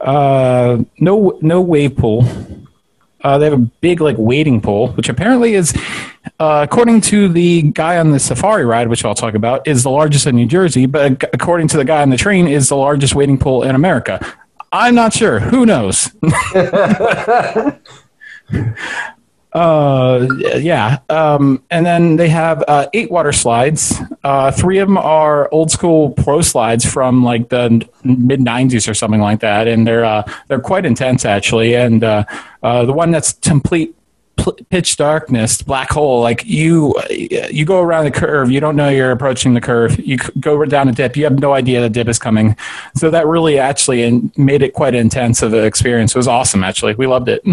[0.00, 2.24] Uh, no no wave pool.
[3.24, 5.74] Uh, they have a big like wading pool, which apparently is,
[6.38, 9.90] uh, according to the guy on the safari ride, which I'll talk about, is the
[9.90, 10.86] largest in New Jersey.
[10.86, 14.20] But according to the guy on the train, is the largest wading pool in America.
[14.70, 15.40] I'm not sure.
[15.40, 16.10] Who knows?
[19.54, 20.26] uh,
[20.58, 20.98] yeah.
[21.08, 23.94] Um, and then they have uh, eight water slides.
[24.24, 29.20] Uh, three of them are old school ProSlides from like the mid '90s or something
[29.20, 31.76] like that, and they're uh, they're quite intense actually.
[31.76, 32.24] And uh,
[32.64, 33.94] uh, the one that's complete
[34.36, 36.20] pl- pitch darkness, black hole.
[36.20, 38.50] Like you, you go around the curve.
[38.50, 39.98] You don't know you're approaching the curve.
[39.98, 41.16] You go down a dip.
[41.16, 42.56] You have no idea the dip is coming.
[42.96, 46.14] So that really actually made it quite intense of an experience.
[46.14, 46.64] It was awesome.
[46.64, 47.44] Actually, we loved it.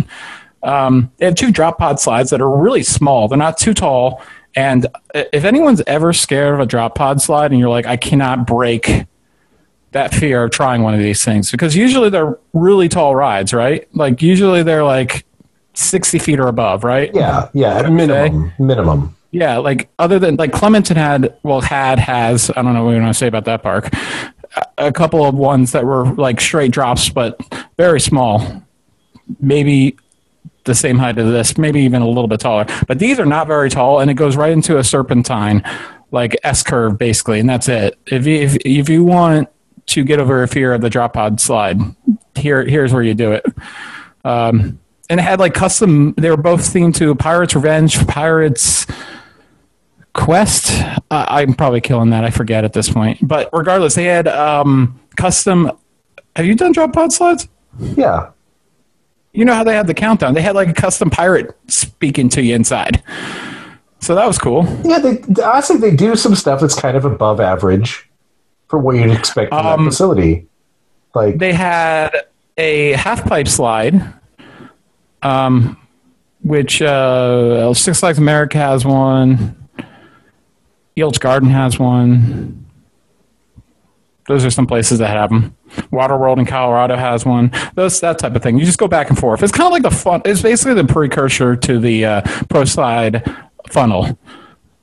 [0.63, 3.27] Um, they have two drop pod slides that are really small.
[3.27, 4.21] They're not too tall.
[4.55, 8.45] And if anyone's ever scared of a drop pod slide, and you're like, I cannot
[8.45, 9.05] break
[9.91, 13.87] that fear of trying one of these things, because usually they're really tall rides, right?
[13.95, 15.25] Like usually they're like
[15.73, 17.11] 60 feet or above, right?
[17.13, 19.15] Yeah, yeah, at minimum, minimum.
[19.31, 23.01] Yeah, like other than like Clementon had, well, had has I don't know what you
[23.01, 23.89] want to say about that park.
[24.77, 27.39] A couple of ones that were like straight drops, but
[27.77, 28.63] very small,
[29.39, 29.95] maybe
[30.65, 32.65] the same height as this, maybe even a little bit taller.
[32.87, 35.63] But these are not very tall, and it goes right into a serpentine,
[36.11, 37.97] like S curve basically, and that's it.
[38.07, 39.49] If you, if if you want
[39.87, 41.79] to get over a fear of the drop pod slide,
[42.35, 43.45] here here's where you do it.
[44.23, 44.79] Um,
[45.09, 46.13] and it had like custom.
[46.17, 48.87] They were both themed to Pirates Revenge, Pirates
[50.13, 50.71] Quest.
[51.09, 52.23] Uh, I'm probably killing that.
[52.23, 53.19] I forget at this point.
[53.21, 55.71] But regardless, they had um, custom.
[56.35, 57.49] Have you done drop pod slides?
[57.79, 58.29] Yeah,
[59.33, 60.33] You know how they had the countdown?
[60.33, 63.01] They had like a custom pirate speaking to you inside.
[63.99, 64.65] So that was cool.
[64.83, 64.99] yeah.
[64.99, 68.09] They honestly they do some stuff that's kind of above average
[68.67, 70.47] for what you'd expect from Um, that facility.
[71.13, 72.09] Like They had
[72.57, 74.01] a half pipe slide,
[75.21, 75.77] um,
[76.41, 79.55] which uh, Six Flags America has one.
[80.97, 82.65] Elitch Garden has one.
[84.27, 85.55] Those are some places that have them.
[85.91, 87.51] Waterworld in Colorado has one.
[87.75, 88.57] Those that type of thing.
[88.57, 89.43] You just go back and forth.
[89.43, 90.21] It's kind of like the fun.
[90.25, 94.17] It's basically the precursor to the uh, ProSlide funnel.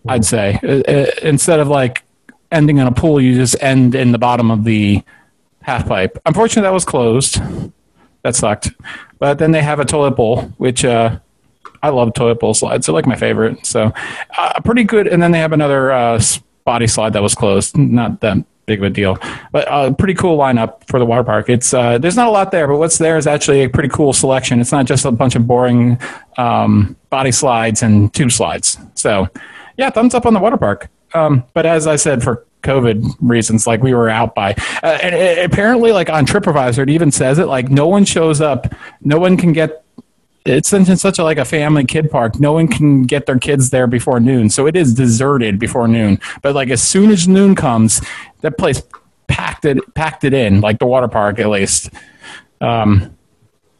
[0.07, 2.05] I'd say Uh, uh, instead of like
[2.51, 5.03] ending in a pool, you just end in the bottom of the
[5.63, 6.19] half pipe.
[6.25, 7.41] Unfortunately, that was closed.
[8.23, 8.71] That sucked.
[9.19, 11.19] But then they have a toilet bowl, which uh,
[11.83, 12.87] I love toilet bowl slides.
[12.87, 13.67] They're like my favorite.
[13.67, 13.93] So
[14.39, 15.07] uh, pretty good.
[15.07, 16.21] And then they have another uh,
[16.65, 17.77] body slide that was closed.
[17.77, 18.39] Not that
[18.69, 19.19] big of a deal,
[19.51, 21.49] but uh, pretty cool lineup for the water park.
[21.49, 24.13] It's uh, there's not a lot there, but what's there is actually a pretty cool
[24.13, 24.61] selection.
[24.61, 25.99] It's not just a bunch of boring
[26.37, 28.79] um, body slides and tube slides.
[28.95, 29.29] So
[29.77, 30.89] yeah, thumbs up on the water park.
[31.15, 35.15] Um, but as I said, for COVID reasons, like we were out by, uh, and
[35.15, 39.19] it, apparently, like on TripAdvisor, it even says it like no one shows up, no
[39.19, 39.83] one can get.
[40.45, 42.41] It's in such a like a family kid park.
[42.41, 46.19] No one can get their kids there before noon, so it is deserted before noon.
[46.43, 48.01] But like as soon as noon comes,
[48.41, 48.83] that place
[49.27, 51.91] packed it packed it in, like the water park at least.
[52.61, 53.15] Um,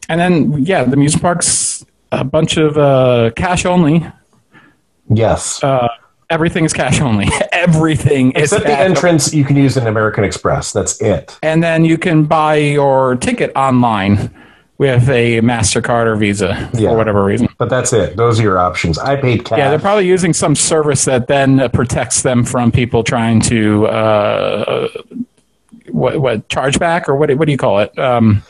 [0.07, 4.05] and then yeah, the music park's a bunch of uh, cash only.
[5.09, 5.87] yes, Uh,
[6.29, 7.27] everything is cash only.
[7.51, 10.71] everything is except the entrance you can use an American Express.
[10.71, 11.37] That's it.
[11.41, 14.29] and then you can buy your ticket online
[14.87, 16.89] have a Mastercard or Visa Yeah.
[16.91, 17.49] for whatever reason.
[17.57, 18.15] But that's it.
[18.15, 18.97] Those are your options.
[18.97, 19.57] I paid cash.
[19.57, 24.87] Yeah, they're probably using some service that then protects them from people trying to uh,
[25.89, 27.97] what what chargeback or what what do you call it?
[27.99, 28.41] Um,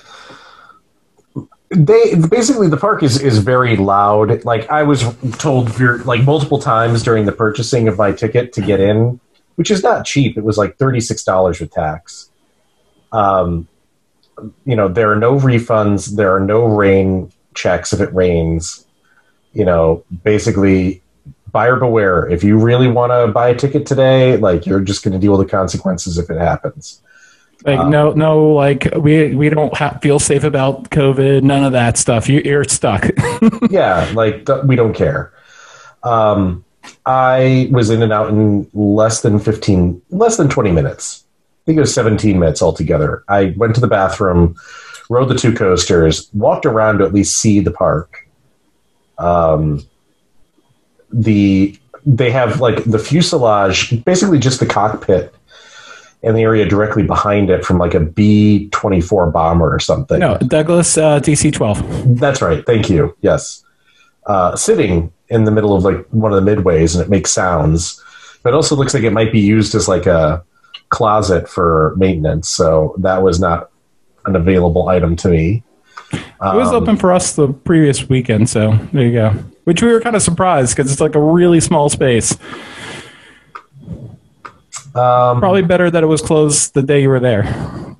[1.72, 4.44] they basically the park is is very loud.
[4.44, 5.04] Like I was
[5.38, 9.20] told like multiple times during the purchasing of my ticket to get in,
[9.56, 10.38] which is not cheap.
[10.38, 12.30] It was like thirty six dollars with tax.
[13.12, 13.68] Um,
[14.66, 16.16] you know, there are no refunds.
[16.16, 18.86] There are no rain checks if it rains.
[19.54, 21.02] You know, basically,
[21.52, 22.30] buyer beware.
[22.30, 25.38] If you really want to buy a ticket today, like you're just going to deal
[25.38, 27.02] with the consequences if it happens.
[27.66, 31.44] like no no like we we don't ha- feel safe about COVID.
[31.44, 32.30] None of that stuff.
[32.30, 33.10] You, you're stuck.
[33.70, 35.34] yeah, like th- we don't care.
[36.04, 36.64] Um,
[37.06, 41.26] I was in and out in less than fifteen, less than twenty minutes.
[41.70, 43.24] I think it was seventeen minutes altogether.
[43.28, 44.56] I went to the bathroom,
[45.08, 48.28] rode the two coasters, walked around to at least see the park.
[49.20, 49.86] Um,
[51.14, 51.78] the
[52.08, 55.32] they have like the fuselage, basically just the cockpit,
[56.24, 60.18] and the area directly behind it from like a B twenty four bomber or something.
[60.18, 61.84] no, Douglas uh, DC twelve.
[62.20, 62.66] That's right.
[62.66, 63.16] Thank you.
[63.22, 63.64] Yes.
[64.26, 68.04] Uh, sitting in the middle of like one of the midways and it makes sounds,
[68.42, 70.44] but it also looks like it might be used as like a
[70.90, 72.50] closet for maintenance.
[72.50, 73.70] So that was not
[74.26, 75.64] an available item to me.
[76.12, 79.30] It was Um, open for us the previous weekend, so there you go.
[79.66, 82.36] Which we were kind of surprised because it's like a really small space.
[84.96, 87.44] Um, Probably better that it was closed the day you were there,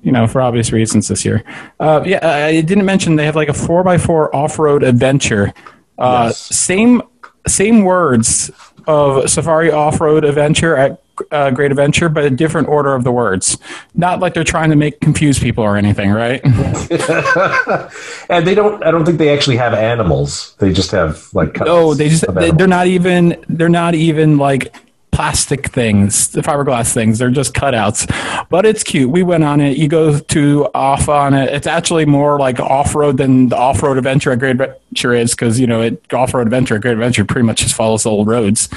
[0.02, 1.44] you know, for obvious reasons this year.
[1.78, 5.52] Uh, yeah, I didn't mention they have like a four x four off road adventure.
[5.98, 6.38] Uh, Yes.
[6.38, 7.02] Same
[7.46, 8.50] same words
[8.86, 11.00] of Safari off road adventure at
[11.30, 13.58] uh, Great Adventure, but a different order of the words.
[13.94, 16.40] Not like they're trying to make confuse people or anything, right?
[18.28, 18.82] and they don't.
[18.84, 20.54] I don't think they actually have animals.
[20.58, 21.58] They just have like.
[21.60, 24.74] No, they just they, they're not even they're not even like
[25.20, 27.18] plastic things, the fiberglass things.
[27.18, 28.08] They're just cutouts.
[28.48, 29.10] But it's cute.
[29.10, 29.76] We went on it.
[29.76, 31.52] You go to off on it.
[31.52, 35.32] It's actually more like off road than the off road adventure at Great Adventure is
[35.32, 38.10] because you know it off road adventure at Great Adventure pretty much just follows the
[38.10, 38.68] old roads,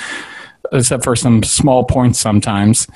[0.71, 2.87] except for some small points sometimes.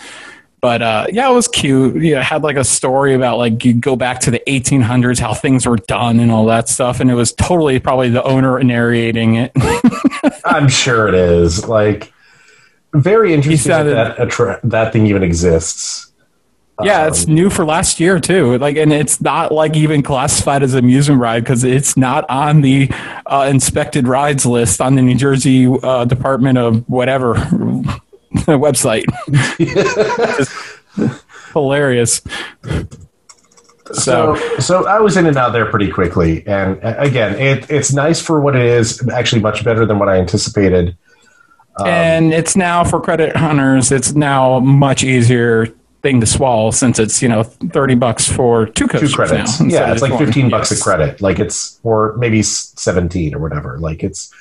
[0.59, 2.01] But uh, yeah, it was cute.
[2.01, 5.33] Yeah, it had like a story about like you go back to the 1800s, how
[5.33, 9.35] things were done and all that stuff, and it was totally probably the owner narrating
[9.35, 9.51] it.
[10.45, 11.67] I'm sure it is.
[11.67, 12.11] Like
[12.93, 16.11] very interesting that that, attra- that thing even exists.
[16.83, 18.57] Yeah, it's new for last year too.
[18.59, 22.89] Like, and it's not like even classified as amusement ride because it's not on the
[23.25, 27.33] uh, inspected rides list on the New Jersey uh, Department of whatever
[28.45, 29.05] website.
[31.53, 32.21] Hilarious.
[33.93, 38.21] So, so I was in and out there pretty quickly, and again, it, it's nice
[38.21, 39.07] for what it is.
[39.09, 40.95] Actually, much better than what I anticipated.
[41.83, 43.91] and it's now for credit hunters.
[43.91, 45.73] It's now much easier
[46.07, 49.67] thing to swallow since it's you know thirty bucks for two Two credits, now.
[49.67, 50.23] yeah, it's like one.
[50.25, 51.19] fifteen bucks a credit.
[51.21, 53.77] Like it's or maybe seventeen or whatever.
[53.77, 54.33] Like it's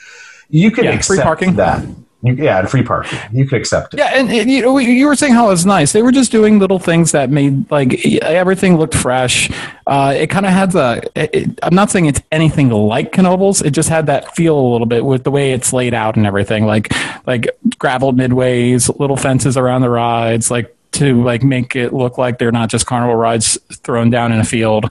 [0.49, 1.57] you can Yeah, free parking.
[1.57, 1.85] that.
[2.23, 3.19] You, yeah, and free parking.
[3.31, 3.99] You can accept it.
[3.99, 5.93] Yeah, and, and you know, you were saying how it was nice.
[5.93, 9.51] They were just doing little things that made like everything looked fresh.
[9.87, 11.03] Uh, it kind of had the.
[11.15, 13.65] It, it- I'm not saying it's anything like Knoebels.
[13.65, 16.27] It just had that feel a little bit with the way it's laid out and
[16.27, 16.93] everything, like
[17.27, 17.49] like
[17.79, 22.52] gravel midways, little fences around the rides, like to like make it look like they're
[22.52, 24.90] not just carnival rides thrown down in a field.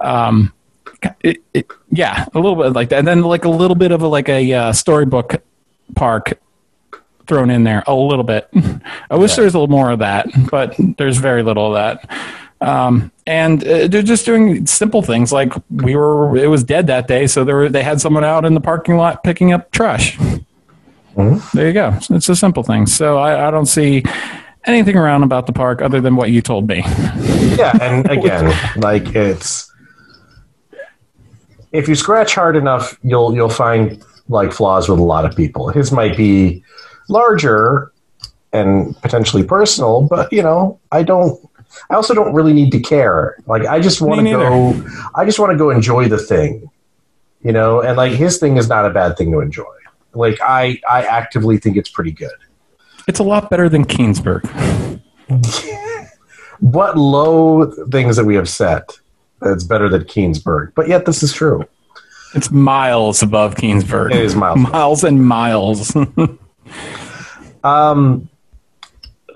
[0.00, 0.52] Um,
[1.20, 4.02] it, it, yeah, a little bit like that, and then like a little bit of
[4.02, 5.42] a like a uh, storybook
[5.94, 6.40] park
[7.26, 8.48] thrown in there a little bit.
[9.10, 12.10] I wish there was a little more of that, but there's very little of that.
[12.60, 16.36] Um, and uh, they're just doing simple things like we were.
[16.36, 18.96] It was dead that day, so there were, they had someone out in the parking
[18.96, 20.16] lot picking up trash.
[21.16, 21.98] There you go.
[22.10, 22.86] It's a simple thing.
[22.86, 24.02] So I, I don't see
[24.64, 26.82] anything around about the park other than what you told me.
[27.56, 29.70] Yeah, and again, like it's
[31.72, 35.68] if you scratch hard enough, you'll you'll find like flaws with a lot of people.
[35.68, 36.62] His might be
[37.08, 37.92] larger
[38.52, 41.40] and potentially personal, but you know, I don't.
[41.88, 43.36] I also don't really need to care.
[43.46, 44.84] Like I just want to go.
[45.14, 46.70] I just want to go enjoy the thing,
[47.42, 47.80] you know.
[47.80, 49.64] And like his thing is not a bad thing to enjoy.
[50.14, 52.30] Like I, I actively think it's pretty good.
[53.08, 54.48] It's a lot better than Keansburg.
[56.60, 58.96] What low things that we have set.
[59.42, 61.66] It's better than Keansburg, but yet this is true.
[62.36, 64.12] It's miles above Keansburg.
[64.12, 64.72] It is miles above.
[64.72, 65.96] miles and miles.
[67.64, 68.28] Um,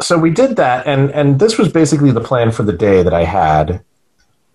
[0.01, 3.15] so we did that, and and this was basically the plan for the day that
[3.15, 3.83] I had.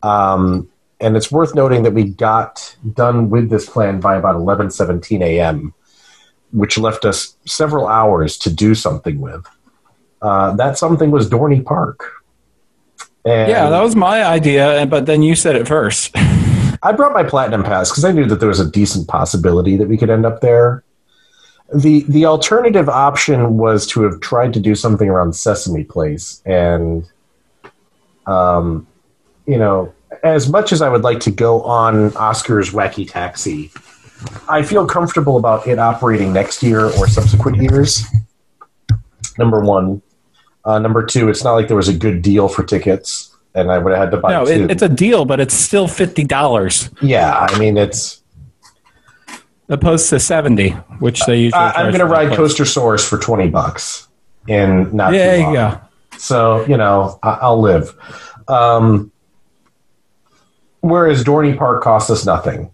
[0.04, 0.68] Um,
[1.00, 5.74] and it's worth noting that we got done with this plan by about 11:17 a.m.,
[6.52, 9.46] which left us several hours to do something with.
[10.22, 12.24] Uh, that something was Dorney Park.
[13.26, 16.16] And Yeah, that was my idea, but then you said it first.
[16.84, 19.88] I brought my platinum pass because I knew that there was a decent possibility that
[19.88, 20.84] we could end up there.
[21.74, 27.08] the The alternative option was to have tried to do something around Sesame Place, and
[28.26, 28.88] um,
[29.46, 33.72] you know, as much as I would like to go on Oscar's Wacky Taxi,
[34.48, 38.04] I feel comfortable about it operating next year or subsequent years.
[39.38, 40.02] Number one.
[40.64, 43.80] Uh, number two, it's not like there was a good deal for tickets, and I
[43.80, 44.52] would have had to buy no, two.
[44.52, 48.22] it, it's a deal, but it's still fifty dollars yeah, I mean, it's.
[49.70, 50.70] opposed to seventy,
[51.00, 51.60] which they usually.
[51.60, 52.36] Uh, I'm going to ride.
[52.36, 54.08] Coaster Source for twenty bucks,
[54.48, 55.14] and not.
[55.14, 55.54] Yeah, too long.
[55.54, 55.82] go.
[56.18, 57.96] So you know, I- I'll live.
[58.48, 59.12] Um,
[60.82, 62.70] whereas Dorney Park costs us nothing,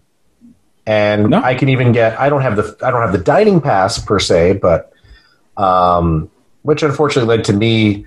[0.88, 1.42] and No.
[1.42, 2.18] I can even get.
[2.18, 2.76] I don't have the.
[2.82, 4.90] I don't have the dining pass per se, but
[5.56, 6.30] um,
[6.62, 8.06] which unfortunately led to me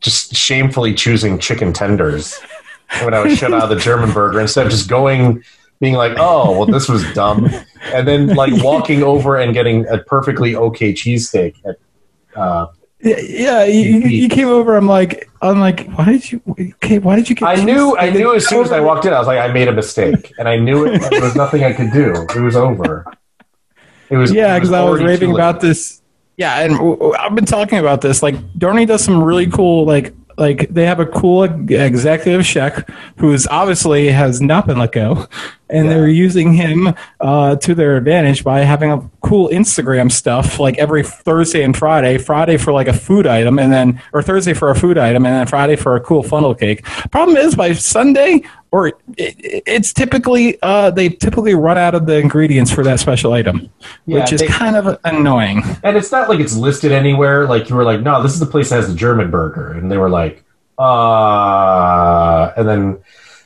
[0.00, 2.38] just shamefully choosing chicken tenders
[3.02, 5.42] when I was shut out of the German burger instead of just going.
[5.80, 7.50] Being like, oh, well, this was dumb,
[7.92, 11.74] and then like walking over and getting a perfectly okay cheesesteak at
[12.40, 12.66] uh,
[13.00, 14.76] Yeah, yeah you, you- you came over.
[14.76, 16.40] I'm like, I'm like, why did you?
[16.48, 17.46] Okay, why did you get?
[17.46, 17.96] I knew.
[17.98, 20.32] I knew as soon as I walked in, I was like, I made a mistake,
[20.38, 21.00] and I knew it.
[21.10, 22.26] There was nothing I could do.
[22.34, 23.04] It was over.
[24.08, 24.32] It was.
[24.32, 26.00] Yeah, because I was raving about this.
[26.36, 26.74] Yeah, and
[27.18, 28.22] I've been talking about this.
[28.22, 32.84] Like, Dorney does some really cool, like, like they have a cool executive chef
[33.18, 35.26] who's obviously has not been let go,
[35.72, 35.92] and Yeah.
[35.94, 41.02] they're using him uh, to their advantage by having a cool Instagram stuff like every
[41.02, 42.18] Thursday and Friday.
[42.18, 45.34] Friday for like a food item, and then or Thursday for a food item, and
[45.34, 46.84] then Friday for a cool funnel cake.
[47.10, 52.06] Problem is, by Sunday or it, it- it's typically uh, they typically run out of
[52.06, 53.68] the ingredients for that special item,
[54.06, 55.62] Yeah, which is they- kind of annoying.
[55.82, 57.46] And it's not like it's listed anywhere.
[57.46, 59.90] Like you were like, no, this is the place that has the German burger, and
[59.90, 60.44] they were like,
[60.78, 62.98] uh, and then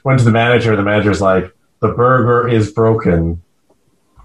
[0.05, 0.77] went to the manager.
[0.77, 1.53] The manager's like,
[1.87, 3.43] the burger is broken.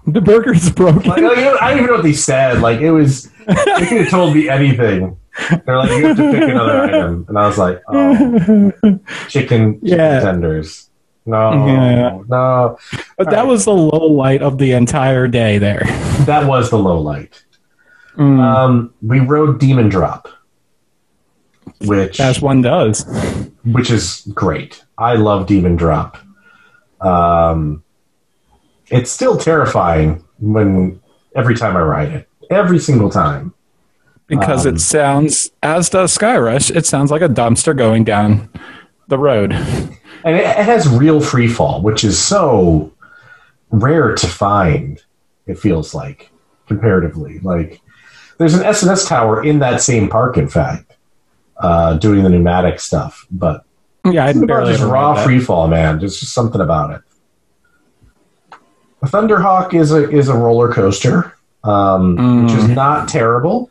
[0.06, 1.08] The burger's broken.
[1.10, 2.60] Like, I don't I don't even know what they said.
[2.60, 3.54] Like it was, they
[3.86, 5.16] could have told me anything.
[5.64, 8.72] They're like, you have to pick another item, and I was like, oh,
[9.28, 10.90] chicken, chicken tenders.
[11.24, 12.18] No, Yeah.
[12.28, 12.78] no,
[13.16, 13.46] but that Alright.
[13.46, 15.84] was the low light of the entire day there.
[16.26, 17.44] that was the low light.
[18.16, 20.28] Mm, Um, we rode Demon Drop,
[21.86, 23.06] which as one does.
[23.64, 24.84] which is great.
[24.98, 26.18] I love Demon Drop.
[27.02, 27.82] Um,
[28.88, 31.00] it's still terrifying when
[31.34, 33.54] every time I ride it, every single time.
[34.26, 38.48] Because Um, it sounds, as does Skyrush, it sounds like a dumpster going down
[39.08, 39.52] the road.
[39.52, 42.92] And it, it has real free fall, which is so
[43.70, 45.02] rare to find.
[45.46, 46.30] It feels like
[46.68, 47.80] comparatively, like
[48.38, 50.38] there's an S&S tower in that same park.
[50.38, 50.96] In fact,
[51.58, 53.64] uh, doing the pneumatic stuff, but
[54.04, 55.24] Yeah, I barely just raw that.
[55.24, 55.98] free fall, man.
[56.00, 57.00] There's just something about it.
[59.00, 61.34] The Thunderhawk is a is a roller coaster,
[61.64, 62.74] um, which is Mm.
[62.74, 63.70] not terrible.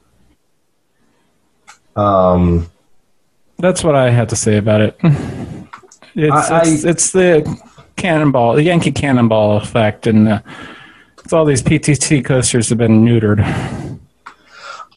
[1.96, 2.68] Um,
[3.60, 4.98] That's what I had to say about it.
[6.14, 7.58] It's I- it's, it's the
[7.96, 10.42] cannonball, the Yankee cannonball effect, and uh,
[11.24, 13.40] it's all these PTC coasters have been neutered.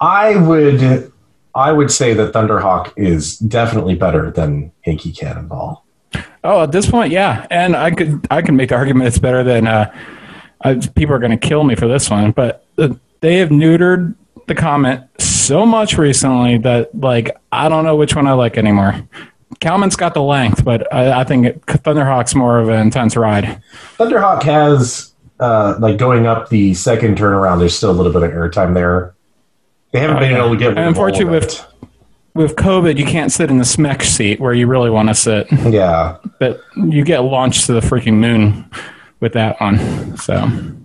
[0.01, 1.13] I would
[1.55, 5.85] I would say that Thunderhawk is definitely better than Yankee Cannonball.
[6.43, 9.43] Oh, at this point, yeah, and I could I can make the argument it's better
[9.43, 9.67] than.
[9.67, 9.95] Uh,
[10.61, 14.15] I, people are going to kill me for this one, but uh, they have neutered
[14.47, 19.07] the Comet so much recently that like I don't know which one I like anymore.
[19.61, 23.63] Kalman's got the length, but I, I think it, Thunderhawk's more of an intense ride.
[23.97, 27.59] Thunderhawk has uh, like going up the second turnaround.
[27.61, 29.15] There's still a little bit of airtime there.
[29.95, 30.37] They haven't been Okay.
[30.45, 30.69] able to get.
[30.71, 31.65] And all of unfortunately, with
[32.35, 35.47] with COVID, you can't sit in the SMEC seat where you really want to sit,
[35.69, 38.69] yeah, but you get launched to the freaking moon
[39.21, 40.17] with that one.
[40.17, 40.35] So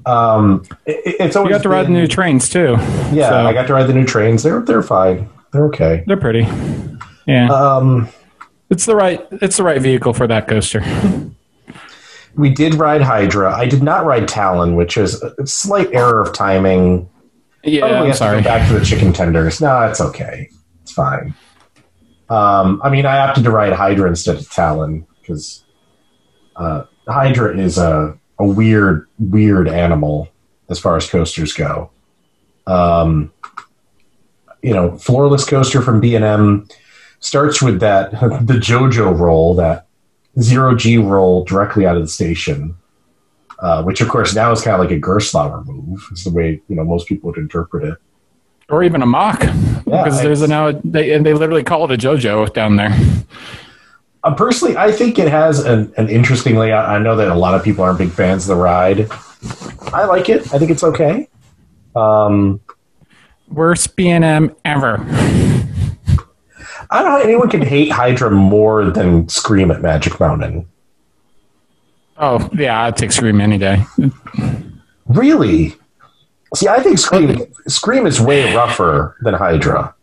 [0.06, 2.76] um, it, it's always you got to ride the new trains too.
[3.12, 4.44] Yeah, So- I got to ride the new trains.
[4.44, 5.28] They're they're fine.
[5.52, 6.04] They're okay.
[6.06, 6.48] They're pretty.
[7.26, 7.48] Yeah.
[7.50, 8.10] Um,
[8.70, 10.84] It's the right it's the right vehicle for that coaster.
[12.36, 13.52] we did ride Hydra.
[13.56, 17.10] I did not ride Talon, which is a slight error of timing.
[17.64, 18.42] Yeah, Probably I'm sorry.
[18.42, 19.60] back to the chicken tenders.
[19.62, 20.50] No, it's okay.
[20.84, 21.34] It's fine.
[22.30, 25.64] Um, I mean, I opted to ride Hydra instead of Talon because
[26.56, 30.30] uh, Hydra is a, a weird, weird animal
[30.70, 31.90] as far as coasters go.
[32.68, 33.32] Um,
[34.62, 36.68] you know, floorless coaster from B and M
[37.20, 39.88] starts with that the JoJo roll that
[40.40, 42.76] zero G roll directly out of the station,
[43.62, 46.08] uh, which of course now is kind of like a Gerstlauer move.
[46.12, 47.98] Is the way you know most people would interpret it.
[48.70, 49.40] Or even a Mack,
[49.86, 52.96] because there's a now they and they literally call it a JoJo down there.
[54.24, 56.90] Uh, personally, I think it has an, an interesting layout.
[56.90, 59.10] I know that a lot of people aren't big fans of the ride.
[59.94, 60.54] I like it.
[60.54, 61.30] I think it's okay.
[61.96, 62.60] Um,
[63.48, 64.98] Worst BNM ever.
[66.92, 70.68] I don't know how anyone can hate Hydra more than Scream at Magic Mountain.
[72.20, 73.84] Oh yeah, I'd take Scream any day.
[75.08, 75.74] Really?
[76.56, 79.96] See, I think Scream Scream is way rougher than Hydra.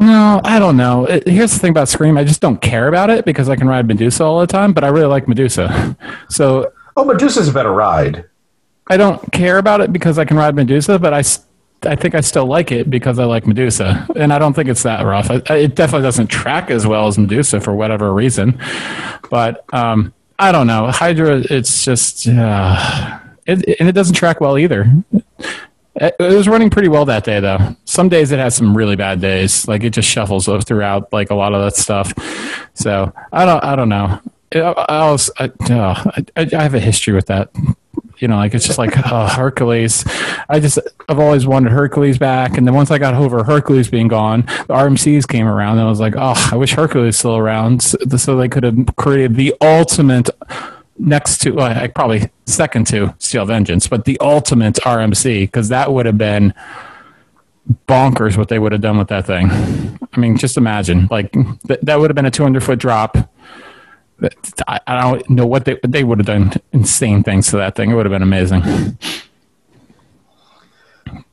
[0.00, 1.04] No, I don't know.
[1.06, 3.68] It- here's the thing about Scream: I just don't care about it because I can
[3.68, 4.72] ride Medusa all the time.
[4.72, 5.96] But I really like Medusa,
[6.28, 8.24] so Oh, Medusa's a better ride.
[8.88, 10.98] I don't care about it because I can ride Medusa.
[10.98, 11.22] But I
[11.88, 14.82] I think I still like it because I like Medusa, and I don't think it's
[14.82, 15.30] that rough.
[15.30, 18.58] I, I- it definitely doesn't track as well as Medusa for whatever reason.
[19.30, 20.90] But um, I don't know.
[20.90, 24.92] Hydra, it's just, uh, it, and it doesn't track well either.
[25.94, 27.76] It was running pretty well that day, though.
[27.84, 29.68] Some days it has some really bad days.
[29.68, 32.12] Like it just shuffles throughout, like a lot of that stuff.
[32.74, 34.20] So I don't, I don't know.
[34.52, 37.48] I, I, was, I, uh, I, I have a history with that.
[38.22, 40.04] You know, like it's just like uh, Hercules.
[40.48, 40.78] I just,
[41.08, 44.74] I've always wanted Hercules back, and then once I got over Hercules being gone, the
[44.74, 47.98] RMCs came around, and I was like, oh, I wish Hercules was still around, so,
[48.16, 50.30] so they could have created the ultimate
[50.98, 56.06] next to like probably second to Steel Vengeance, but the ultimate RMC because that would
[56.06, 56.54] have been
[57.88, 59.48] bonkers what they would have done with that thing.
[60.12, 63.16] I mean, just imagine like th- that would have been a 200 foot drop.
[64.68, 67.90] I, I don't know what they they would have done insane things to that thing.
[67.90, 68.62] It would have been amazing.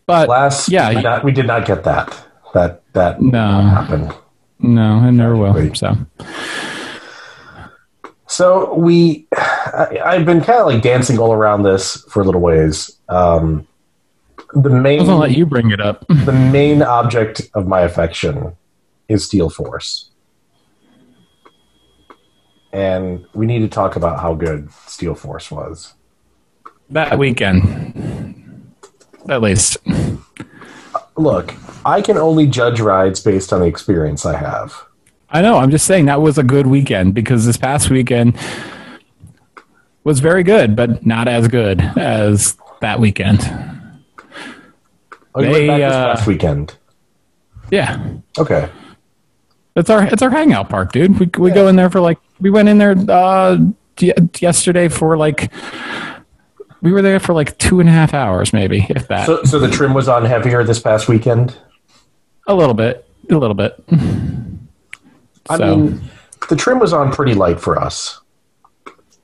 [0.05, 2.25] But Last, yeah, we did, not, we did not get that.
[2.55, 3.61] That that No.
[3.61, 4.11] happened.
[4.59, 5.75] no, I never will.
[5.75, 5.95] So
[8.27, 12.41] So we, I, I've been kind of like dancing all around this for a little
[12.41, 12.97] ways.
[13.09, 13.67] Um,
[14.53, 16.05] the main gonna let you bring it up.
[16.07, 18.55] the main object of my affection
[19.09, 20.08] is Steel Force.
[22.71, 25.93] And we need to talk about how good Steel Force was.
[26.91, 28.73] That weekend,
[29.27, 29.77] at least.
[31.17, 31.53] Look,
[31.85, 34.73] I can only judge rides based on the experience I have.
[35.29, 35.57] I know.
[35.57, 38.35] I'm just saying that was a good weekend because this past weekend
[40.03, 43.39] was very good, but not as good as that weekend.
[45.35, 46.75] Oh, They, went uh, past weekend.
[47.69, 48.03] Yeah,
[48.39, 48.67] Okay.
[49.75, 51.19] it's our it's our hangout park, dude.
[51.19, 53.57] We we go in there for like we went in there uh,
[54.01, 55.51] y- yesterday for like
[56.81, 59.25] we were there for like two and a half hours, maybe if that.
[59.25, 61.57] So, so the trim was on heavier this past weekend.
[62.47, 63.75] a little bit, a little bit.
[65.49, 66.01] I So, mean,
[66.49, 68.19] the trim was on pretty light for us.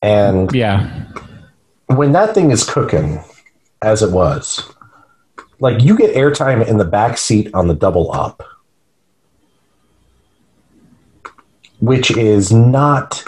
[0.01, 1.05] And yeah,
[1.87, 3.23] when that thing is cooking,
[3.81, 4.61] as it was,
[5.59, 8.43] like you get airtime in the back seat on the double up,
[11.79, 13.23] which is not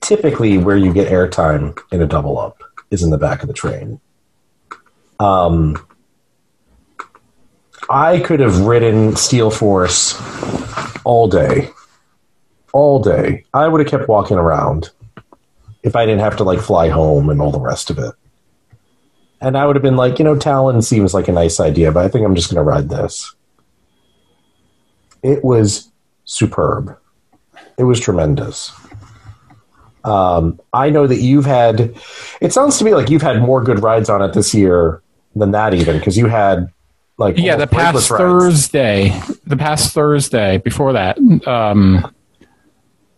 [0.00, 3.54] typically where you get airtime in a double up, is in the back of the
[3.54, 4.00] train.
[5.18, 5.84] Um,
[7.88, 10.20] I could have ridden Steel Force
[11.04, 11.70] all day.
[12.72, 13.44] All day.
[13.54, 14.90] I would have kept walking around
[15.82, 18.14] if I didn't have to like fly home and all the rest of it.
[19.40, 22.04] And I would have been like, you know, Talon seems like a nice idea, but
[22.04, 23.34] I think I'm just going to ride this.
[25.22, 25.90] It was
[26.24, 26.98] superb.
[27.78, 28.72] It was tremendous.
[30.04, 31.96] Um, I know that you've had,
[32.40, 35.02] it sounds to me like you've had more good rides on it this year
[35.34, 36.72] than that, even because you had
[37.18, 37.56] like yeah.
[37.56, 38.20] The past rides.
[38.20, 42.14] Thursday, the past Thursday before that, um,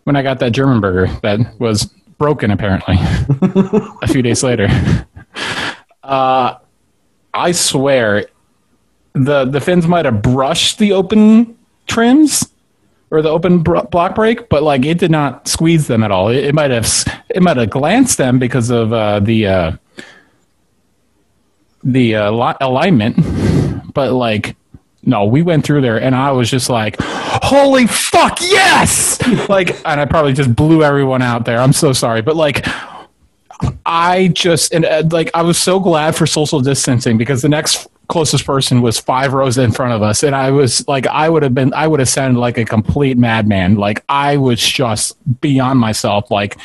[0.05, 1.85] when I got that German burger that was
[2.17, 2.97] broken apparently
[4.03, 4.69] a few days later.
[6.03, 6.55] Uh,
[7.35, 8.27] I swear,
[9.13, 11.57] the the fins might have brushed the open
[11.87, 12.53] trims
[13.11, 16.29] or the open block break, but like it did not squeeze them at all.
[16.29, 16.87] It, it might have
[17.31, 19.73] it might have glanced them because of uh, the uh,
[21.83, 23.17] the uh, li- alignment,
[23.95, 24.57] but like
[25.05, 29.19] no, we went through there and I was just like, holy fuck, yes!
[29.49, 31.59] like, and I probably just blew everyone out there.
[31.59, 32.67] I'm so sorry, but like.
[33.85, 37.89] I just and uh, like I was so glad for social distancing because the next
[38.09, 41.43] closest person was five rows in front of us, and I was like, I would
[41.43, 43.77] have been, I would have sounded like a complete madman.
[43.77, 46.31] Like I was just beyond myself.
[46.31, 46.59] Like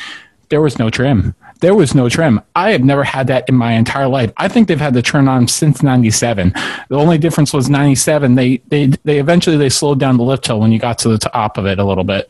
[0.48, 1.34] there was no trim.
[1.60, 2.42] There was no trim.
[2.56, 4.32] I have never had that in my entire life.
[4.36, 6.52] I think they've had the trim on since '97.
[6.88, 8.34] The only difference was '97.
[8.34, 11.18] They they they eventually they slowed down the lift hill when you got to the
[11.18, 12.28] top of it a little bit.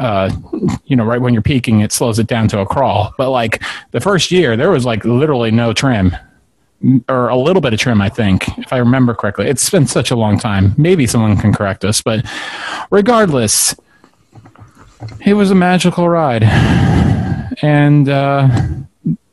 [0.00, 0.30] uh,
[0.84, 3.12] you know, right when you're peaking, it slows it down to a crawl.
[3.16, 3.62] But like
[3.92, 6.16] the first year, there was like literally no trim
[7.08, 9.48] or a little bit of trim, I think, if I remember correctly.
[9.48, 10.74] It's been such a long time.
[10.76, 12.24] Maybe someone can correct us, but
[12.90, 13.74] regardless,
[15.24, 16.44] it was a magical ride.
[17.62, 18.48] And uh,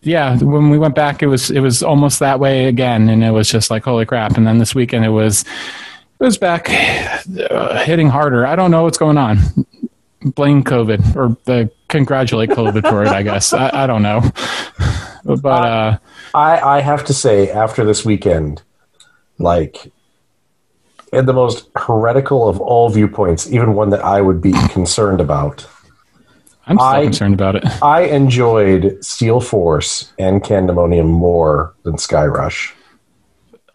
[0.02, 3.32] yeah, when we went back, it was it was almost that way again, and it
[3.32, 4.38] was just like holy crap.
[4.38, 8.46] And then this weekend, it was it was back uh, hitting harder.
[8.46, 9.40] I don't know what's going on.
[10.22, 13.10] Blame COVID or the congratulate COVID for it.
[13.10, 14.22] I guess I, I don't know,
[15.26, 15.46] but.
[15.46, 15.98] Uh,
[16.34, 18.62] I, I have to say, after this weekend,
[19.38, 19.92] like,
[21.12, 25.68] in the most heretical of all viewpoints, even one that I would be concerned about.
[26.66, 27.64] I'm still I- concerned about it.
[27.84, 32.72] I enjoyed Steel Force and Candymonium more than Skyrush.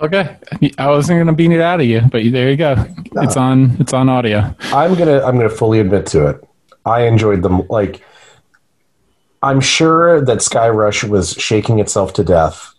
[0.01, 0.37] Okay,
[0.79, 2.87] I wasn't going to beat it out of you, but there you go.
[3.17, 3.77] It's on.
[3.81, 4.55] It's on audio.
[4.73, 6.49] I'm gonna I'm gonna fully admit to it.
[6.87, 8.01] I enjoyed them like
[9.43, 12.75] I'm sure that Skyrush was shaking itself to death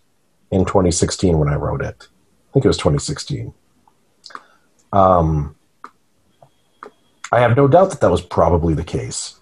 [0.50, 2.08] in 2016 when I wrote it.
[2.50, 3.54] I think it was 2016.
[4.92, 5.54] Um,
[7.32, 9.36] I have no doubt that that was probably the case.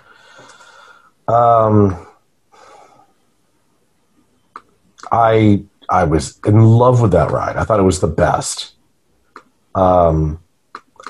[1.27, 2.07] Um,
[5.11, 7.57] I I was in love with that ride.
[7.57, 8.73] I thought it was the best.
[9.75, 10.41] Um,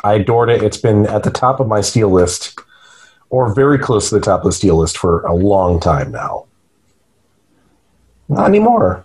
[0.05, 0.63] I adored it.
[0.63, 2.58] It's been at the top of my steel list,
[3.31, 6.47] or very close to the top of the steel list for a long time now.
[8.29, 9.05] Not anymore.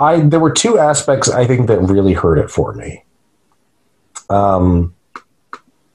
[0.00, 3.04] I there were two aspects I think that really hurt it for me.
[4.30, 4.94] Um,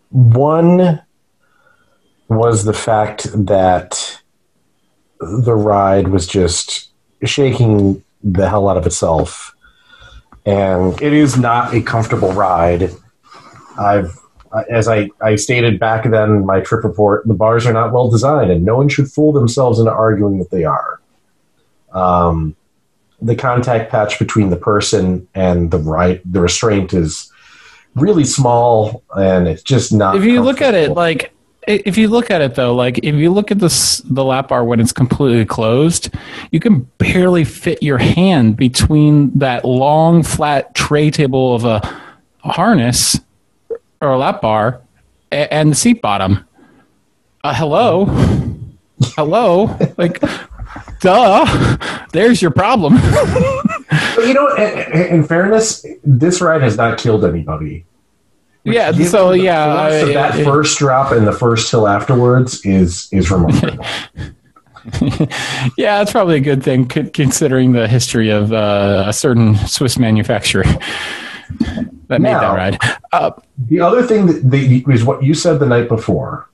[0.09, 1.01] one
[2.29, 4.21] was the fact that
[5.19, 6.89] the ride was just
[7.23, 9.55] shaking the hell out of itself,
[10.45, 12.91] and it is not a comfortable ride.
[13.79, 14.17] I've,
[14.69, 18.09] as I, I stated back then in my trip report, the bars are not well
[18.09, 20.99] designed, and no one should fool themselves into arguing that they are.
[21.91, 22.55] Um,
[23.21, 27.31] the contact patch between the person and the right, the restraint is
[27.95, 30.15] really small, and it's just not.
[30.15, 31.33] If you look at it, like
[31.67, 34.63] if you look at it though, like if you look at this the lap bar
[34.65, 36.13] when it's completely closed,
[36.51, 41.81] you can barely fit your hand between that long flat tray table of a
[42.39, 43.19] harness
[44.03, 44.81] or a lap bar
[45.31, 46.45] a- and the seat bottom.
[47.43, 48.05] Uh, hello,
[49.15, 50.21] hello, like.
[51.01, 51.77] Duh!
[52.13, 52.95] There's your problem.
[54.15, 57.85] But you know, in, in- fairness, this ride has not killed anybody.
[58.63, 58.91] yeah.
[58.91, 62.63] So the yeah, force of I- that I- first drop and the first hill afterwards
[62.65, 63.83] is is remarkable.
[65.77, 70.63] yeah, that's probably a good thing considering the history of uh, a certain Swiss manufacturer
[72.13, 72.77] that made that ride.
[73.11, 73.31] Uh,
[73.67, 76.49] the other thing that, that is what you said the night before.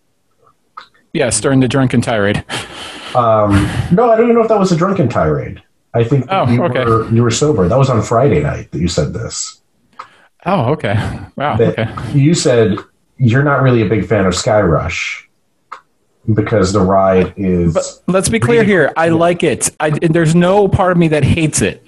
[1.14, 2.44] yes, during the drunken tirade.
[3.16, 3.52] Um,
[3.92, 5.62] no, I don't even know if that was a drunken tirade.
[5.94, 6.86] I think Oh, you, okay.
[6.86, 7.68] were, you were sober.
[7.68, 9.62] That was on Friday night that you said this.
[10.46, 10.94] Oh, okay.
[11.36, 11.58] Wow.
[11.58, 12.18] That Okay.
[12.18, 12.78] You said
[13.18, 15.24] you're not really a big fan of Skyrush
[16.34, 17.74] because the ride is.
[17.74, 18.94] But let's be clear here.
[18.96, 19.70] I like it.
[19.80, 21.84] I, there's no part of me that hates it,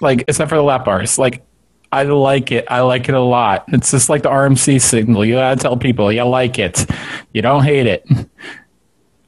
[0.00, 1.18] like except for the lap bars.
[1.18, 1.42] Like
[1.92, 2.66] I like it.
[2.68, 3.64] I like it a lot.
[3.68, 5.24] It's just like the RMC signal.
[5.24, 6.86] You gotta tell people you like it.
[7.32, 8.06] You don't hate it.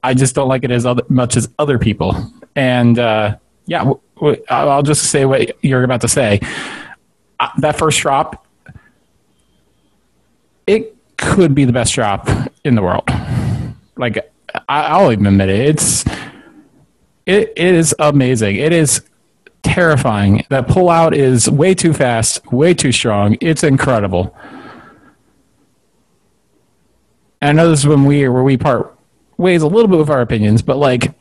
[0.04, 2.14] I just don't like it as other, much as other people.
[2.54, 3.36] And uh,
[3.66, 6.40] yeah, w- w- I'll just say what you're about to say.
[7.40, 8.46] Uh, that first drop,
[10.66, 12.28] it could be the best drop
[12.64, 13.08] in the world.
[13.96, 14.18] Like
[14.68, 15.60] I, I'll even admit it.
[15.60, 16.04] It's
[17.26, 18.56] it, it is amazing.
[18.56, 19.02] It is
[19.62, 20.44] terrifying.
[20.50, 23.36] That pullout is way too fast, way too strong.
[23.40, 24.36] It's incredible.
[27.40, 28.96] And I know this is when we where we part
[29.36, 31.12] ways a little bit with our opinions, but like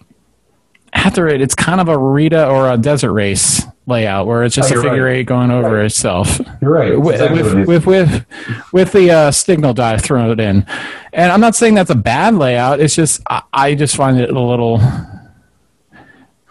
[0.93, 4.71] after it, it's kind of a Rita or a desert race layout where it's just
[4.71, 5.17] Oh, a figure right.
[5.17, 6.99] eight going over itself you're right.
[6.99, 8.25] With exactly with, with with
[8.71, 10.65] with the uh, signal dive thrown in,
[11.13, 12.79] and I'm not saying that's a bad layout.
[12.79, 14.79] It's just I, I just find it a little.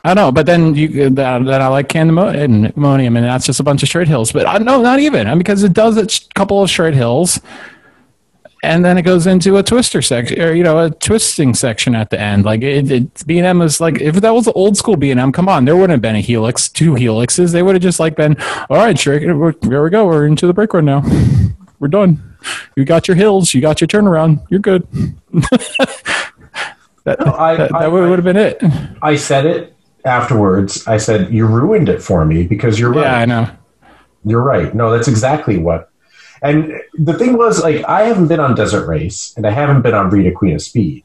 [0.02, 3.44] I know, but then you that, that I like Candymonium, eh, and mmonium and that's
[3.46, 4.32] just a bunch of straight hills.
[4.32, 7.38] But I, no, not even I mean, because it does a couple of straight hills,
[8.62, 12.08] and then it goes into a twister section, or you know, a twisting section at
[12.08, 12.46] the end.
[12.46, 15.20] Like it, B and M is like if that was the old school B and
[15.20, 17.52] M, come on, there wouldn't have been a helix, two helixes.
[17.52, 18.36] They would have just like been,
[18.70, 19.20] all right, we're-
[19.62, 21.02] here we go, we're into the break run now.
[21.78, 22.36] We're done.
[22.74, 24.86] You got your hills, you got your turnaround, you're good.
[27.04, 28.62] that No, I- that, that would have been it.
[29.02, 30.86] I said it afterwards.
[30.86, 33.02] I said you ruined it for me because you're right.
[33.02, 33.50] Yeah, I know.
[34.24, 34.74] You're right.
[34.74, 35.90] No, that's exactly what.
[36.42, 39.94] And the thing was, like, I haven't been on Desert Race and I haven't been
[39.94, 41.04] on Rita Queen of Speed.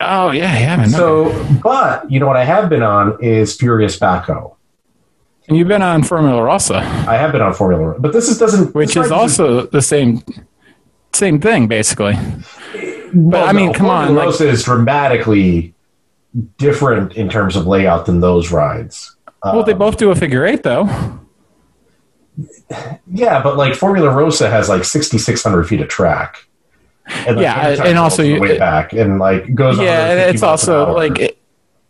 [0.00, 0.76] Oh yeah.
[0.78, 1.30] I know.
[1.32, 4.56] So, but you know what I have been on is Furious Baco.
[5.48, 6.78] and you've been on Formula Rossa,
[7.08, 10.22] I have been on Formula, but this is doesn't which this is also the same
[11.14, 12.14] same thing basically.
[13.14, 15.72] Well, I mean, no, come on, Formula like- Rossa is dramatically
[16.58, 19.16] different in terms of layout than those rides.
[19.44, 20.84] Well, they both do a figure eight though.
[23.12, 26.46] Yeah, but like Formula Rossa has like sixty six hundred feet of track.
[27.08, 29.78] And, Yeah, and also you- way back and like goes.
[29.78, 31.38] Yeah, and it's also like it-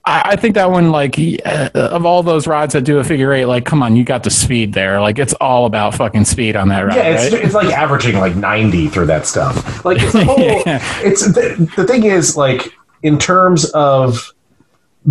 [0.09, 3.47] I, think that one like uh, of all those rides that do a figure eight,
[3.47, 5.01] like come on, you got the speed there.
[5.01, 6.97] Like it's all about fucking speed on that ride.
[6.97, 7.45] yeah, it's, right?
[7.45, 9.85] it's like averaging like ninety through that stuff.
[9.85, 10.39] Like it's a whole.
[10.39, 10.81] Yeah.
[11.01, 14.33] It's the, the thing is like in terms of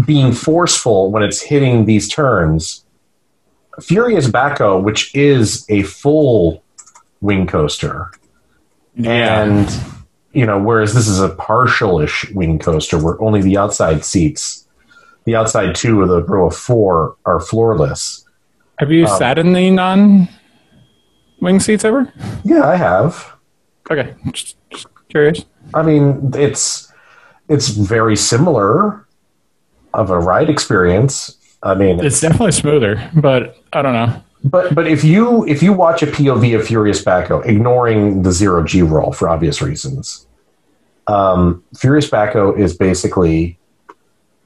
[0.04, 2.84] being forceful when it's hitting these turns.
[3.82, 6.64] Furious Baco, which is a full
[7.22, 8.12] wing coaster,
[8.96, 9.44] yeah.
[9.44, 9.70] and
[10.32, 14.68] you know, whereas this is a partial-ish wing coaster where only the outside seats,
[15.24, 18.26] the outside two of the row of four are floorless.
[18.80, 20.30] Have you um, sat in the non
[21.40, 22.12] wing seats ever?
[22.44, 23.34] Yeah, I have.
[23.90, 25.46] Okay, just, just curious.
[25.74, 26.92] I mean, it's
[27.50, 29.05] it's very similar
[29.96, 31.38] of a ride experience.
[31.64, 34.24] I mean, It's definitely smoother, but I don't know.
[34.44, 38.64] but but if you if you watch a POV of Furious Baco, ignoring the zero
[38.64, 40.28] G roll for obvious reasons,
[41.08, 43.58] um, Furious Baco is basically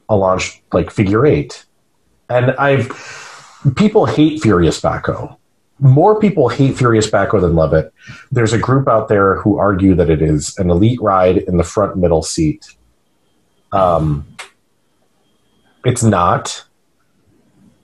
[0.08, 1.66] a launch like figure eight,
[2.28, 2.88] and I've
[3.76, 5.36] people hate Furious Baco.
[5.78, 7.92] More people hate Furious Baco than love it.
[8.30, 11.64] There's a group out there who argue that it is an elite ride in the
[11.64, 12.74] front middle seat.
[13.72, 14.26] Um,
[15.84, 16.64] it's not,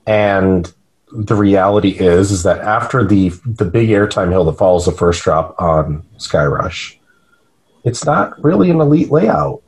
[0.05, 0.71] and
[1.11, 5.23] the reality is is that after the the big airtime hill that follows the first
[5.23, 6.97] drop on Skyrush,
[7.83, 9.61] it's not really an elite layout.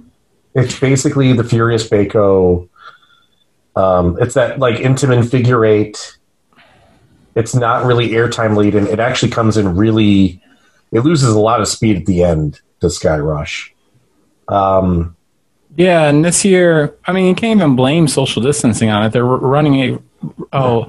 [0.53, 2.67] It's basically the Furious Baco.
[3.75, 6.17] Um, it's that like Intamin figure eight.
[7.35, 8.87] It's not really airtime laden.
[8.87, 10.41] It actually comes in really.
[10.91, 13.69] It loses a lot of speed at the end to Skyrush.
[14.47, 15.15] Um,
[15.79, 19.13] Yeah, and this year, I mean, you can't even blame social distancing on it.
[19.13, 19.99] They're running a
[20.51, 20.87] oh,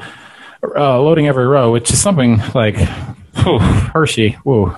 [0.64, 2.76] uh, loading every row, which is something like
[3.36, 4.32] whew, Hershey.
[4.42, 4.76] Whoa.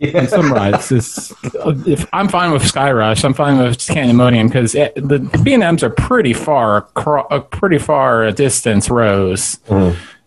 [0.00, 5.40] And some rides, it's, if I'm fine with Skyrush, I'm fine with Candymonium because the
[5.42, 9.58] B and M's are pretty far, acro- uh, pretty far distance rows.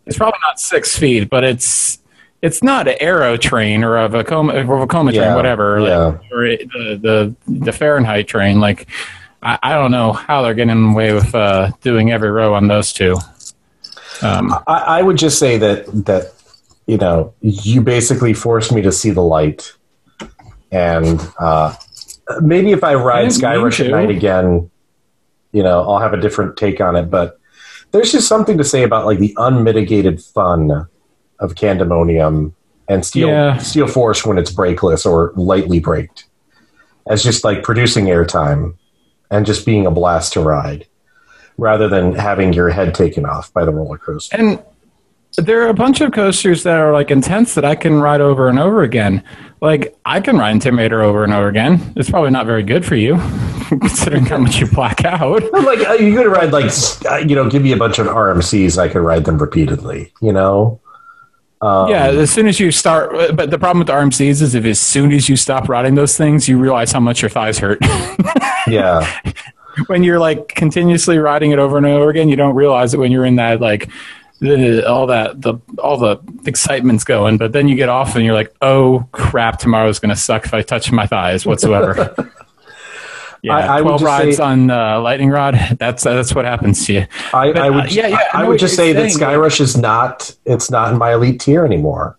[0.08, 2.00] It's probably not six feet, but it's
[2.42, 5.98] it's not an Arrow train or a Vekoma, or Vekoma Yeah, train, whatever, yeah.
[5.98, 8.60] like, or the, the the Fahrenheit train.
[8.60, 8.88] Like,
[9.44, 12.94] I, I don't know how they're getting away with uh, doing every row on those
[12.94, 13.18] two.
[14.22, 16.34] Um, I, I would just say that that
[16.88, 19.74] you know you basically forced me to see the light,
[20.72, 21.76] and uh,
[22.42, 24.70] maybe if I ride Skyrush at night again,
[25.52, 27.10] you know I'll have a different take on it.
[27.10, 27.38] But
[27.92, 30.88] there's just something to say about like the unmitigated fun
[31.40, 32.54] of Candymonium
[32.88, 33.58] and Steel Yeah.
[33.58, 36.26] Steel Force when it's brakeless or lightly braked,
[37.08, 38.76] as just like producing airtime
[39.32, 40.86] and just being a blast to ride.
[41.58, 44.38] Rather than having your head taken off by the roller coaster.
[44.38, 44.64] And
[45.38, 48.48] there are a bunch of coasters that are like intense that I can ride over
[48.48, 49.22] and over again.
[49.62, 51.94] Like I can ride Intimidator over and over again.
[51.98, 53.16] It's probably not very good for you,
[53.68, 55.44] considering how much you black out.
[55.52, 56.72] like uh, you could ride like
[57.12, 60.32] uh, you know give me a bunch of RMCs I could ride them repeatedly you
[60.32, 60.80] know
[61.62, 64.66] um, yeah, as soon as you start, but the problem with the RMCs is if
[64.66, 67.80] as soon as you stop riding those things, you realize how much your thighs hurt.
[68.68, 69.06] yeah
[69.88, 73.12] when you're like continuously riding it over and over again, you don't realize it when
[73.12, 73.90] you're in that like
[74.40, 78.34] the, all that the all the excitement's going, but then you get off and you're
[78.34, 82.16] like, oh crap, tomorrow's gonna suck if I touch my thighs whatsoever.
[83.42, 85.56] Yeah, I- I would twelve rides say- on uh, lightning rod.
[85.80, 87.08] That's that's what happens to you.
[87.34, 89.62] I, But, I would uh, yeah, yeah, I I, would just say that saying, Skyrush
[89.62, 92.18] is not it's not in my elite tier anymore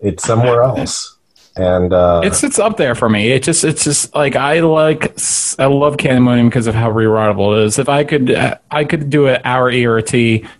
[0.00, 1.16] it's somewhere else
[1.58, 3.32] and uh, It's it's up there for me.
[3.32, 5.18] It just it's just like I like
[5.58, 7.78] I love Candymonium because of how rewritable it is.
[7.80, 10.12] If I could uh, I could do an hour ERT,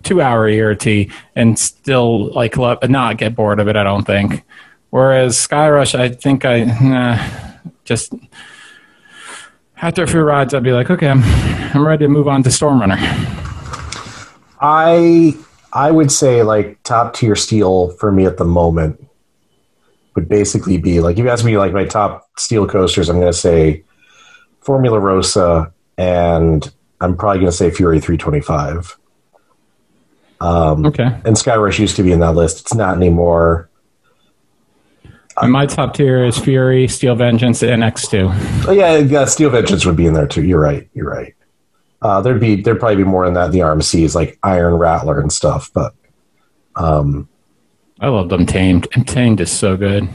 [0.02, 1.06] two hour ERT,
[1.36, 3.76] and still like love, not get bored of it.
[3.76, 4.42] I don't think.
[4.90, 7.24] Whereas Skyrush, I think I nah,
[7.84, 8.12] just
[9.80, 11.22] after a few rides, I'd be like, okay, I'm
[11.74, 12.96] I'm ready to move on to Storm Runner.
[14.60, 15.36] I
[15.72, 19.05] I would say like top tier steel for me at the moment
[20.14, 23.32] would basically be like if you ask me like my top steel coasters, I'm going
[23.32, 23.84] to say
[24.60, 28.98] Formula Rossa and I'm probably going to say Fury 325.
[30.40, 31.05] Um, Okay.
[31.24, 32.60] and Skyrush used to be in that list.
[32.60, 33.68] It's not anymore.
[35.43, 38.66] And my top tier is Fury, Steel Vengeance, and X2.
[38.66, 40.44] Oh, yeah, yeah, Steel Vengeance would be in there too.
[40.44, 40.89] You're right.
[40.94, 41.35] You're right.
[42.01, 45.32] Uh, there'd be there'd probably be more in that the RMCs like Iron Rattler and
[45.32, 45.94] stuff, but
[46.77, 47.28] um,
[48.01, 48.89] I love Untamed.
[49.06, 50.09] Tamed is so good.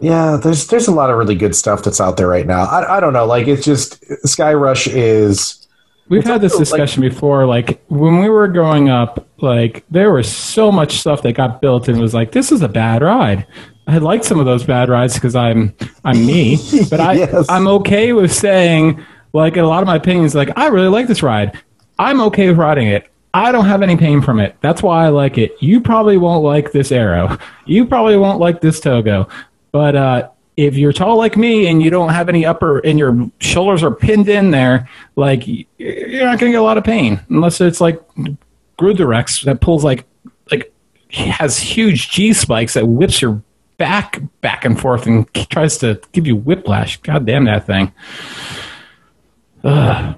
[0.00, 2.62] Yeah, there's there's a lot of really good stuff that's out there right now.
[2.64, 5.59] I, I don't know, like it's just Skyrush is.
[6.10, 7.46] We've had this discussion like, before.
[7.46, 11.88] Like when we were growing up, like there was so much stuff that got built
[11.88, 13.46] and was like, this is a bad ride.
[13.86, 15.74] I like some of those bad rides because I'm
[16.04, 16.58] I'm me,
[16.90, 17.46] but I yes.
[17.48, 20.34] I'm okay with saying like a lot of my opinions.
[20.34, 21.56] Like I really like this ride.
[21.98, 23.06] I'm okay with riding it.
[23.32, 24.56] I don't have any pain from it.
[24.60, 25.52] That's why I like it.
[25.60, 27.38] You probably won't like this arrow.
[27.66, 29.28] You probably won't like this Togo.
[29.70, 30.28] But uh,
[30.66, 33.90] if you're tall like me and you don't have any upper and your shoulders are
[33.90, 37.80] pinned in there, like you're not going to get a lot of pain unless it's
[37.80, 38.00] like
[38.78, 40.04] Gruderex that pulls like
[40.50, 40.72] like
[41.10, 43.42] has huge G spikes that whips your
[43.78, 46.98] back back and forth and tries to give you whiplash.
[46.98, 47.92] God damn that thing.
[49.64, 50.14] Ugh.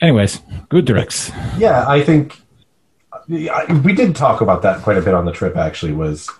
[0.00, 0.38] Anyways,
[0.70, 1.58] Gruderex.
[1.58, 2.40] Yeah, I think
[3.28, 5.56] we did talk about that quite a bit on the trip.
[5.56, 6.30] Actually, was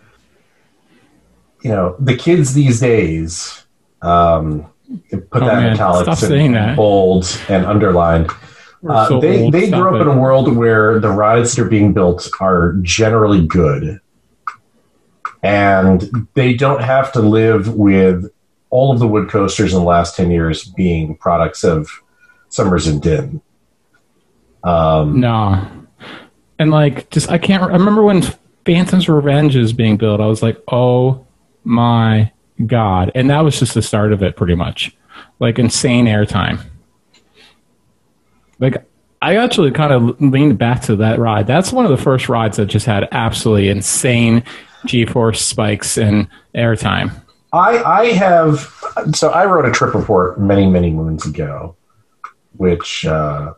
[1.64, 3.64] you know the kids these days
[4.02, 4.70] um,
[5.10, 5.72] put oh, that man.
[5.72, 6.76] italics and that.
[6.76, 8.30] bold and underlined.
[8.86, 10.02] Uh, so they they grew up it.
[10.02, 13.98] in a world where the rides that are being built are generally good,
[15.42, 18.30] and they don't have to live with
[18.68, 21.88] all of the wood coasters in the last ten years being products of
[22.50, 23.40] Summers and Dinn.
[24.64, 25.66] Um, no,
[26.58, 27.62] and like just I can't.
[27.62, 28.22] I remember when
[28.66, 30.20] Phantom's Revenge is being built.
[30.20, 31.23] I was like, oh
[31.64, 32.32] my
[32.66, 33.10] god!
[33.14, 34.96] And that was just the start of it, pretty much.
[35.40, 36.64] Like insane airtime.
[38.58, 38.86] Like
[39.20, 41.46] I actually kind of leaned back to that ride.
[41.46, 44.44] That's one of the first rides that just had absolutely insane
[44.86, 47.10] G-force spikes and airtime.
[47.52, 48.70] I I have
[49.14, 51.76] so I wrote a trip report many many moons ago,
[52.56, 53.54] which uh,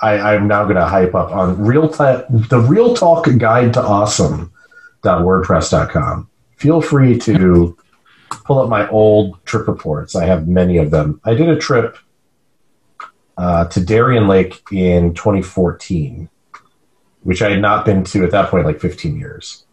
[0.00, 3.82] I, am now going to hype up on real ta- the Real Talk Guide to
[3.82, 4.52] Awesome.
[6.60, 7.74] Feel free to
[8.44, 10.14] pull up my old trip reports.
[10.14, 11.18] I have many of them.
[11.24, 11.96] I did a trip
[13.38, 16.28] uh, to Darien Lake in 2014,
[17.22, 19.64] which I had not been to at that point like 15 years.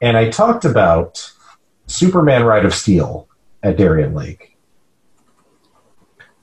[0.00, 1.32] And I talked about
[1.88, 3.28] Superman Ride of Steel
[3.64, 4.56] at Darien Lake.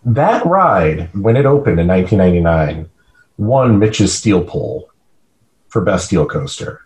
[0.03, 2.89] That ride, when it opened in 1999,
[3.38, 4.91] won Mitch's Steel Poll
[5.69, 6.81] for Best Steel Coaster.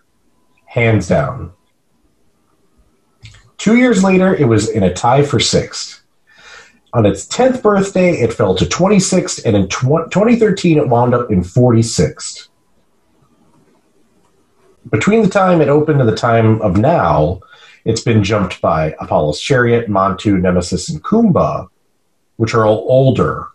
[0.66, 1.52] Hands down.
[3.58, 6.02] Two years later, it was in a tie for sixth.
[6.92, 11.30] On its 10th birthday, it fell to 26th, and in tw- 2013, it wound up
[11.30, 12.48] in 46th.
[14.90, 17.40] Between the time it opened and the time of now,
[17.84, 21.68] it's been jumped by Apollo's Chariot, Montu, Nemesis, and Kumba,
[22.36, 23.48] which are all older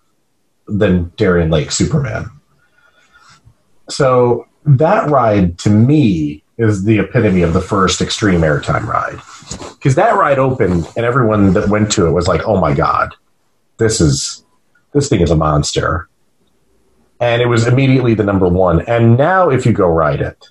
[0.67, 2.29] than Darien Lake Superman.
[3.89, 9.19] So that ride to me is the epitome of the first extreme airtime ride
[9.73, 13.13] because that ride opened and everyone that went to it was like, "Oh my god,
[13.77, 14.45] this is
[14.93, 16.07] this thing is a monster,"
[17.19, 18.81] and it was immediately the number one.
[18.81, 20.49] And now, if you go ride it,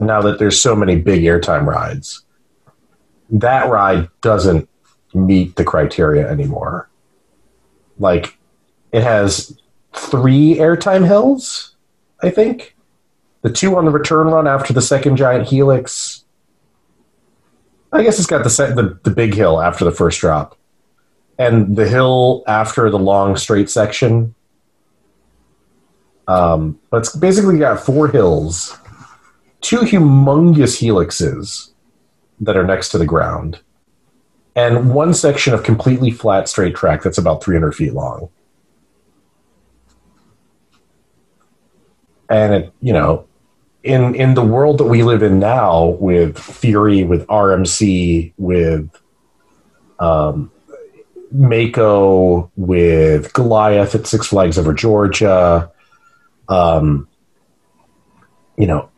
[0.00, 2.24] now that there's so many big airtime rides,
[3.30, 4.68] that ride doesn't
[5.14, 6.88] meet the criteria anymore.
[7.98, 8.36] Like,
[8.92, 9.58] it has
[9.92, 11.76] three airtime hills,
[12.22, 12.73] I think.
[13.44, 16.24] The two on the return run after the second giant helix
[17.94, 20.58] I guess it's got the, set, the the big hill after the first drop,
[21.38, 24.34] and the hill after the long straight section.
[26.26, 28.76] Um, but it's basically got four hills,
[29.60, 31.70] two humongous helixes
[32.40, 33.60] that are next to the ground,
[34.56, 38.28] and one section of completely flat straight track that's about 300 feet long.
[42.28, 43.28] And it, you know,
[43.84, 48.88] in in the world that we live in now with Fury, with RMC, with
[50.00, 50.50] um,
[51.30, 55.70] Mako, with Goliath at Six Flags over Georgia,
[56.48, 57.06] um,
[58.56, 58.88] you know,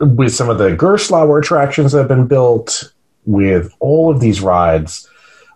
[0.00, 2.92] with some of the Gerstlauer attractions that have been built,
[3.26, 5.08] with all of these rides,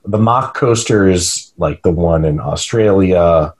[0.04, 3.54] the Mack coasters like the one in Australia,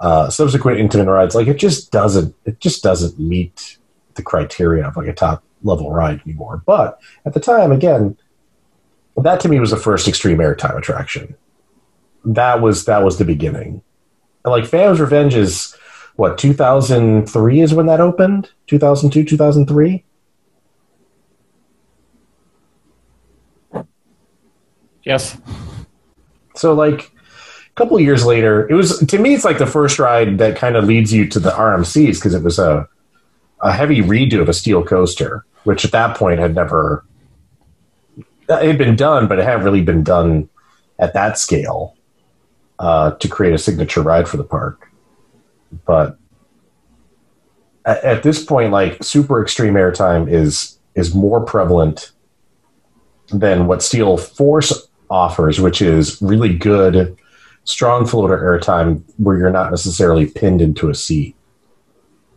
[0.00, 3.78] uh, subsequent Intamin rides, like it just doesn't it just doesn't meet
[4.14, 6.62] the criteria of like a top level ride anymore.
[6.64, 8.16] But at the time, again,
[9.16, 11.34] that to me was the first extreme airtime attraction.
[12.24, 13.82] That was that was the beginning.
[14.44, 15.76] And like Phantom's Revenge is
[16.16, 18.50] what 2003 is when that opened.
[18.66, 20.04] 2002, 2003.
[25.04, 25.36] Yes.
[26.54, 27.12] So like
[27.72, 30.56] a couple of years later, it was to me it's like the first ride that
[30.56, 32.88] kind of leads you to the RMCs because it was a
[33.62, 37.04] a heavy redo of a steel coaster, which at that point had never
[38.48, 40.48] it had been done, but it hadn't really been done
[40.98, 41.96] at that scale
[42.78, 44.90] uh, to create a signature ride for the park.
[45.86, 46.18] But
[47.84, 52.12] at, at this point, like super extreme airtime is is more prevalent
[53.28, 57.16] than what Steel Force offers, which is really good,
[57.64, 61.34] strong floater airtime where you're not necessarily pinned into a seat.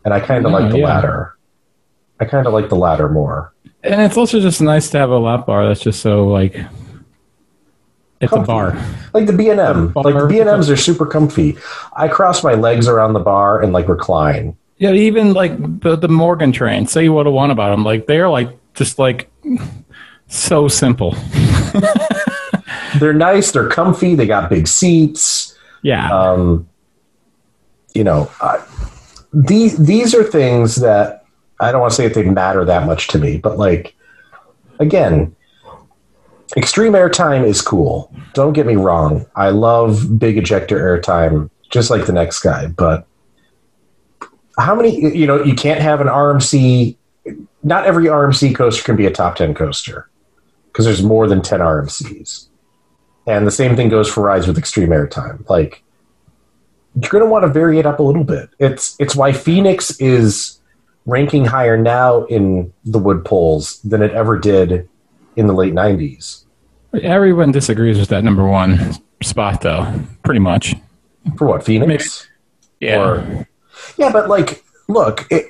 [0.06, 0.86] And I kind of like the yeah.
[0.86, 1.38] latter.
[2.20, 3.54] I kind of like the latter more.
[3.84, 6.56] And it's also just nice to have a lap bar that's just so like
[8.22, 8.44] it's Comfy.
[8.44, 8.86] a bar.
[9.14, 11.58] Like the B and M, like the B and M's are super comfy.
[11.96, 14.56] I cross my legs around the bar and like recline.
[14.78, 16.88] Yeah, even like the the Morgan train.
[16.88, 19.30] Say what you want about them, like they're like just like
[20.28, 21.16] so simple.
[23.00, 23.52] They're nice.
[23.52, 24.16] They're comfy.
[24.16, 25.58] They got big seats.
[25.82, 26.68] Yeah, um,
[27.94, 28.64] you know, I,
[29.36, 31.26] these these are things that
[31.60, 33.94] I don't want to say that they matter that much to me, but like
[34.80, 35.36] again,
[36.56, 38.14] extreme airtime is cool.
[38.34, 39.26] Don't get me wrong.
[39.36, 42.68] I love big ejector airtime, just like the next guy.
[42.68, 43.06] But
[44.58, 45.16] how many?
[45.16, 46.96] You know, you can't have an RMC.
[47.64, 50.10] Not every RMC coaster can be a top ten coaster
[50.68, 52.48] because there's more than ten RMCs.
[53.28, 55.50] And the same thing goes for rides with extreme airtime.
[55.50, 55.84] Like
[57.02, 58.50] you're going to want to vary it up a little bit.
[58.60, 60.60] It's it's why Phoenix is
[61.06, 64.90] ranking higher now in the wood polls than it ever did
[65.36, 66.46] in the late 90s.
[67.04, 70.02] everyone disagrees with that number one spot though.
[70.24, 70.76] Pretty much.
[71.38, 72.28] For what, Phoenix?
[72.80, 73.02] Yeah.
[73.02, 73.48] Or,
[73.98, 75.46] yeah, but like, look, it,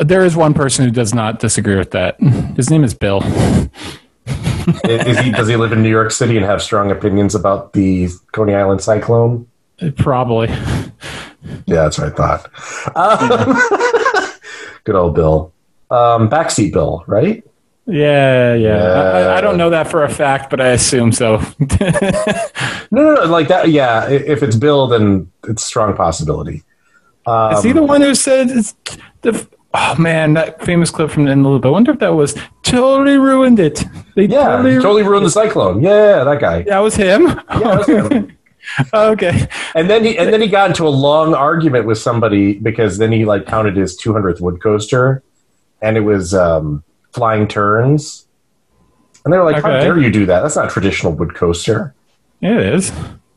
[0.00, 2.20] There is one person who does not disagree with that.
[2.56, 3.22] His name is Bill.
[4.84, 8.08] is he, does he live in New York City and have strong opinions about the
[8.32, 9.48] Coney Island cyclone?
[9.96, 10.48] Probably.
[11.66, 12.50] Yeah, that's what I thought.
[12.96, 14.30] Um,
[14.84, 15.52] good old Bill.
[15.90, 17.44] Um, backseat Bill, right?
[17.86, 18.76] Yeah, yeah.
[18.84, 21.40] I, I- I don't know that for a fact, but I assume so.
[22.90, 23.70] No, no, no, like that.
[23.70, 26.62] Yeah, if it's Bill, then it's a strong possibility.
[27.26, 28.74] Um, Is he the one who said it's
[29.22, 29.48] the?
[29.72, 31.66] Oh man, that famous clip from the In the Loop.
[31.66, 33.82] I wonder if that was totally ruined it.
[34.14, 35.82] They Yeah, totally, totally ruined the cyclone.
[35.82, 36.62] Yeah, that guy.
[36.62, 37.22] That was him.
[37.26, 38.36] Yeah, that was him.
[38.94, 39.48] okay.
[39.74, 43.12] and then he and then he got into a long argument with somebody because then
[43.12, 45.22] he like counted his 200th wood coaster,
[45.82, 46.82] and it was um,
[47.12, 48.26] flying turns,
[49.24, 50.40] and they were like, "How dare you do that?
[50.42, 51.94] That's not a traditional wood coaster."
[52.40, 52.92] It is.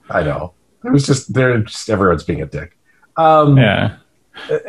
[0.09, 0.53] I know.
[0.83, 2.77] It was just they're just everyone's being a dick.
[3.17, 3.97] Um, Yeah.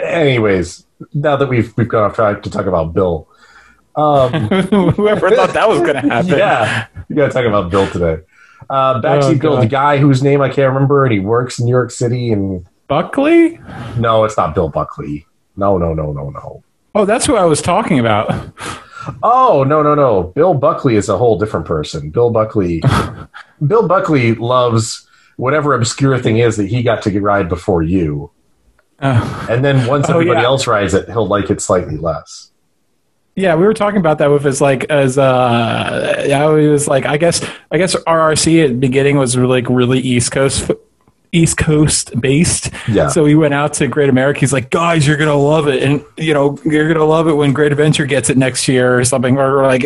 [0.03, 3.29] Anyways, now that we've we've gone off track to talk about Bill.
[3.97, 4.33] Um,
[4.93, 6.39] Whoever thought that was going to happen.
[6.39, 8.23] yeah, you got to talk about Bill today.
[8.71, 9.63] Uh, Backseat Oh, Bill, God.
[9.63, 12.33] the guy whose name I can't remember, and he works in New York City.
[12.33, 13.59] And Buckley?
[13.99, 15.27] no, it's not Bill Buckley.
[15.57, 16.63] No, no, no, no, no.
[16.95, 18.31] Oh, that's who I was talking about.
[19.23, 20.25] Oh no, no, no.
[20.35, 22.11] Bill Buckley is a whole different person.
[22.11, 22.83] Bill Buckley,
[23.67, 28.31] Bill Buckley loves whatever obscure thing is that he got to ride before you,
[29.01, 30.47] Uh, and then once Oh, everybody yeah.
[30.47, 32.51] else rides it, he'll like it slightly less.
[33.39, 37.07] Yeah, we were talking about that with his like as uh yeah, he was like
[37.07, 40.71] I guess I guess RRC at the beginning was like really East Coast
[41.33, 42.71] East Coast based.
[42.89, 43.09] Yeah.
[43.09, 44.41] So he went out to Great America.
[44.41, 47.53] He's like, guys, you're gonna love it, and you know you're gonna love it when
[47.53, 49.85] Great Adventure gets it next year or something, or like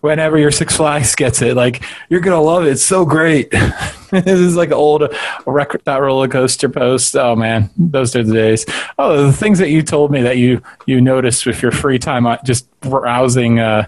[0.00, 1.56] whenever your Six Flags gets it.
[1.56, 2.70] Like you're gonna love it.
[2.72, 3.50] It's so great.
[4.10, 5.02] this is like an old
[5.46, 7.16] record that roller coaster post.
[7.16, 8.66] Oh man, those are the days.
[8.98, 12.26] Oh, the things that you told me that you you noticed with your free time,
[12.26, 13.86] uh, just browsing uh,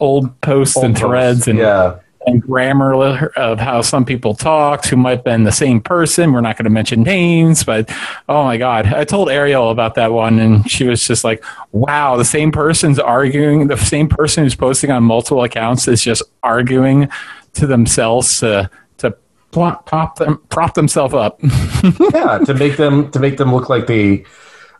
[0.00, 1.48] old posts and Old threads posts.
[1.48, 2.94] and yeah, and grammar
[3.36, 6.32] of how some people talked who might have been the same person.
[6.32, 7.90] We're not going to mention names, but
[8.28, 8.86] oh my God.
[8.86, 12.98] I told Ariel about that one, and she was just like, wow, the same person's
[12.98, 17.08] arguing, the same person who's posting on multiple accounts is just arguing
[17.54, 19.16] to themselves to, to
[19.50, 21.40] plop, pop them, prop themselves up.
[22.12, 22.38] yeah.
[22.38, 24.24] To make them to make them look like they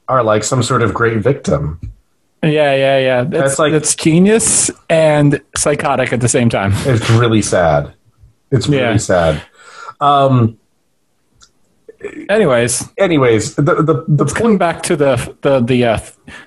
[0.08, 1.80] are like some sort of great victim.
[2.42, 3.24] Yeah, yeah, yeah.
[3.24, 6.72] That's, That's like- that's genius and psychotic at the same time.
[6.86, 7.92] It's really sad.
[8.50, 8.96] It's really Yeah.
[8.96, 9.42] sad.
[10.00, 10.58] Um,
[12.28, 15.98] Anyways, anyways, the the, the let's back to the the the uh,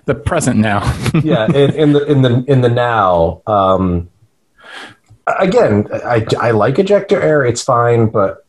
[0.05, 0.80] the present now.
[1.23, 4.09] yeah in, in the in the in the now um
[5.39, 8.45] again i i like ejector air it's fine but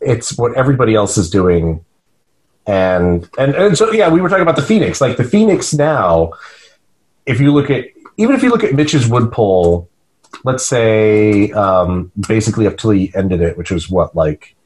[0.00, 1.84] it's what everybody else is doing
[2.66, 6.32] and and and so yeah we were talking about the phoenix like the phoenix now
[7.26, 7.84] if you look at
[8.16, 9.88] even if you look at mitch's wood poll
[10.42, 14.56] let's say um, basically up till he ended it, which was what like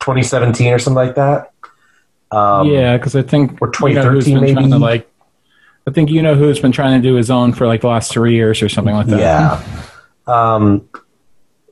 [0.00, 1.52] 2017 or something like that.
[2.30, 4.68] Um, yeah, because I think or you know 2013 to, maybe?
[4.78, 5.06] like.
[5.86, 8.12] I think you know who's been trying to do his own for like the last
[8.12, 9.18] three years or something like that.
[9.18, 9.82] Yeah.
[10.26, 10.88] Um,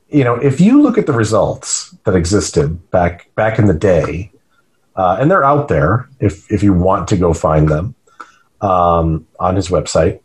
[0.09, 4.31] you know, if you look at the results that existed back back in the day,
[4.99, 7.95] uh, and they're out there if if you want to go find them
[8.59, 10.19] um, on his website.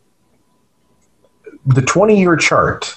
[1.65, 2.93] The 20 year chart.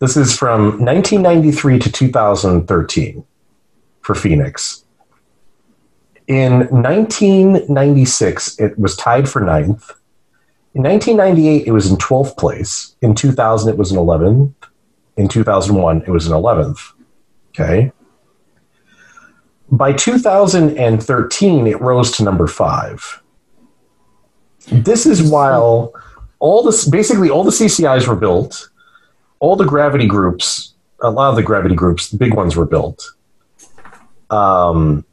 [0.00, 3.24] This is from 1993 to 2013
[4.02, 4.84] for Phoenix.
[6.28, 9.90] In 1996, it was tied for ninth.
[10.74, 12.94] In 1998, it was in 12th place.
[13.00, 14.52] In 2000, it was in 11th.
[15.16, 16.92] In 2001, it was in 11th.
[17.48, 17.90] Okay.
[19.70, 23.22] By 2013, it rose to number five.
[24.70, 25.92] This is while
[26.38, 28.70] all this, basically, all the CCIs were built,
[29.40, 33.12] all the gravity groups, a lot of the gravity groups, the big ones were built.
[34.30, 35.04] Um,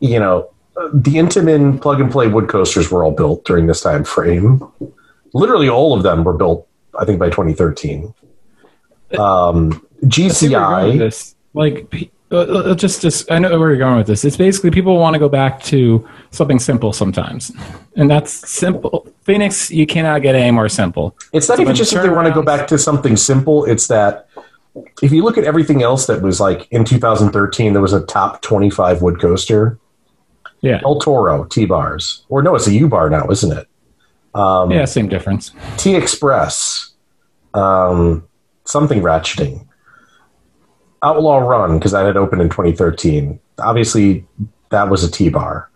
[0.00, 0.50] you know,
[0.92, 4.62] the Intamin plug and play wood coasters were all built during this time frame.
[5.34, 6.66] Literally, all of them were built,
[6.98, 8.12] I think, by 2013.
[9.18, 11.34] Um, I see where you're going with GCI.
[11.52, 14.24] Like, uh, just, just, I know where you're going with this.
[14.24, 17.50] It's basically people want to go back to something simple sometimes,
[17.96, 19.06] and that's simple.
[19.22, 21.16] Phoenix, you cannot get any more simple.
[21.32, 23.64] it's not So even just that they want to go back to something simple.
[23.64, 24.28] It's that
[25.02, 28.42] if you look at everything else that was like in 2013, there was a top
[28.42, 29.78] 25 wood coaster.
[30.60, 33.66] Yeah, El Toro T bars, or no, it's a U bar now, isn't it?
[34.34, 35.52] Um, yeah, same difference.
[35.78, 36.92] T Express,
[37.54, 38.28] um,
[38.66, 39.66] something ratcheting.
[41.02, 43.38] Outlaw Run, because that had opened in 2013.
[43.58, 44.26] Obviously,
[44.70, 45.70] that was a T bar.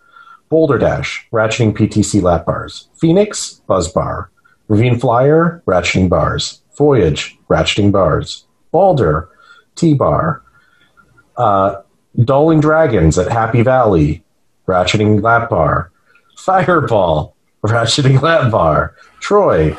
[0.49, 2.87] Boulder Dash, ratcheting PTC lap bars.
[2.95, 4.29] Phoenix, Buzz Bar.
[4.67, 6.61] Ravine Flyer, ratcheting bars.
[6.77, 8.45] Voyage, ratcheting bars.
[8.71, 9.29] Balder,
[9.75, 10.43] T bar.
[11.37, 11.81] Uh,
[12.23, 14.23] Dragons at Happy Valley,
[14.67, 15.91] ratcheting lap bar.
[16.37, 17.35] Fireball,
[17.65, 18.95] ratcheting lap bar.
[19.25, 19.71] Troy,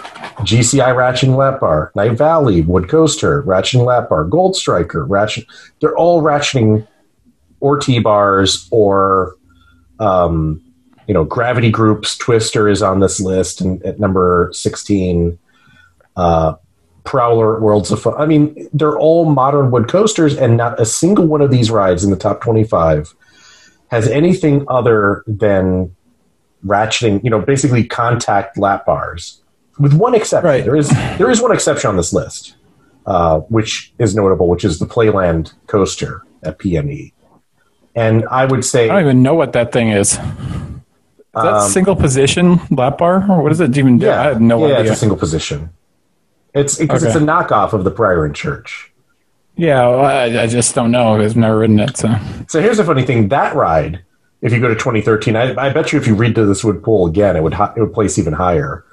[0.43, 1.93] GCI ratcheting lap bar.
[1.95, 4.25] Knight Valley, Wood Coaster, ratcheting lap bar.
[4.25, 5.47] Gold Striker, ratchet.
[5.81, 6.85] They're all ratcheting
[7.61, 9.37] or T bars or,
[10.01, 10.61] um,
[11.07, 12.17] you know, gravity groups.
[12.17, 15.39] Twister is on this list and at number 16.
[16.17, 16.55] Uh,
[17.05, 18.15] Prowler Worlds of Fun.
[18.19, 22.03] I mean, they're all modern wood coasters, and not a single one of these rides
[22.03, 23.15] in the top 25
[23.93, 25.95] has anything other than
[26.67, 29.43] ratcheting, you know, basically contact lap bars,
[29.79, 30.49] with one exception.
[30.49, 30.65] Right.
[30.65, 30.89] There is
[31.19, 32.57] there is one exception on this list,
[33.07, 37.13] uh, which is notable, which is the Playland coaster at PNE.
[37.95, 40.13] And I would say I don't even know what that thing is.
[40.13, 40.19] Is
[41.43, 44.07] that Um, single position lap bar, or what does it even do?
[44.07, 44.93] yeah, I have no yeah, idea.
[44.93, 45.71] it's a single position.
[46.55, 48.91] It's because it's a knockoff of the Prior in Church.
[49.57, 51.21] yeah, well, I, I just don't know.
[51.21, 52.15] I've never ridden it, so
[52.49, 54.03] So here's the funny thing: that ride,
[54.41, 56.83] if you go to 2013, I, I bet you if you read to this wood
[56.83, 58.85] pool again, it would it would place even higher.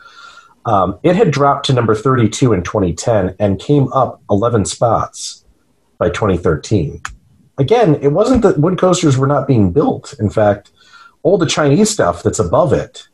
[0.65, 5.43] Um, it had dropped to number 32 in 2010 and came up 11 spots
[5.97, 7.01] by 2013.
[7.57, 10.13] Again, it wasn't that wood coasters were not being built.
[10.19, 10.71] In fact,
[11.21, 13.07] all the Chinese stuff that's above it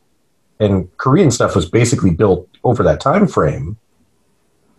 [0.60, 3.78] and Korean stuff was basically built over that time frame.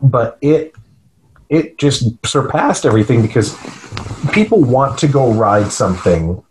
[0.03, 0.75] But it
[1.49, 3.57] it just surpassed everything because
[4.33, 6.43] people want to go ride something,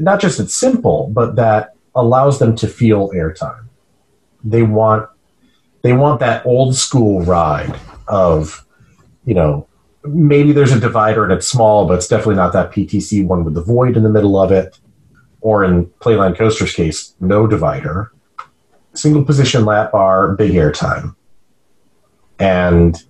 [0.00, 3.68] not just it's simple, but that allows them to feel airtime.
[4.42, 5.08] They want
[5.82, 8.66] they want that old school ride of,
[9.26, 9.68] you know,
[10.02, 13.54] maybe there's a divider and it's small, but it's definitely not that PTC one with
[13.54, 14.78] the void in the middle of it.
[15.42, 18.10] Or in Playland Coaster's case, no divider.
[18.94, 21.14] Single position lap bar, big airtime.
[22.38, 23.02] And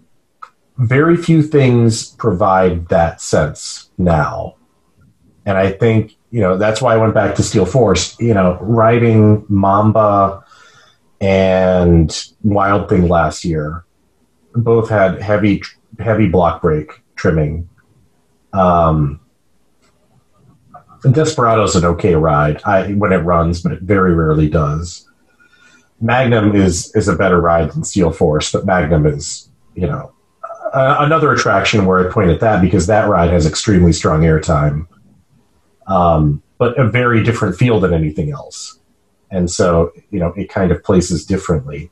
[0.77, 4.57] very few things provide that sense now.
[5.47, 8.19] And I think, you know, that's why I went back to Steel Force.
[8.19, 10.45] You know, riding Mamba
[11.21, 13.85] and Wild Thing last year
[14.55, 15.63] both had heavy,
[15.99, 17.69] heavy block brake trimming.
[18.53, 19.21] Um,
[21.11, 25.09] Desperado's an okay ride I, when it runs, but it very rarely does.
[26.01, 30.13] Magnum is is a better ride than Steel Force, but Magnum is, you know,
[30.73, 34.87] uh, another attraction where I point at that because that ride has extremely strong airtime,
[35.87, 38.79] um, but a very different feel than anything else,
[39.31, 41.91] and so you know it kind of places differently.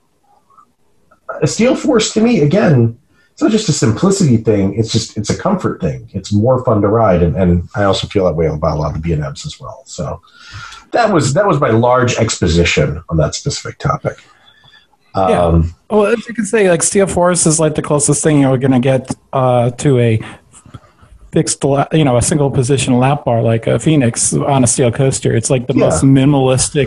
[1.41, 2.99] A Steel Force to me, again,
[3.33, 6.11] it's not just a simplicity thing; it's just it's a comfort thing.
[6.13, 8.89] It's more fun to ride, and, and I also feel that way about a lot
[8.89, 9.83] of the B and M's as well.
[9.87, 10.21] So
[10.93, 14.19] that was that was my large exposition on that specific topic.
[15.15, 15.43] Yeah.
[15.43, 18.57] Um, Well, as you can say, like Steel Force is like the closest thing you're
[18.57, 20.21] going to get uh, to a
[21.33, 25.35] fixed, you know, a single position lap bar like a Phoenix on a steel coaster.
[25.35, 25.85] It's like the Yeah.
[25.87, 26.87] most minimalistic,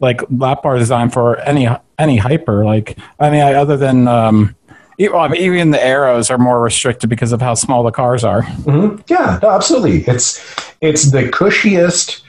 [0.00, 1.68] like lap bar design for any
[1.98, 2.64] any hyper.
[2.64, 4.56] Like, I mean, I, other than um,
[5.00, 8.42] I mean, even the arrows are more restricted because of how small the cars are.
[8.42, 9.02] mhm.
[9.08, 10.02] Yeah, no, absolutely.
[10.12, 10.42] It's
[10.80, 12.22] it's the cushiest,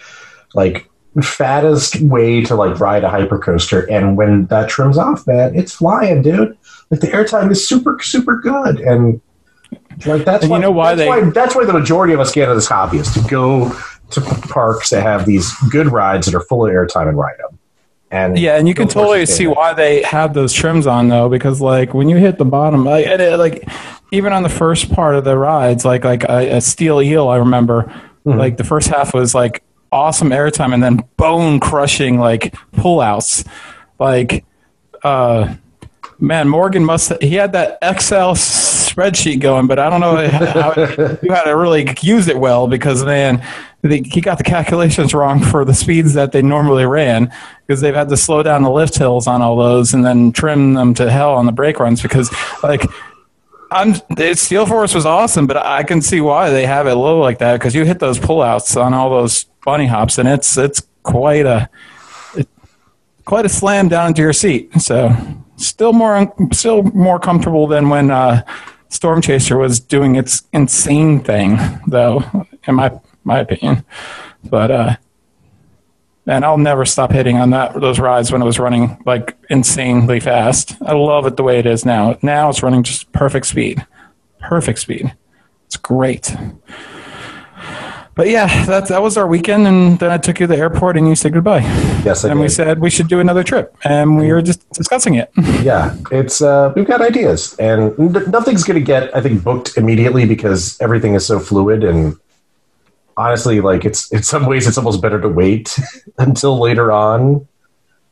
[0.54, 0.90] like
[1.22, 3.90] fattest way to like ride a hypercoaster.
[3.90, 6.58] And when that trims off, man, it's flying, dude.
[6.92, 9.20] Like the airtime is super super good, and
[10.06, 12.20] like that's And you why, know why that's they- why that's why the majority of
[12.20, 13.72] us get into this hobby is to go
[14.12, 17.58] to parks that have these good rides that are full of airtime and ride them.
[18.12, 21.60] And Yeah, and you can totally see why they have those trims on though, because
[21.60, 23.68] like when you hit the bottom, like, it, like
[24.12, 27.38] even on the first part of the rides, like like a, a steel eel, I
[27.38, 27.92] remember,
[28.24, 33.46] like the first half was like awesome airtime, and then bone crushing like pullouts,
[34.00, 34.46] like
[35.04, 35.54] uh,
[36.20, 40.74] man, Morgan must he had that Excel spreadsheet going, but I don't know how
[41.22, 43.46] you had to really use it well because man,
[43.82, 47.32] the, he got the calculations wrong for the speeds that they normally ran
[47.66, 50.74] because they've had to slow down the lift hills on all those and then trim
[50.74, 52.32] them to hell on the brake runs because
[52.64, 52.86] like.
[53.72, 53.96] I'm,
[54.36, 57.54] Steel Force was awesome, but I can see why they have it low like that
[57.54, 61.68] because you hit those pullouts on all those bunny hops, and it's it's quite a
[63.26, 64.72] quite a slam down into your seat.
[64.80, 65.10] So
[65.58, 68.44] still more still more comfortable than when uh,
[68.90, 71.58] Storm Chaser was doing its insane thing,
[71.88, 72.24] though,
[72.68, 73.84] in my my opinion.
[74.44, 74.96] But uh,
[76.28, 80.20] and I'll never stop hitting on that those rides when it was running like insanely
[80.20, 80.76] fast.
[80.82, 82.18] I love it the way it is now.
[82.22, 83.86] Now it's running just perfect speed,
[84.40, 85.14] perfect speed.
[85.66, 86.36] It's great.
[88.16, 90.96] But yeah, that that was our weekend, and then I took you to the airport,
[90.96, 91.60] and you said goodbye.
[92.06, 95.16] Yes, I and we said we should do another trip, and we were just discussing
[95.16, 95.30] it.
[95.62, 100.26] yeah, it's uh, we've got ideas, and nothing's going to get I think booked immediately
[100.26, 101.84] because everything is so fluid.
[101.84, 102.16] And
[103.18, 105.78] honestly, like it's in some ways it's almost better to wait
[106.18, 107.46] until later on.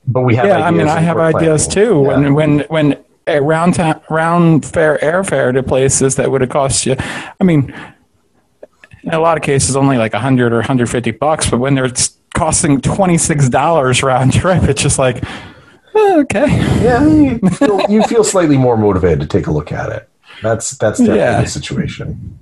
[0.06, 1.90] But we have yeah, I mean, I have ideas planning.
[1.90, 2.02] too.
[2.02, 2.08] Yeah.
[2.18, 6.86] When when when a round ta- round fare airfare to places that would have cost
[6.86, 7.74] you, I mean,
[9.04, 11.92] in a lot of cases only like hundred or hundred fifty bucks, but when they're
[12.36, 15.24] costing twenty six dollars round trip, it's just like
[15.96, 16.48] eh, okay.
[16.84, 20.10] yeah, you feel, you feel slightly more motivated to take a look at it.
[20.42, 21.42] That's that's definitely Yeah.
[21.42, 22.40] the situation.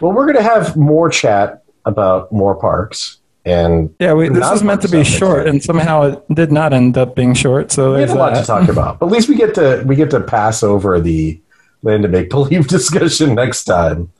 [0.00, 4.62] Well, we're going to have more chat about more parks, and Yeah, we, this was
[4.62, 7.70] meant to be short, and somehow it did not end up being short.
[7.70, 8.40] So we there's have a lot that.
[8.40, 8.98] to talk about.
[8.98, 11.40] But at least we get to we get to pass over the
[11.82, 14.10] land of make believe discussion next time.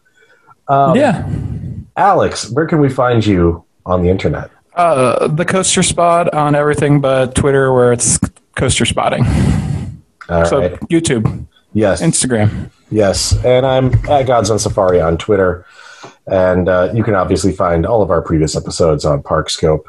[0.70, 1.28] Um, yeah.
[1.96, 4.50] Alex, where can we find you on the internet?
[4.74, 8.18] Uh, the coaster spot on everything but Twitter, where it's
[8.56, 9.24] coaster spotting.
[10.28, 10.80] All So right.
[10.88, 12.70] YouTube, Yes, Instagram.
[12.90, 15.66] yes, and I'm at Gods on Safari on Twitter,
[16.26, 19.84] and uh, you can obviously find all of our previous episodes on Parkscope.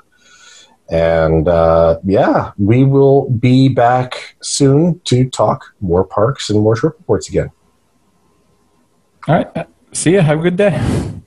[0.89, 6.95] And uh, yeah, we will be back soon to talk more parks and more trip
[6.97, 7.49] reports again.
[9.27, 9.67] All right.
[9.93, 10.21] See ya.
[10.21, 11.20] Have a good day.